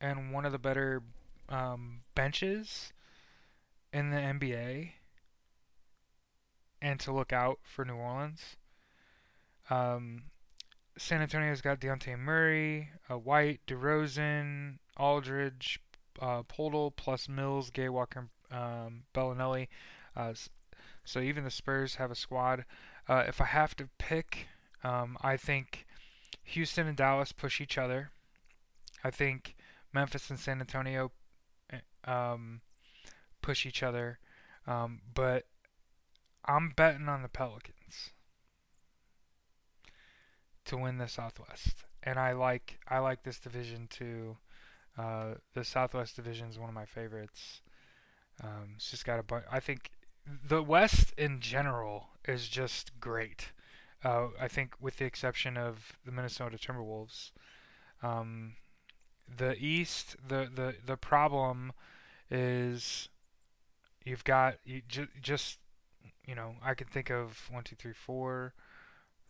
and 0.00 0.32
one 0.32 0.44
of 0.44 0.52
the 0.52 0.58
better 0.58 1.02
um, 1.48 2.02
benches 2.14 2.92
in 3.92 4.10
the 4.10 4.18
NBA 4.18 4.90
and 6.82 7.00
to 7.00 7.12
look 7.12 7.32
out 7.32 7.60
for 7.62 7.84
New 7.84 7.96
Orleans. 7.96 8.56
Um, 9.70 10.24
San 10.98 11.22
Antonio's 11.22 11.62
got 11.62 11.80
Dejounte 11.80 12.18
Murray, 12.18 12.90
uh, 13.10 13.16
White, 13.16 13.60
DeRozan, 13.66 14.78
Aldridge, 14.96 15.80
uh, 16.20 16.42
plus 16.96 17.28
Mills, 17.28 17.70
Gay 17.70 17.88
Walker, 17.88 18.28
um, 18.50 19.04
Belinelli. 19.14 19.68
Uh, 20.16 20.34
so 21.04 21.20
even 21.20 21.44
the 21.44 21.50
Spurs 21.50 21.96
have 21.96 22.10
a 22.10 22.14
squad. 22.14 22.64
Uh, 23.08 23.24
if 23.26 23.40
I 23.40 23.46
have 23.46 23.76
to 23.76 23.88
pick, 23.98 24.46
um, 24.82 25.16
I 25.20 25.36
think 25.36 25.86
Houston 26.44 26.86
and 26.86 26.96
Dallas 26.96 27.32
push 27.32 27.60
each 27.60 27.76
other. 27.76 28.10
I 29.02 29.10
think 29.10 29.54
Memphis 29.92 30.30
and 30.30 30.38
San 30.38 30.60
Antonio 30.60 31.12
um, 32.04 32.60
push 33.42 33.66
each 33.66 33.82
other. 33.82 34.18
Um, 34.66 35.00
but 35.14 35.46
I'm 36.44 36.72
betting 36.74 37.08
on 37.08 37.22
the 37.22 37.28
Pelicans 37.28 38.10
to 40.64 40.76
win 40.76 40.98
the 40.98 41.08
Southwest, 41.08 41.84
and 42.02 42.18
I 42.18 42.32
like 42.32 42.78
I 42.88 42.98
like 42.98 43.22
this 43.22 43.38
division 43.38 43.88
too. 43.88 44.38
Uh, 44.96 45.34
the 45.54 45.64
Southwest 45.64 46.16
Division 46.16 46.48
is 46.48 46.58
one 46.58 46.68
of 46.68 46.74
my 46.74 46.84
favorites. 46.86 47.60
Um, 48.42 48.74
it's 48.76 48.90
just 48.90 49.04
got 49.04 49.18
a 49.18 49.22
bunch. 49.22 49.44
I 49.50 49.60
think 49.60 49.90
the 50.26 50.62
West 50.62 51.12
in 51.18 51.40
general 51.40 52.08
is 52.26 52.48
just 52.48 52.98
great. 53.00 53.52
Uh, 54.04 54.28
I 54.40 54.48
think 54.48 54.74
with 54.80 54.98
the 54.98 55.04
exception 55.04 55.56
of 55.56 55.98
the 56.04 56.12
Minnesota 56.12 56.56
Timberwolves. 56.58 57.30
Um, 58.02 58.54
the 59.34 59.56
East, 59.56 60.16
the, 60.26 60.48
the, 60.54 60.74
the 60.84 60.96
problem 60.96 61.72
is 62.30 63.08
you've 64.04 64.24
got 64.24 64.56
you 64.64 64.82
ju- 64.88 65.08
just 65.20 65.58
you 66.26 66.34
know 66.34 66.56
I 66.62 66.74
can 66.74 66.86
think 66.86 67.10
of 67.10 67.48
one 67.50 67.64
two 67.64 67.76
three 67.76 67.92
four 67.92 68.54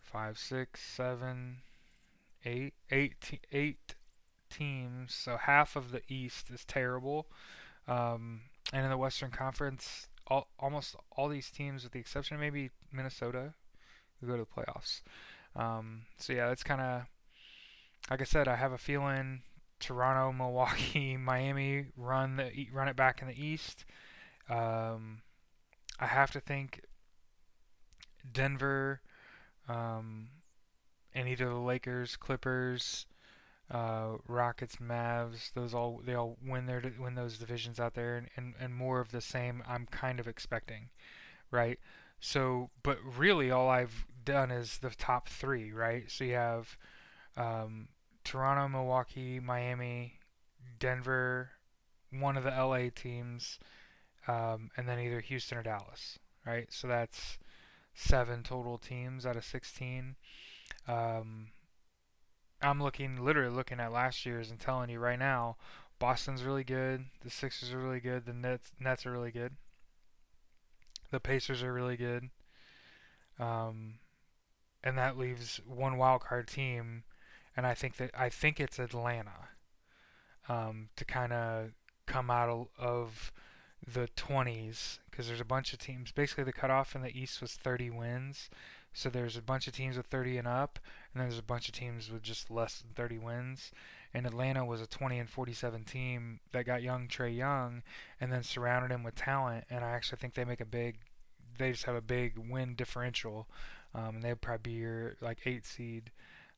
five 0.01 0.39
six 0.39 0.81
seven 0.83 1.59
eight 2.45 2.75
eight 2.91 3.41
eight 3.53 3.95
teams 4.57 5.15
so 5.15 5.37
half 5.37 5.77
of 5.77 5.91
the 5.91 6.03
East 6.09 6.51
is 6.51 6.65
terrible 6.65 7.27
um, 7.89 8.41
and 8.73 8.85
in 8.85 8.91
the 8.91 8.97
Western 8.97 9.31
Conference 9.31 10.09
all, 10.27 10.49
almost 10.59 10.97
all 11.17 11.29
these 11.29 11.51
teams 11.51 11.83
with 11.83 11.93
the 11.93 11.99
exception 11.99 12.35
of 12.35 12.41
maybe 12.41 12.71
Minnesota 12.93 13.55
will 14.21 14.29
go 14.29 14.37
to 14.37 14.45
the 14.45 14.63
playoffs 14.63 15.01
um, 15.57 16.03
so 16.19 16.33
yeah 16.33 16.49
that's 16.49 16.63
kind 16.63 16.81
of 16.81 17.03
like 18.11 18.21
I 18.21 18.25
said 18.25 18.49
I 18.49 18.57
have 18.57 18.73
a 18.73 18.79
feeling 18.79 19.43
Toronto, 19.81 20.33
Milwaukee, 20.37 21.17
Miami 21.17 21.87
run 21.97 22.37
the 22.37 22.69
run 22.73 22.89
it 22.89 22.97
back 22.97 23.21
in 23.21 23.29
the 23.29 23.41
East. 23.41 23.85
Um, 24.49 25.23
I 25.99 26.07
have 26.07 26.31
to 26.33 26.41
think 26.41 26.83
Denver, 28.33 29.01
um, 29.69 30.29
and 31.15 31.29
either 31.29 31.49
the 31.49 31.55
Lakers, 31.55 32.17
Clippers, 32.17 33.07
uh, 33.71 34.17
Rockets, 34.29 34.77
Mavs. 34.77 35.53
Those 35.55 35.75
all 35.75 36.01
they 36.05 36.15
all 36.15 36.37
win 36.45 36.67
their 36.67 36.83
win 36.99 37.15
those 37.15 37.39
divisions 37.39 37.81
out 37.81 37.95
there, 37.95 38.17
and, 38.17 38.29
and 38.37 38.55
and 38.61 38.75
more 38.75 39.01
of 39.01 39.11
the 39.11 39.21
same. 39.21 39.63
I'm 39.67 39.87
kind 39.87 40.21
of 40.21 40.29
expecting, 40.29 40.91
right? 41.51 41.79
So, 42.21 42.71
but 42.83 42.99
really, 43.17 43.51
all 43.51 43.69
I've 43.69 44.07
done 44.25 44.51
is 44.51 44.79
the 44.79 44.91
top 44.91 45.29
three, 45.29 45.73
right? 45.73 46.11
So 46.11 46.25
you 46.25 46.35
have 46.35 46.77
um, 47.37 47.89
Toronto, 48.25 48.69
Milwaukee, 48.69 49.41
Miami, 49.41 50.19
Denver, 50.79 51.51
one 52.11 52.37
of 52.37 52.45
the 52.45 52.51
LA 52.51 52.89
teams, 52.95 53.59
um, 54.27 54.71
and 54.77 54.89
then 54.89 54.99
either 54.99 55.21
Houston 55.21 55.59
or 55.59 55.63
Dallas, 55.63 56.19
right? 56.47 56.67
So 56.73 56.89
that's 56.89 57.39
seven 57.95 58.43
total 58.43 58.79
teams 58.79 59.27
out 59.27 59.37
of 59.37 59.45
16. 59.45 60.17
Um, 60.89 61.49
I'm 62.65 62.83
looking, 62.83 63.25
literally 63.25 63.55
looking 63.55 63.81
at 63.81 63.93
last 63.93 64.25
year's 64.25 64.51
and 64.51 64.59
telling 64.59 64.91
you 64.91 64.99
right 64.99 65.19
now, 65.19 65.57
Boston's 65.99 66.43
really 66.43 66.65
good. 66.65 67.05
The 67.23 67.31
Sixers 67.31 67.73
are 67.73 67.79
really 67.79 68.01
good. 68.01 68.27
The 68.27 68.33
Nets, 68.33 68.73
Nets 68.81 69.07
are 69.07 69.13
really 69.13 69.31
good. 69.31 69.53
The 71.11 71.21
Pacers 71.21 71.63
are 71.63 71.73
really 71.73 71.97
good. 71.97 72.31
Um, 73.39 73.95
and 74.83 74.99
that 74.99 75.19
leaves 75.19 75.61
one 75.67 75.97
wild 75.97 76.23
card 76.23 76.49
team 76.49 77.05
and 77.57 77.67
I 77.67 77.75
think 77.75 77.97
that 77.97 78.11
I 78.19 78.29
think 78.29 78.61
it's 78.61 78.79
Atlanta 78.79 79.49
um, 80.49 80.89
to 80.97 81.05
kind 81.05 81.33
of 81.33 81.71
come 82.07 82.31
out 82.31 82.69
of 82.79 83.33
the 83.87 84.09
20s 84.17 84.99
because 85.11 85.29
there's 85.29 85.41
a 85.41 85.45
bunch 85.45 85.73
of 85.73 85.79
teams. 85.79 86.11
Basically, 86.11 86.45
the 86.45 86.53
cutoff 86.53 86.95
in 86.95 87.03
the 87.03 87.17
East 87.17 87.41
was 87.41 87.53
30 87.53 87.91
wins, 87.91 88.51
so 88.95 89.11
there's 89.11 89.37
a 89.37 89.43
bunch 89.43 89.67
of 89.67 89.75
teams 89.75 89.97
with 89.97 90.07
30 90.07 90.39
and 90.39 90.49
up, 90.49 90.79
and 91.13 91.21
then 91.21 91.29
there's 91.29 91.39
a 91.39 91.43
bunch 91.43 91.69
of 91.69 91.75
teams 91.75 92.11
with 92.11 92.23
just 92.23 92.49
less 92.49 92.79
than 92.79 92.91
30 92.95 93.19
wins. 93.19 93.73
And 94.15 94.25
Atlanta 94.25 94.65
was 94.65 94.81
a 94.81 94.87
20 94.87 95.19
and 95.19 95.29
47 95.29 95.83
team 95.83 96.39
that 96.53 96.65
got 96.65 96.83
young 96.83 97.09
Trae 97.09 97.37
Young, 97.37 97.83
and 98.21 98.33
then 98.33 98.45
surrounded 98.45 98.93
him 98.93 99.03
with 99.03 99.17
talent. 99.17 99.65
And 99.69 99.85
I 99.85 99.91
actually 99.91 100.19
think 100.19 100.35
they 100.35 100.45
make 100.45 100.61
a 100.61 100.65
big, 100.65 100.99
they 101.59 101.73
just 101.73 101.85
have 101.85 101.97
a 101.97 102.01
big 102.01 102.39
win 102.39 102.77
differential, 102.77 103.49
um, 103.95 104.15
and 104.15 104.23
they'd 104.23 104.41
probably 104.41 104.73
be 104.73 104.79
your 104.79 105.17
like 105.21 105.41
eight 105.45 105.67
seed. 105.67 106.13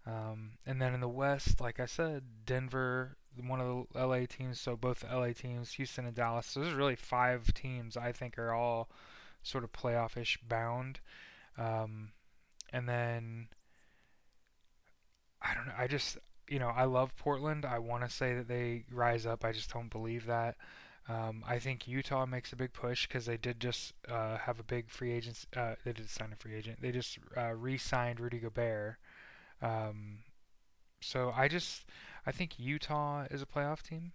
Um, 0.07 0.53
and 0.67 0.81
then 0.81 0.93
in 0.93 1.01
the 1.01 1.09
West, 1.09 1.59
like 1.59 1.81
I 1.81 1.87
said, 1.87 2.23
Denver, 2.45 3.17
one 3.47 3.61
of 3.63 3.87
the 3.93 4.07
LA 4.07 4.27
teams, 4.29 4.61
so 4.61 4.77
both 4.77 5.01
the 5.01 5.07
LA 5.07 5.33
teams, 5.33 5.73
Houston 5.73 6.05
and 6.05 6.15
Dallas. 6.15 6.47
So 6.47 6.61
there's 6.61 6.75
really 6.75 6.97
five 6.97 7.53
teams 7.55 7.97
I 7.97 8.13
think 8.13 8.39
are 8.39 8.53
all 8.53 8.91
sort 9.43 9.65
of 9.65 9.73
playoff-ish 9.73 10.39
bound. 10.47 11.01
Um, 11.57 12.11
and 12.77 12.87
then 12.87 13.49
I 15.41 15.55
don't 15.55 15.67
know. 15.67 15.73
I 15.79 15.87
just 15.87 16.19
you 16.49 16.59
know 16.59 16.69
I 16.69 16.85
love 16.85 17.17
Portland. 17.17 17.65
I 17.65 17.79
want 17.79 18.05
to 18.05 18.11
say 18.15 18.35
that 18.35 18.49
they 18.49 18.85
rise 18.93 19.25
up. 19.25 19.45
I 19.45 19.53
just 19.53 19.73
don't 19.73 19.91
believe 19.91 20.27
that. 20.27 20.57
Um, 21.09 21.43
I 21.47 21.59
think 21.59 21.89
Utah 21.89 22.27
makes 22.27 22.53
a 22.53 22.57
big 22.57 22.73
push 22.73 23.07
because 23.07 23.27
they 23.27 23.37
did 23.37 23.61
just 23.61 23.95
uh, 24.09 24.37
have 24.39 24.59
a 24.61 24.65
big 24.65 24.91
free 24.91 25.13
agent. 25.13 25.47
Uh, 25.57 25.77
they 25.85 25.93
did 25.93 26.11
sign 26.11 26.33
a 26.33 26.37
free 26.37 26.55
agent. 26.55 26.83
They 26.83 26.91
just 26.91 27.19
uh, 27.37 27.53
re-signed 27.55 28.19
Rudy 28.19 28.41
Gobert. 28.41 28.97
Um, 29.63 30.19
so 31.01 31.33
I 31.35 31.49
just 31.49 31.85
I 32.27 32.33
think 32.33 32.59
Utah 32.59 33.27
is 33.31 33.41
a 33.41 33.47
playoff 33.47 33.83
team. 33.83 34.13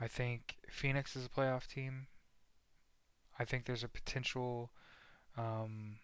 I 0.00 0.08
think 0.08 0.56
Phoenix 0.68 1.14
is 1.14 1.26
a 1.26 1.28
playoff 1.28 1.68
team. 1.68 2.08
I 3.38 3.44
think 3.44 3.66
there's 3.66 3.84
a 3.84 3.88
potential 3.88 4.70
um, 5.36 5.98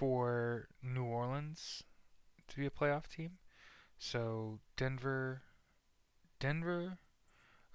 for 0.00 0.66
New 0.82 1.04
Orleans 1.04 1.82
to 2.48 2.56
be 2.56 2.64
a 2.64 2.70
playoff 2.70 3.06
team. 3.06 3.32
So 3.98 4.58
Denver, 4.78 5.42
Denver, 6.38 6.96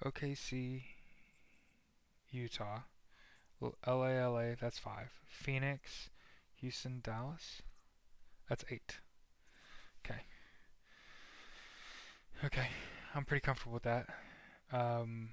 OKC, 0.03 0.81
Utah, 2.31 2.79
LA, 3.61 4.27
LA. 4.27 4.55
That's 4.59 4.79
five. 4.79 5.11
Phoenix, 5.27 6.09
Houston, 6.55 6.99
Dallas. 7.03 7.61
That's 8.49 8.65
eight. 8.71 8.97
Okay. 10.03 10.21
Okay, 12.43 12.67
I'm 13.13 13.23
pretty 13.25 13.41
comfortable 13.41 13.73
with 13.73 13.83
that. 13.83 14.07
Um, 14.71 15.29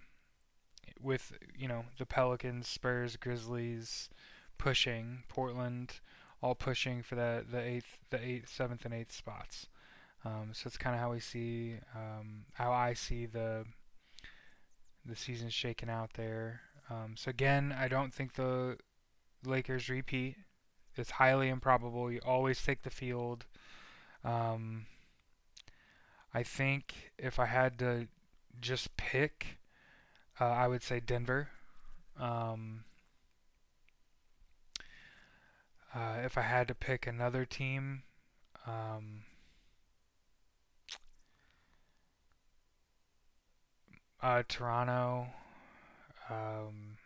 with 1.00 1.32
you 1.56 1.68
know 1.68 1.86
the 1.98 2.04
Pelicans, 2.04 2.68
Spurs, 2.68 3.16
Grizzlies 3.16 4.10
pushing 4.58 5.22
Portland, 5.28 6.00
all 6.42 6.54
pushing 6.54 7.02
for 7.02 7.14
the 7.14 7.44
the 7.48 7.60
eighth, 7.60 7.98
the 8.10 8.22
eighth, 8.22 8.52
seventh, 8.52 8.84
and 8.84 8.92
eighth 8.92 9.12
spots. 9.12 9.68
Um, 10.24 10.50
so 10.52 10.68
it's 10.68 10.76
kind 10.76 10.94
of 10.94 11.00
how 11.00 11.10
we 11.12 11.20
see, 11.20 11.76
um, 11.94 12.44
how 12.54 12.72
I 12.72 12.94
see 12.94 13.26
the 13.26 13.64
the 15.04 15.16
season 15.16 15.48
shaking 15.48 15.88
out 15.88 16.14
there. 16.14 16.60
Um, 16.90 17.14
so 17.16 17.30
again, 17.30 17.74
I 17.76 17.88
don't 17.88 18.12
think 18.12 18.34
the 18.34 18.76
Lakers 19.44 19.88
repeat. 19.88 20.36
It's 20.96 21.12
highly 21.12 21.48
improbable. 21.48 22.10
You 22.12 22.20
always 22.24 22.62
take 22.62 22.82
the 22.82 22.90
field. 22.90 23.46
Um, 24.24 24.86
I 26.34 26.42
think 26.42 27.12
if 27.18 27.38
I 27.38 27.46
had 27.46 27.78
to 27.80 28.06
just 28.60 28.96
pick, 28.96 29.58
uh, 30.40 30.44
I 30.44 30.68
would 30.68 30.82
say 30.82 31.00
Denver. 31.00 31.48
Um, 32.18 32.84
uh, 35.94 36.16
if 36.24 36.38
I 36.38 36.42
had 36.42 36.68
to 36.68 36.74
pick 36.74 37.06
another 37.06 37.44
team, 37.44 38.02
um, 38.66 39.22
uh, 44.22 44.42
Toronto. 44.48 45.26
Um, 46.30 46.96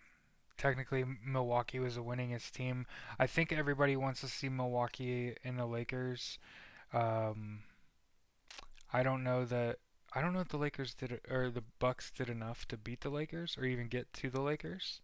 technically, 0.56 1.04
Milwaukee 1.24 1.78
was 1.78 1.96
the 1.96 2.02
winningest 2.02 2.52
team. 2.52 2.86
I 3.18 3.26
think 3.26 3.52
everybody 3.52 3.96
wants 3.96 4.20
to 4.20 4.28
see 4.28 4.48
Milwaukee 4.48 5.34
in 5.42 5.56
the 5.56 5.66
Lakers. 5.66 6.38
Um, 6.92 7.60
I 8.92 9.02
don't 9.02 9.24
know 9.24 9.44
that. 9.44 9.78
I 10.14 10.20
don't 10.20 10.32
know 10.32 10.40
if 10.40 10.48
the 10.48 10.56
Lakers 10.56 10.94
did 10.94 11.20
or 11.28 11.50
the 11.50 11.64
Bucks 11.78 12.10
did 12.10 12.30
enough 12.30 12.66
to 12.68 12.76
beat 12.76 13.00
the 13.00 13.10
Lakers 13.10 13.58
or 13.58 13.64
even 13.64 13.88
get 13.88 14.12
to 14.14 14.30
the 14.30 14.40
Lakers. 14.40 15.00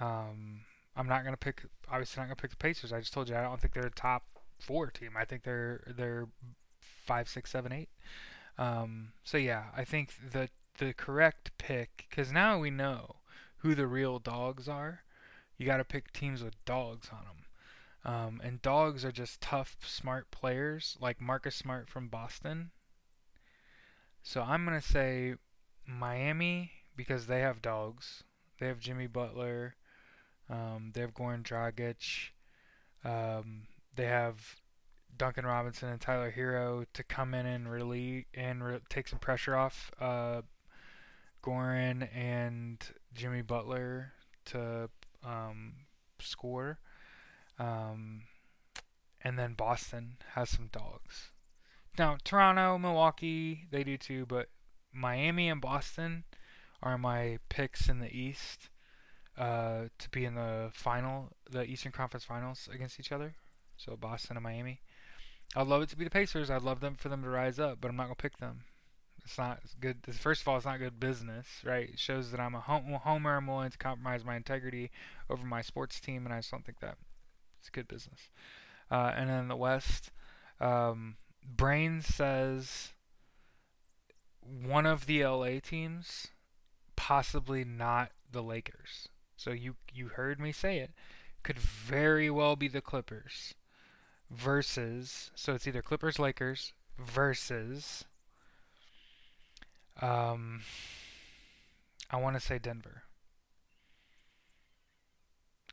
Um, 0.00 0.62
I'm 0.96 1.06
not 1.06 1.24
gonna 1.24 1.36
pick. 1.36 1.62
Obviously, 1.90 2.20
not 2.20 2.26
gonna 2.26 2.36
pick 2.36 2.50
the 2.50 2.56
Pacers. 2.56 2.92
I 2.92 3.00
just 3.00 3.12
told 3.12 3.28
you 3.28 3.36
I 3.36 3.42
don't 3.42 3.60
think 3.60 3.74
they're 3.74 3.86
a 3.86 3.90
top 3.90 4.24
four 4.58 4.90
team. 4.90 5.10
I 5.16 5.24
think 5.24 5.42
they're 5.42 5.82
they're 5.86 6.28
five, 7.04 7.28
six, 7.28 7.50
seven, 7.50 7.72
eight. 7.72 7.90
Um, 8.58 9.12
so 9.22 9.36
yeah, 9.36 9.64
I 9.76 9.84
think 9.84 10.12
the 10.32 10.48
the 10.78 10.92
correct 10.94 11.52
pick 11.58 12.06
because 12.08 12.32
now 12.32 12.58
we 12.58 12.70
know 12.70 13.16
who 13.58 13.74
the 13.74 13.86
real 13.86 14.18
dogs 14.18 14.68
are. 14.68 15.02
You 15.56 15.66
got 15.66 15.78
to 15.78 15.84
pick 15.84 16.12
teams 16.12 16.42
with 16.42 16.62
dogs 16.64 17.08
on 17.10 17.24
them. 17.24 17.44
Um, 18.04 18.40
and 18.44 18.62
dogs 18.62 19.04
are 19.04 19.12
just 19.12 19.40
tough, 19.40 19.76
smart 19.84 20.30
players 20.30 20.96
like 21.00 21.20
Marcus 21.20 21.56
Smart 21.56 21.88
from 21.88 22.08
Boston. 22.08 22.70
So 24.22 24.42
I'm 24.42 24.64
to 24.66 24.80
say 24.80 25.34
Miami 25.86 26.70
because 26.94 27.26
they 27.26 27.40
have 27.40 27.62
dogs. 27.62 28.22
They 28.58 28.66
have 28.66 28.78
Jimmy 28.78 29.06
Butler. 29.06 29.74
Um, 30.48 30.92
they 30.94 31.00
have 31.00 31.14
Goran 31.14 31.42
Dragic. 31.42 32.30
Um, 33.04 33.62
they 33.94 34.06
have 34.06 34.56
Duncan 35.16 35.46
Robinson 35.46 35.88
and 35.88 36.00
Tyler 36.00 36.32
Herro 36.36 36.86
to 36.92 37.02
come 37.02 37.34
in 37.34 37.46
and 37.46 37.70
really 37.70 38.26
and 38.34 38.62
re- 38.62 38.80
take 38.88 39.08
some 39.08 39.18
pressure 39.18 39.56
off 39.56 39.90
uh, 40.00 40.42
Goran 41.42 42.08
and 42.14 42.78
Jimmy 43.14 43.42
Butler 43.42 44.12
to 44.46 44.90
um, 45.24 45.72
score. 46.20 46.78
Um, 47.58 48.22
and 49.22 49.38
then 49.38 49.54
Boston 49.54 50.18
has 50.34 50.50
some 50.50 50.68
dogs. 50.70 51.32
Now, 51.98 52.18
Toronto, 52.22 52.76
Milwaukee, 52.78 53.66
they 53.70 53.82
do 53.82 53.96
too, 53.96 54.26
but 54.26 54.48
Miami 54.92 55.48
and 55.48 55.60
Boston 55.60 56.24
are 56.82 56.98
my 56.98 57.38
picks 57.48 57.88
in 57.88 58.00
the 58.00 58.14
East 58.14 58.68
uh, 59.38 59.84
to 59.98 60.10
be 60.10 60.24
in 60.24 60.34
the 60.34 60.70
final, 60.72 61.30
the 61.50 61.64
Eastern 61.64 61.92
Conference 61.92 62.24
Finals 62.24 62.68
against 62.72 62.98
each 62.98 63.12
other. 63.12 63.34
So 63.76 63.96
Boston 63.96 64.36
and 64.36 64.44
Miami. 64.44 64.80
I'd 65.54 65.66
love 65.66 65.82
it 65.82 65.88
to 65.90 65.96
be 65.96 66.04
the 66.04 66.10
Pacers. 66.10 66.50
I'd 66.50 66.62
love 66.62 66.80
them 66.80 66.96
for 66.96 67.08
them 67.08 67.22
to 67.22 67.28
rise 67.28 67.58
up, 67.58 67.78
but 67.80 67.88
I'm 67.88 67.96
not 67.96 68.04
gonna 68.04 68.16
pick 68.16 68.38
them. 68.38 68.62
It's 69.24 69.38
not 69.38 69.60
good. 69.80 69.98
First 70.12 70.42
of 70.42 70.48
all, 70.48 70.56
it's 70.56 70.66
not 70.66 70.78
good 70.78 71.00
business, 71.00 71.46
right? 71.64 71.90
It 71.90 71.98
shows 71.98 72.30
that 72.30 72.40
I'm 72.40 72.54
a 72.54 72.60
homer. 72.60 73.36
I'm 73.36 73.46
willing 73.46 73.70
to 73.70 73.78
compromise 73.78 74.24
my 74.24 74.36
integrity 74.36 74.90
over 75.28 75.44
my 75.44 75.62
sports 75.62 76.00
team, 76.00 76.24
and 76.24 76.32
I 76.32 76.38
just 76.38 76.50
don't 76.50 76.64
think 76.64 76.80
that 76.80 76.96
it's 77.60 77.70
good 77.70 77.88
business. 77.88 78.28
Uh, 78.90 79.12
and 79.16 79.28
then 79.28 79.48
the 79.48 79.56
West, 79.56 80.12
um, 80.60 81.16
Brain 81.44 82.02
says 82.02 82.92
one 84.40 84.86
of 84.86 85.06
the 85.06 85.24
LA 85.24 85.58
teams, 85.60 86.28
possibly 86.94 87.64
not 87.64 88.12
the 88.30 88.42
Lakers. 88.42 89.08
So 89.36 89.50
you 89.52 89.76
you 89.92 90.08
heard 90.08 90.40
me 90.40 90.52
say 90.52 90.78
it. 90.78 90.90
Could 91.42 91.58
very 91.58 92.30
well 92.30 92.56
be 92.56 92.68
the 92.68 92.80
Clippers 92.80 93.54
versus 94.30 95.30
so 95.34 95.54
it's 95.54 95.66
either 95.66 95.82
Clippers 95.82 96.18
Lakers 96.18 96.72
versus 96.98 98.04
um, 100.00 100.62
I 102.10 102.16
want 102.16 102.36
to 102.36 102.40
say 102.40 102.58
Denver. 102.58 103.02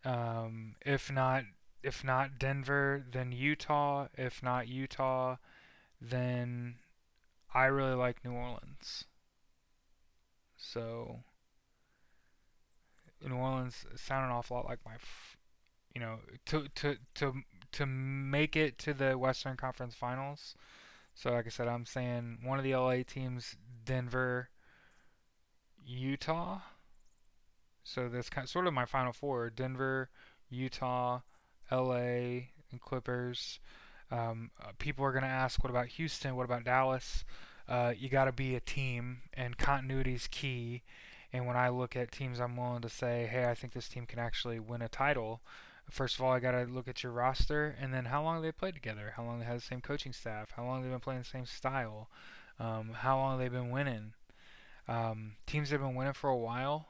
Um, 0.05 0.75
if 0.85 1.11
not, 1.11 1.43
if 1.81 2.03
not 2.03 2.39
Denver, 2.39 3.03
then 3.11 3.31
Utah. 3.31 4.07
If 4.17 4.41
not 4.41 4.67
Utah, 4.67 5.37
then 6.01 6.75
I 7.53 7.65
really 7.65 7.95
like 7.95 8.23
New 8.23 8.33
Orleans. 8.33 9.05
So 10.57 11.19
New 13.29 13.35
Orleans 13.35 13.85
sounded 13.95 14.27
an 14.27 14.33
awful 14.33 14.57
lot 14.57 14.65
like 14.65 14.79
my, 14.85 14.93
you 15.93 16.01
know, 16.01 16.19
to 16.47 16.67
to 16.75 16.97
to 17.15 17.33
to 17.73 17.85
make 17.85 18.55
it 18.55 18.77
to 18.79 18.93
the 18.93 19.17
Western 19.17 19.57
Conference 19.57 19.95
Finals. 19.95 20.55
So 21.15 21.31
like 21.31 21.45
I 21.45 21.49
said, 21.49 21.67
I'm 21.67 21.85
saying 21.85 22.39
one 22.43 22.57
of 22.57 22.63
the 22.63 22.75
LA 22.75 23.03
teams 23.05 23.55
Denver, 23.85 24.49
Utah. 25.85 26.59
So 27.83 28.07
that's 28.07 28.29
kind 28.29 28.45
of, 28.45 28.49
sort 28.49 28.67
of 28.67 28.73
my 28.73 28.85
final 28.85 29.13
four: 29.13 29.49
Denver, 29.49 30.09
Utah, 30.49 31.21
L.A., 31.69 32.51
and 32.71 32.81
Clippers. 32.81 33.59
Um, 34.11 34.51
uh, 34.61 34.71
people 34.77 35.03
are 35.05 35.11
going 35.11 35.23
to 35.23 35.29
ask, 35.29 35.63
what 35.63 35.71
about 35.71 35.87
Houston? 35.87 36.35
What 36.35 36.45
about 36.45 36.63
Dallas? 36.63 37.25
Uh, 37.67 37.93
you 37.97 38.09
got 38.09 38.25
to 38.25 38.31
be 38.31 38.55
a 38.55 38.59
team, 38.59 39.21
and 39.33 39.57
continuity 39.57 40.13
is 40.13 40.27
key. 40.27 40.83
And 41.33 41.47
when 41.47 41.57
I 41.57 41.69
look 41.69 41.95
at 41.95 42.11
teams, 42.11 42.39
I'm 42.39 42.55
willing 42.55 42.83
to 42.83 42.89
say, 42.89 43.27
hey, 43.29 43.45
I 43.49 43.55
think 43.55 43.73
this 43.73 43.89
team 43.89 44.05
can 44.05 44.19
actually 44.19 44.59
win 44.59 44.83
a 44.83 44.87
title. 44.87 45.41
First 45.89 46.15
of 46.15 46.21
all, 46.21 46.31
I 46.31 46.39
got 46.39 46.51
to 46.51 46.63
look 46.63 46.87
at 46.87 47.03
your 47.03 47.11
roster, 47.11 47.75
and 47.81 47.93
then 47.93 48.05
how 48.05 48.23
long 48.23 48.41
they 48.41 48.51
played 48.51 48.75
together, 48.75 49.13
how 49.17 49.23
long 49.23 49.39
they 49.39 49.45
had 49.45 49.57
the 49.57 49.61
same 49.61 49.81
coaching 49.81 50.13
staff, 50.13 50.51
how 50.55 50.63
long 50.63 50.81
they've 50.81 50.91
been 50.91 50.99
playing 50.99 51.21
the 51.21 51.25
same 51.25 51.45
style. 51.45 52.09
Um, 52.59 52.91
how 52.93 53.17
long 53.17 53.39
they've 53.39 53.51
been 53.51 53.71
winning. 53.71 54.13
Um, 54.87 55.33
teams 55.47 55.69
that 55.69 55.79
have 55.79 55.87
been 55.87 55.95
winning 55.95 56.13
for 56.13 56.29
a 56.29 56.37
while, 56.37 56.87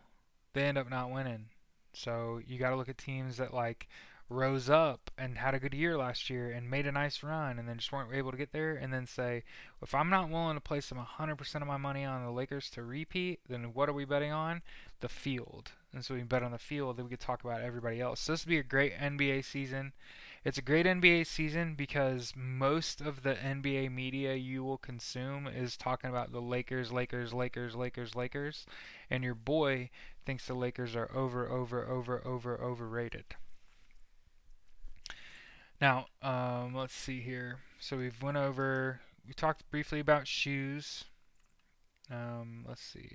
they 0.53 0.63
end 0.63 0.77
up 0.77 0.89
not 0.89 1.09
winning. 1.09 1.45
So 1.93 2.41
you 2.45 2.59
got 2.59 2.71
to 2.71 2.75
look 2.75 2.89
at 2.89 2.97
teams 2.97 3.37
that 3.37 3.53
like 3.53 3.87
rose 4.33 4.69
up 4.69 5.11
and 5.17 5.37
had 5.37 5.53
a 5.53 5.59
good 5.59 5.73
year 5.73 5.97
last 5.97 6.29
year 6.29 6.49
and 6.49 6.69
made 6.69 6.87
a 6.87 6.91
nice 6.91 7.21
run 7.21 7.59
and 7.59 7.69
then 7.69 7.77
just 7.77 7.91
weren't 7.91 8.13
able 8.13 8.31
to 8.31 8.37
get 8.37 8.51
there 8.51 8.75
and 8.75 8.91
then 8.91 9.05
say 9.05 9.43
if 9.81 9.93
I'm 9.93 10.09
not 10.09 10.29
willing 10.29 10.55
to 10.55 10.61
place 10.61 10.85
some 10.85 10.97
100% 10.97 11.55
of 11.61 11.67
my 11.67 11.77
money 11.77 12.03
on 12.03 12.25
the 12.25 12.31
Lakers 12.31 12.69
to 12.71 12.83
repeat 12.83 13.39
then 13.47 13.73
what 13.73 13.89
are 13.89 13.93
we 13.93 14.05
betting 14.05 14.31
on? 14.31 14.61
The 15.01 15.09
field. 15.09 15.71
And 15.93 16.03
so 16.03 16.15
we 16.15 16.23
bet 16.23 16.43
on 16.43 16.51
the 16.51 16.57
field 16.57 16.97
then 16.97 17.05
we 17.05 17.11
could 17.11 17.19
talk 17.19 17.43
about 17.43 17.61
everybody 17.61 18.01
else. 18.01 18.21
So 18.21 18.33
this 18.33 18.45
would 18.45 18.49
be 18.49 18.59
a 18.59 18.63
great 18.63 18.97
NBA 18.97 19.45
season. 19.45 19.93
It's 20.43 20.57
a 20.57 20.63
great 20.63 20.85
NBA 20.85 21.25
season 21.25 21.75
because 21.75 22.33
most 22.35 22.99
of 22.99 23.23
the 23.23 23.35
NBA 23.35 23.93
media 23.93 24.35
you 24.35 24.63
will 24.63 24.77
consume 24.77 25.47
is 25.47 25.77
talking 25.77 26.09
about 26.09 26.31
the 26.31 26.41
Lakers, 26.41 26.91
Lakers, 26.91 27.33
Lakers, 27.33 27.75
Lakers, 27.75 28.13
Lakers, 28.13 28.65
and 29.09 29.23
your 29.23 29.35
boy 29.35 29.89
thinks 30.25 30.47
the 30.47 30.53
Lakers 30.53 30.95
are 30.95 31.09
over, 31.15 31.49
over, 31.49 31.87
over, 31.87 32.25
over, 32.27 32.59
overrated. 32.61 33.35
Now, 35.83 36.07
um, 36.21 36.73
let's 36.73 36.93
see 36.93 37.19
here. 37.19 37.59
So 37.77 37.97
we've 37.97 38.23
went 38.23 38.37
over. 38.37 39.01
We 39.27 39.33
talked 39.33 39.69
briefly 39.69 39.99
about 39.99 40.29
shoes. 40.29 41.03
Um, 42.09 42.63
let's 42.65 42.81
see. 42.81 43.09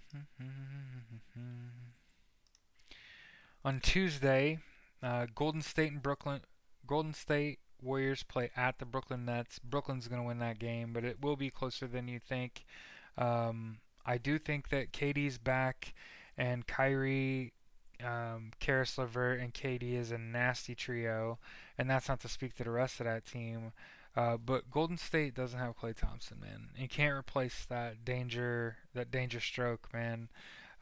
On 3.65 3.79
Tuesday, 3.79 4.59
uh, 5.01 5.25
Golden 5.33 5.63
State 5.63 5.91
and 5.91 6.03
Brooklyn, 6.03 6.41
Golden 6.85 7.15
State 7.15 7.57
Warriors 7.81 8.21
play 8.21 8.51
at 8.55 8.77
the 8.77 8.85
Brooklyn 8.85 9.25
Nets. 9.25 9.57
Brooklyn's 9.57 10.07
going 10.07 10.21
to 10.21 10.27
win 10.27 10.37
that 10.37 10.59
game, 10.59 10.93
but 10.93 11.03
it 11.03 11.19
will 11.19 11.35
be 11.35 11.49
closer 11.49 11.87
than 11.87 12.07
you 12.07 12.19
think. 12.19 12.63
Um, 13.17 13.79
I 14.05 14.19
do 14.19 14.37
think 14.37 14.69
that 14.69 14.93
KD's 14.93 15.39
back, 15.39 15.95
and 16.37 16.67
Kyrie, 16.67 17.53
um, 18.03 18.51
Caris 18.59 18.97
LeVert, 18.97 19.39
and 19.39 19.53
KD 19.53 19.93
is 19.93 20.11
a 20.11 20.17
nasty 20.17 20.75
trio, 20.75 21.39
and 21.77 21.89
that's 21.89 22.09
not 22.09 22.19
to 22.21 22.29
speak 22.29 22.55
to 22.55 22.63
the 22.63 22.71
rest 22.71 22.99
of 22.99 23.05
that 23.05 23.25
team. 23.25 23.71
Uh, 24.15 24.37
but 24.37 24.69
Golden 24.69 24.97
State 24.97 25.33
doesn't 25.33 25.59
have 25.59 25.77
Klay 25.77 25.95
Thompson, 25.95 26.39
man. 26.39 26.69
You 26.77 26.87
can't 26.87 27.15
replace 27.15 27.65
that 27.65 28.05
danger, 28.05 28.77
that 28.93 29.09
danger 29.09 29.39
stroke, 29.39 29.89
man. 29.91 30.29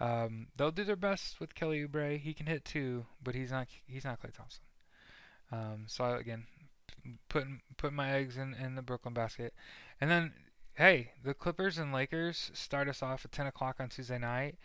Um, 0.02 0.48
they'll 0.58 0.72
do 0.72 0.84
their 0.84 0.96
best 0.96 1.40
with 1.40 1.56
Kelly 1.56 1.86
Oubre. 1.86 2.20
He 2.20 2.34
can 2.34 2.48
hit 2.48 2.66
too, 2.66 3.06
but 3.24 3.36
he's 3.36 3.52
not 3.52 3.68
he's 3.88 4.04
not 4.04 4.22
Klay 4.22 4.34
Thompson. 4.36 4.64
Um, 5.52 5.84
so 5.88 6.04
I, 6.04 6.20
again, 6.20 6.46
putting 7.30 7.62
putting 7.78 7.96
my 7.96 8.12
eggs 8.12 8.38
in, 8.38 8.54
in 8.54 8.76
the 8.76 8.82
Brooklyn 8.82 9.14
basket, 9.14 9.54
and 10.02 10.10
then 10.10 10.34
hey, 10.76 11.12
the 11.24 11.34
Clippers 11.34 11.78
and 11.78 11.94
Lakers 11.94 12.52
start 12.54 12.88
us 12.88 13.04
off 13.04 13.26
at 13.26 13.32
10 13.32 13.48
o'clock 13.48 13.76
on 13.80 13.90
Tuesday 13.90 14.18
night. 14.18 14.56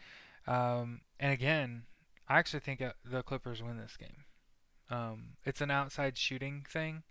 Um, 0.46 1.00
and 1.18 1.32
again, 1.32 1.82
I 2.28 2.38
actually 2.38 2.60
think 2.60 2.82
uh, 2.82 2.92
the 3.04 3.22
Clippers 3.22 3.62
win 3.62 3.78
this 3.78 3.96
game. 3.96 4.24
Um, 4.90 5.36
it's 5.44 5.60
an 5.60 5.70
outside 5.70 6.16
shooting 6.16 6.64
thing. 6.68 7.02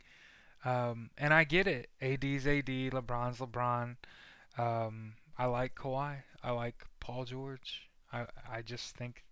Um, 0.64 1.12
and 1.18 1.34
I 1.34 1.44
get 1.44 1.68
it. 1.68 1.90
AD's 2.02 2.48
AD, 2.48 2.66
LeBron's 2.66 3.40
LeBron. 3.40 3.98
Um, 4.58 5.14
I 5.38 5.46
like 5.46 5.76
Kawhi. 5.76 6.24
I 6.44 6.52
like 6.52 6.86
Paul 7.00 7.26
George. 7.26 7.90
I 8.12 8.26
I 8.50 8.62
just 8.62 8.96
think, 8.96 9.24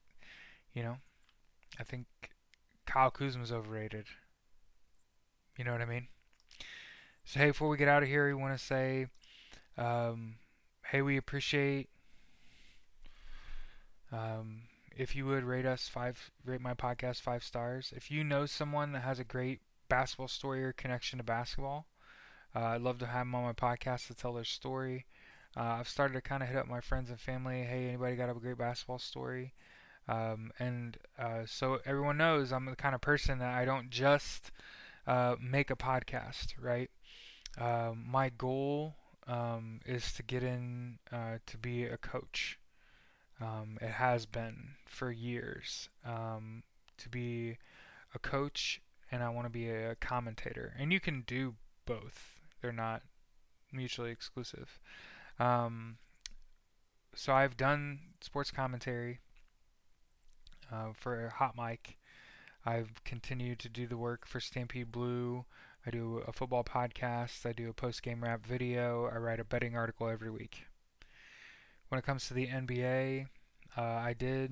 you 0.73 0.83
know, 0.83 0.97
I 1.79 1.83
think 1.83 2.05
Kyle 2.85 3.11
Kuzma's 3.11 3.51
overrated. 3.51 4.05
You 5.57 5.63
know 5.63 5.71
what 5.71 5.81
I 5.81 5.85
mean? 5.85 6.07
So 7.25 7.39
hey, 7.39 7.47
before 7.47 7.69
we 7.69 7.77
get 7.77 7.87
out 7.87 8.03
of 8.03 8.09
here, 8.09 8.27
we 8.27 8.33
want 8.33 8.57
to 8.57 8.63
say, 8.63 9.07
um, 9.77 10.35
hey, 10.85 11.01
we 11.01 11.17
appreciate 11.17 11.89
um, 14.11 14.63
if 14.95 15.15
you 15.15 15.25
would 15.25 15.43
rate 15.43 15.65
us 15.65 15.87
five, 15.87 16.31
rate 16.45 16.61
my 16.61 16.73
podcast 16.73 17.21
five 17.21 17.43
stars. 17.43 17.93
If 17.95 18.11
you 18.11 18.23
know 18.23 18.45
someone 18.45 18.91
that 18.93 19.01
has 19.01 19.19
a 19.19 19.23
great 19.23 19.61
basketball 19.89 20.27
story 20.27 20.63
or 20.63 20.73
connection 20.73 21.17
to 21.17 21.23
basketball, 21.23 21.87
uh, 22.55 22.59
I'd 22.59 22.81
love 22.81 22.99
to 22.99 23.07
have 23.07 23.25
them 23.25 23.35
on 23.35 23.43
my 23.43 23.53
podcast 23.53 24.07
to 24.07 24.13
tell 24.13 24.33
their 24.33 24.43
story. 24.43 25.05
Uh, 25.55 25.77
I've 25.79 25.89
started 25.89 26.13
to 26.13 26.21
kind 26.21 26.43
of 26.43 26.49
hit 26.49 26.57
up 26.57 26.67
my 26.67 26.81
friends 26.81 27.09
and 27.09 27.19
family. 27.19 27.63
Hey, 27.63 27.87
anybody 27.87 28.15
got 28.15 28.29
a 28.29 28.33
great 28.33 28.57
basketball 28.57 28.99
story? 28.99 29.53
Um, 30.07 30.51
and 30.59 30.97
uh, 31.17 31.45
so 31.45 31.79
everyone 31.85 32.17
knows 32.17 32.51
I'm 32.51 32.65
the 32.65 32.75
kind 32.75 32.95
of 32.95 33.01
person 33.01 33.39
that 33.39 33.53
I 33.53 33.65
don't 33.65 33.89
just 33.89 34.51
uh, 35.07 35.35
make 35.41 35.71
a 35.71 35.75
podcast, 35.75 36.53
right? 36.59 36.89
Um, 37.59 38.05
my 38.09 38.29
goal 38.29 38.95
um, 39.27 39.79
is 39.85 40.11
to 40.13 40.23
get 40.23 40.43
in 40.43 40.97
uh, 41.11 41.37
to 41.45 41.57
be 41.57 41.85
a 41.85 41.97
coach. 41.97 42.57
Um, 43.43 43.77
it 43.81 43.89
has 43.91 44.25
been 44.25 44.75
for 44.85 45.11
years 45.11 45.89
um, 46.05 46.63
to 46.97 47.09
be 47.09 47.57
a 48.15 48.19
coach, 48.19 48.81
and 49.11 49.21
I 49.21 49.29
want 49.29 49.45
to 49.45 49.51
be 49.51 49.69
a 49.69 49.95
commentator. 49.95 50.73
And 50.79 50.93
you 50.93 50.99
can 50.99 51.23
do 51.27 51.55
both; 51.85 52.39
they're 52.61 52.71
not 52.71 53.01
mutually 53.71 54.11
exclusive. 54.11 54.79
Um, 55.39 55.97
so 57.15 57.33
I've 57.33 57.57
done 57.57 57.99
sports 58.21 58.51
commentary 58.51 59.19
uh, 60.71 60.93
for 60.93 61.29
Hot 61.37 61.55
Mic. 61.57 61.97
I've 62.65 63.03
continued 63.03 63.59
to 63.59 63.69
do 63.69 63.87
the 63.87 63.97
work 63.97 64.25
for 64.25 64.39
Stampede 64.39 64.91
Blue. 64.91 65.43
I 65.85 65.91
do 65.91 66.23
a 66.25 66.31
football 66.31 66.63
podcast. 66.63 67.45
I 67.45 67.51
do 67.51 67.69
a 67.69 67.73
post 67.73 68.03
game 68.03 68.23
wrap 68.23 68.45
video. 68.45 69.09
I 69.13 69.17
write 69.17 69.41
a 69.41 69.43
betting 69.43 69.75
article 69.75 70.07
every 70.07 70.31
week. 70.31 70.65
When 71.93 71.99
it 71.99 72.07
comes 72.07 72.27
to 72.27 72.33
the 72.33 72.47
NBA, 72.47 73.27
uh, 73.77 73.81
I 73.81 74.13
did 74.13 74.51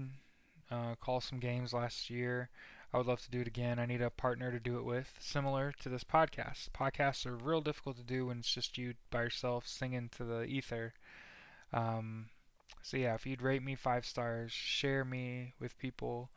uh, 0.70 0.94
call 1.02 1.22
some 1.22 1.40
games 1.40 1.74
last 1.74 2.08
year. 2.08 2.52
I 2.94 2.98
would 3.00 3.08
love 3.08 3.24
to 3.24 3.32
do 3.32 3.42
it 3.42 3.48
again. 3.48 3.80
I 3.80 3.88
need 3.88 4.04
a 4.04 4.12
partner 4.12 4.52
to 4.52 4.60
do 4.60 4.78
it 4.78 4.86
with, 4.86 5.12
similar 5.20 5.74
to 5.80 5.90
this 5.90 6.04
podcast. 6.04 6.70
Podcasts 6.70 7.26
are 7.26 7.36
real 7.36 7.62
difficult 7.62 7.98
to 7.98 8.04
do 8.04 8.28
when 8.28 8.38
it's 8.38 8.54
just 8.54 8.78
you 8.78 8.94
by 9.10 9.24
yourself 9.24 9.68
singing 9.68 10.08
to 10.18 10.24
the 10.24 10.44
ether. 10.44 10.94
Um, 11.74 12.28
so 12.84 12.96
yeah, 12.98 13.16
if 13.16 13.26
you'd 13.26 13.42
rate 13.42 13.64
me 13.64 13.74
five 13.74 14.06
stars, 14.06 14.52
share 14.52 15.04
me 15.04 15.56
with 15.60 15.80
people. 15.80 16.30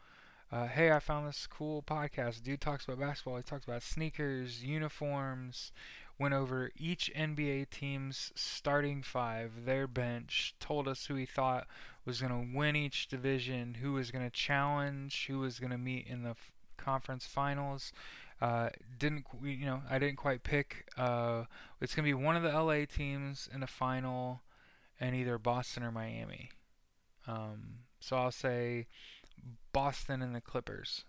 Uh, 0.50 0.68
hey, 0.68 0.90
I 0.90 1.00
found 1.00 1.28
this 1.28 1.46
cool 1.46 1.82
podcast. 1.82 2.42
Dude 2.42 2.62
talks 2.62 2.84
about 2.86 3.00
basketball. 3.00 3.36
He 3.36 3.42
talks 3.42 3.66
about 3.66 3.82
sneakers, 3.82 4.64
uniforms. 4.64 5.70
Went 6.18 6.34
over 6.34 6.70
each 6.76 7.10
NBA 7.16 7.70
team's 7.70 8.32
starting 8.36 9.02
five, 9.02 9.64
their 9.64 9.86
bench. 9.86 10.54
Told 10.60 10.86
us 10.86 11.06
who 11.06 11.16
he 11.16 11.26
thought 11.26 11.66
was 12.04 12.20
going 12.20 12.32
to 12.32 12.56
win 12.56 12.76
each 12.76 13.08
division, 13.08 13.74
who 13.74 13.94
was 13.94 14.10
going 14.10 14.24
to 14.24 14.30
challenge, 14.30 15.26
who 15.26 15.40
was 15.40 15.58
going 15.58 15.72
to 15.72 15.78
meet 15.78 16.06
in 16.06 16.22
the 16.22 16.30
f- 16.30 16.52
conference 16.76 17.26
finals. 17.26 17.92
Uh, 18.40 18.68
didn't 18.98 19.24
you 19.42 19.66
know? 19.66 19.82
I 19.88 19.98
didn't 19.98 20.16
quite 20.16 20.42
pick. 20.42 20.88
Uh, 20.96 21.44
it's 21.80 21.94
going 21.94 22.04
to 22.04 22.16
be 22.16 22.22
one 22.22 22.36
of 22.36 22.42
the 22.42 22.52
LA 22.52 22.84
teams 22.84 23.48
in 23.52 23.60
the 23.60 23.66
final, 23.66 24.42
and 25.00 25.14
either 25.16 25.38
Boston 25.38 25.82
or 25.82 25.90
Miami. 25.90 26.50
Um, 27.26 27.78
so 28.00 28.16
I'll 28.16 28.30
say 28.30 28.86
Boston 29.72 30.22
and 30.22 30.34
the 30.34 30.40
Clippers 30.40 31.04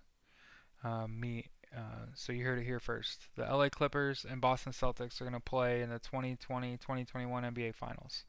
uh, 0.83 1.07
meet. 1.07 1.47
Uh, 1.75 2.05
so 2.13 2.31
you 2.31 2.45
heard 2.45 2.59
it 2.59 2.65
here 2.65 2.79
first. 2.79 3.27
The 3.35 3.43
LA 3.43 3.69
Clippers 3.69 4.25
and 4.29 4.39
Boston 4.39 4.71
Celtics 4.71 5.19
are 5.19 5.25
going 5.25 5.33
to 5.33 5.39
play 5.39 5.81
in 5.81 5.89
the 5.89 5.99
2020-2021 5.99 6.79
NBA 7.09 7.75
Finals. 7.75 8.23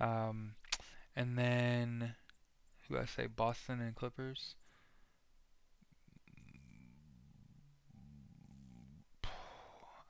Um, 0.00 0.54
and 1.14 1.38
then, 1.38 2.14
who 2.88 2.98
I 2.98 3.04
say, 3.04 3.26
Boston 3.26 3.80
and 3.80 3.94
Clippers. 3.94 4.56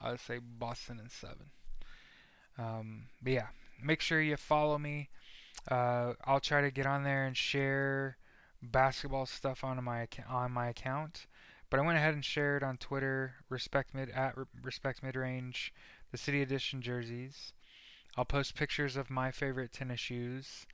I'd 0.01 0.21
say 0.21 0.39
Boston 0.39 0.99
and 0.99 1.11
seven. 1.11 1.51
Um, 2.59 3.05
but 3.23 3.33
yeah, 3.33 3.47
make 3.83 4.01
sure 4.01 4.21
you 4.21 4.37
follow 4.37 4.79
me. 4.79 5.11
Uh, 5.71 6.15
I'll 6.25 6.41
try 6.41 6.61
to 6.61 6.71
get 6.71 6.87
on 6.87 7.05
there 7.05 7.25
and 7.25 7.37
share 7.37 8.17
basketball 8.63 9.27
stuff 9.27 9.63
on 9.63 9.83
my 9.85 10.09
on 10.29 10.53
my 10.53 10.69
account. 10.69 11.27
But 11.73 11.81
I 11.81 11.85
went 11.85 11.97
ahead 11.97 12.13
and 12.13 12.23
shared 12.23 12.63
on 12.63 12.77
Twitter 12.77 13.37
respect 13.49 13.95
mid 13.95 14.11
at 14.11 14.35
respect 14.63 15.03
mid 15.03 15.17
range 15.17 15.73
the 16.11 16.19
city 16.19 16.43
edition 16.43 16.83
jerseys. 16.83 17.55
I'll 18.15 18.27
post 18.27 18.55
pictures 18.55 18.95
of 18.95 19.09
my 19.09 19.31
favorite 19.31 19.73
tennis 19.73 19.99
shoes. 19.99 20.67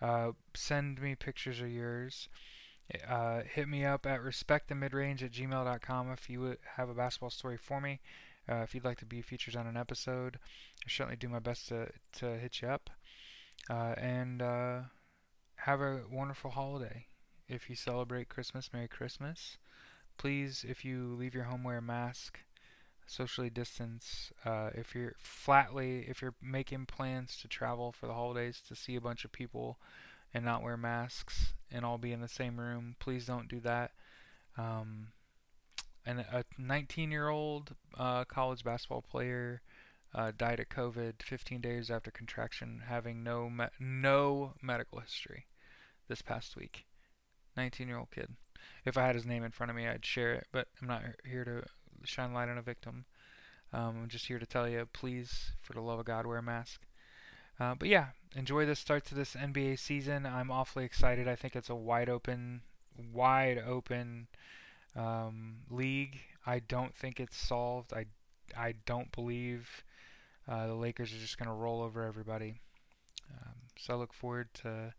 Uh, 0.00 0.32
send 0.54 1.02
me 1.02 1.14
pictures 1.16 1.60
of 1.60 1.70
yours. 1.70 2.30
Uh, 3.06 3.42
hit 3.42 3.68
me 3.68 3.84
up 3.84 4.06
at 4.06 4.22
respectthemidrange 4.22 5.22
at 5.22 5.32
gmail.com 5.32 6.12
if 6.12 6.30
you 6.30 6.56
have 6.76 6.88
a 6.88 6.94
basketball 6.94 7.28
story 7.28 7.58
for 7.58 7.78
me. 7.78 8.00
Uh, 8.48 8.62
if 8.62 8.74
you'd 8.74 8.86
like 8.86 9.00
to 9.00 9.04
be 9.04 9.20
featured 9.20 9.54
on 9.54 9.66
an 9.66 9.76
episode, 9.76 10.38
I 10.82 10.88
certainly 10.88 11.16
do 11.16 11.28
my 11.28 11.40
best 11.40 11.68
to, 11.68 11.90
to 12.20 12.38
hit 12.38 12.62
you 12.62 12.68
up. 12.68 12.88
Uh, 13.68 13.94
and 13.98 14.40
uh, 14.40 14.80
have 15.56 15.82
a 15.82 16.04
wonderful 16.10 16.52
holiday. 16.52 17.04
If 17.50 17.68
you 17.68 17.76
celebrate 17.76 18.30
Christmas, 18.30 18.70
Merry 18.72 18.88
Christmas. 18.88 19.58
Please, 20.18 20.64
if 20.68 20.84
you 20.84 21.14
leave 21.14 21.34
your 21.34 21.44
home, 21.44 21.62
wear 21.62 21.78
a 21.78 21.82
mask 21.82 22.40
socially 23.06 23.50
distance. 23.50 24.32
Uh, 24.44 24.70
if 24.74 24.94
you're 24.94 25.14
flatly, 25.18 26.04
if 26.08 26.20
you're 26.20 26.34
making 26.42 26.86
plans 26.86 27.38
to 27.40 27.48
travel 27.48 27.92
for 27.92 28.06
the 28.06 28.14
holidays 28.14 28.60
to 28.68 28.74
see 28.74 28.96
a 28.96 29.00
bunch 29.00 29.24
of 29.24 29.32
people 29.32 29.78
and 30.34 30.44
not 30.44 30.62
wear 30.62 30.76
masks 30.76 31.54
and 31.70 31.84
all 31.84 31.98
be 31.98 32.12
in 32.12 32.20
the 32.20 32.28
same 32.28 32.58
room, 32.58 32.96
please 32.98 33.26
don't 33.26 33.48
do 33.48 33.60
that. 33.60 33.92
Um, 34.56 35.08
and 36.04 36.20
a 36.20 36.44
19-year-old 36.60 37.74
uh, 37.96 38.24
college 38.24 38.64
basketball 38.64 39.02
player 39.02 39.62
uh, 40.14 40.32
died 40.36 40.58
of 40.58 40.68
COVID 40.68 41.22
15 41.22 41.60
days 41.60 41.90
after 41.90 42.10
contraction, 42.10 42.82
having 42.86 43.22
no 43.22 43.48
me- 43.48 43.66
no 43.78 44.54
medical 44.60 45.00
history 45.00 45.46
this 46.08 46.22
past 46.22 46.56
week. 46.56 46.86
19-year-old 47.56 48.10
kid. 48.10 48.34
If 48.84 48.96
I 48.96 49.06
had 49.06 49.14
his 49.14 49.26
name 49.26 49.44
in 49.44 49.50
front 49.50 49.70
of 49.70 49.76
me, 49.76 49.86
I'd 49.86 50.04
share 50.04 50.32
it, 50.32 50.46
but 50.52 50.68
I'm 50.80 50.88
not 50.88 51.02
here 51.24 51.44
to 51.44 51.64
shine 52.04 52.32
light 52.32 52.48
on 52.48 52.58
a 52.58 52.62
victim. 52.62 53.04
Um, 53.72 54.02
I'm 54.02 54.08
just 54.08 54.26
here 54.26 54.38
to 54.38 54.46
tell 54.46 54.68
you, 54.68 54.88
please, 54.92 55.52
for 55.60 55.74
the 55.74 55.80
love 55.80 55.98
of 55.98 56.06
God, 56.06 56.26
wear 56.26 56.38
a 56.38 56.42
mask. 56.42 56.80
Uh, 57.60 57.74
but 57.74 57.88
yeah, 57.88 58.08
enjoy 58.36 58.64
the 58.64 58.76
start 58.76 59.04
to 59.06 59.14
this 59.14 59.34
NBA 59.34 59.78
season. 59.78 60.24
I'm 60.26 60.50
awfully 60.50 60.84
excited. 60.84 61.28
I 61.28 61.34
think 61.34 61.56
it's 61.56 61.70
a 61.70 61.74
wide 61.74 62.08
open, 62.08 62.62
wide 63.12 63.58
open 63.58 64.28
um, 64.96 65.56
league. 65.70 66.20
I 66.46 66.60
don't 66.60 66.94
think 66.94 67.20
it's 67.20 67.36
solved. 67.36 67.92
I, 67.92 68.06
I 68.56 68.74
don't 68.86 69.12
believe 69.12 69.84
uh, 70.48 70.68
the 70.68 70.74
Lakers 70.74 71.12
are 71.12 71.18
just 71.18 71.36
going 71.36 71.48
to 71.48 71.54
roll 71.54 71.82
over 71.82 72.04
everybody. 72.04 72.60
Um, 73.30 73.54
so 73.76 73.94
I 73.94 73.96
look 73.96 74.14
forward 74.14 74.48
to 74.62 74.94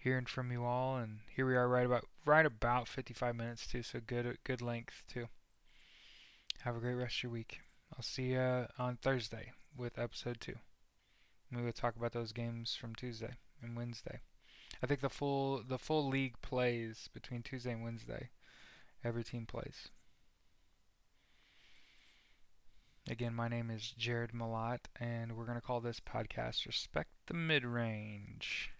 hearing 0.00 0.24
from 0.24 0.50
you 0.50 0.64
all. 0.64 0.96
And 0.96 1.18
here 1.34 1.46
we 1.46 1.54
are, 1.54 1.68
right 1.68 1.86
about 1.86 2.06
right 2.24 2.46
about 2.46 2.88
55 2.88 3.36
minutes 3.36 3.66
too. 3.66 3.82
So 3.82 4.00
good, 4.04 4.38
good 4.44 4.62
length 4.62 5.04
too. 5.08 5.28
Have 6.62 6.76
a 6.76 6.80
great 6.80 6.94
rest 6.94 7.18
of 7.18 7.22
your 7.24 7.32
week. 7.32 7.60
I'll 7.94 8.02
see 8.02 8.32
you 8.32 8.66
on 8.78 8.96
Thursday 8.96 9.52
with 9.76 9.98
episode 9.98 10.40
two. 10.40 10.56
We 11.52 11.62
will 11.62 11.72
talk 11.72 11.96
about 11.96 12.12
those 12.12 12.32
games 12.32 12.76
from 12.76 12.94
Tuesday 12.94 13.34
and 13.62 13.76
Wednesday. 13.76 14.20
I 14.82 14.86
think 14.86 15.00
the 15.00 15.10
full 15.10 15.62
the 15.62 15.78
full 15.78 16.08
league 16.08 16.40
plays 16.40 17.08
between 17.12 17.42
Tuesday 17.42 17.72
and 17.72 17.82
Wednesday. 17.82 18.30
Every 19.04 19.24
team 19.24 19.46
plays. 19.46 19.88
Again, 23.08 23.34
my 23.34 23.48
name 23.48 23.70
is 23.70 23.92
Jared 23.98 24.32
Malott, 24.32 24.80
and 25.00 25.36
we're 25.36 25.46
going 25.46 25.58
to 25.58 25.66
call 25.66 25.80
this 25.80 26.00
podcast 26.00 26.66
Respect 26.66 27.10
the 27.26 27.34
Mid 27.34 27.64
Range. 27.64 28.70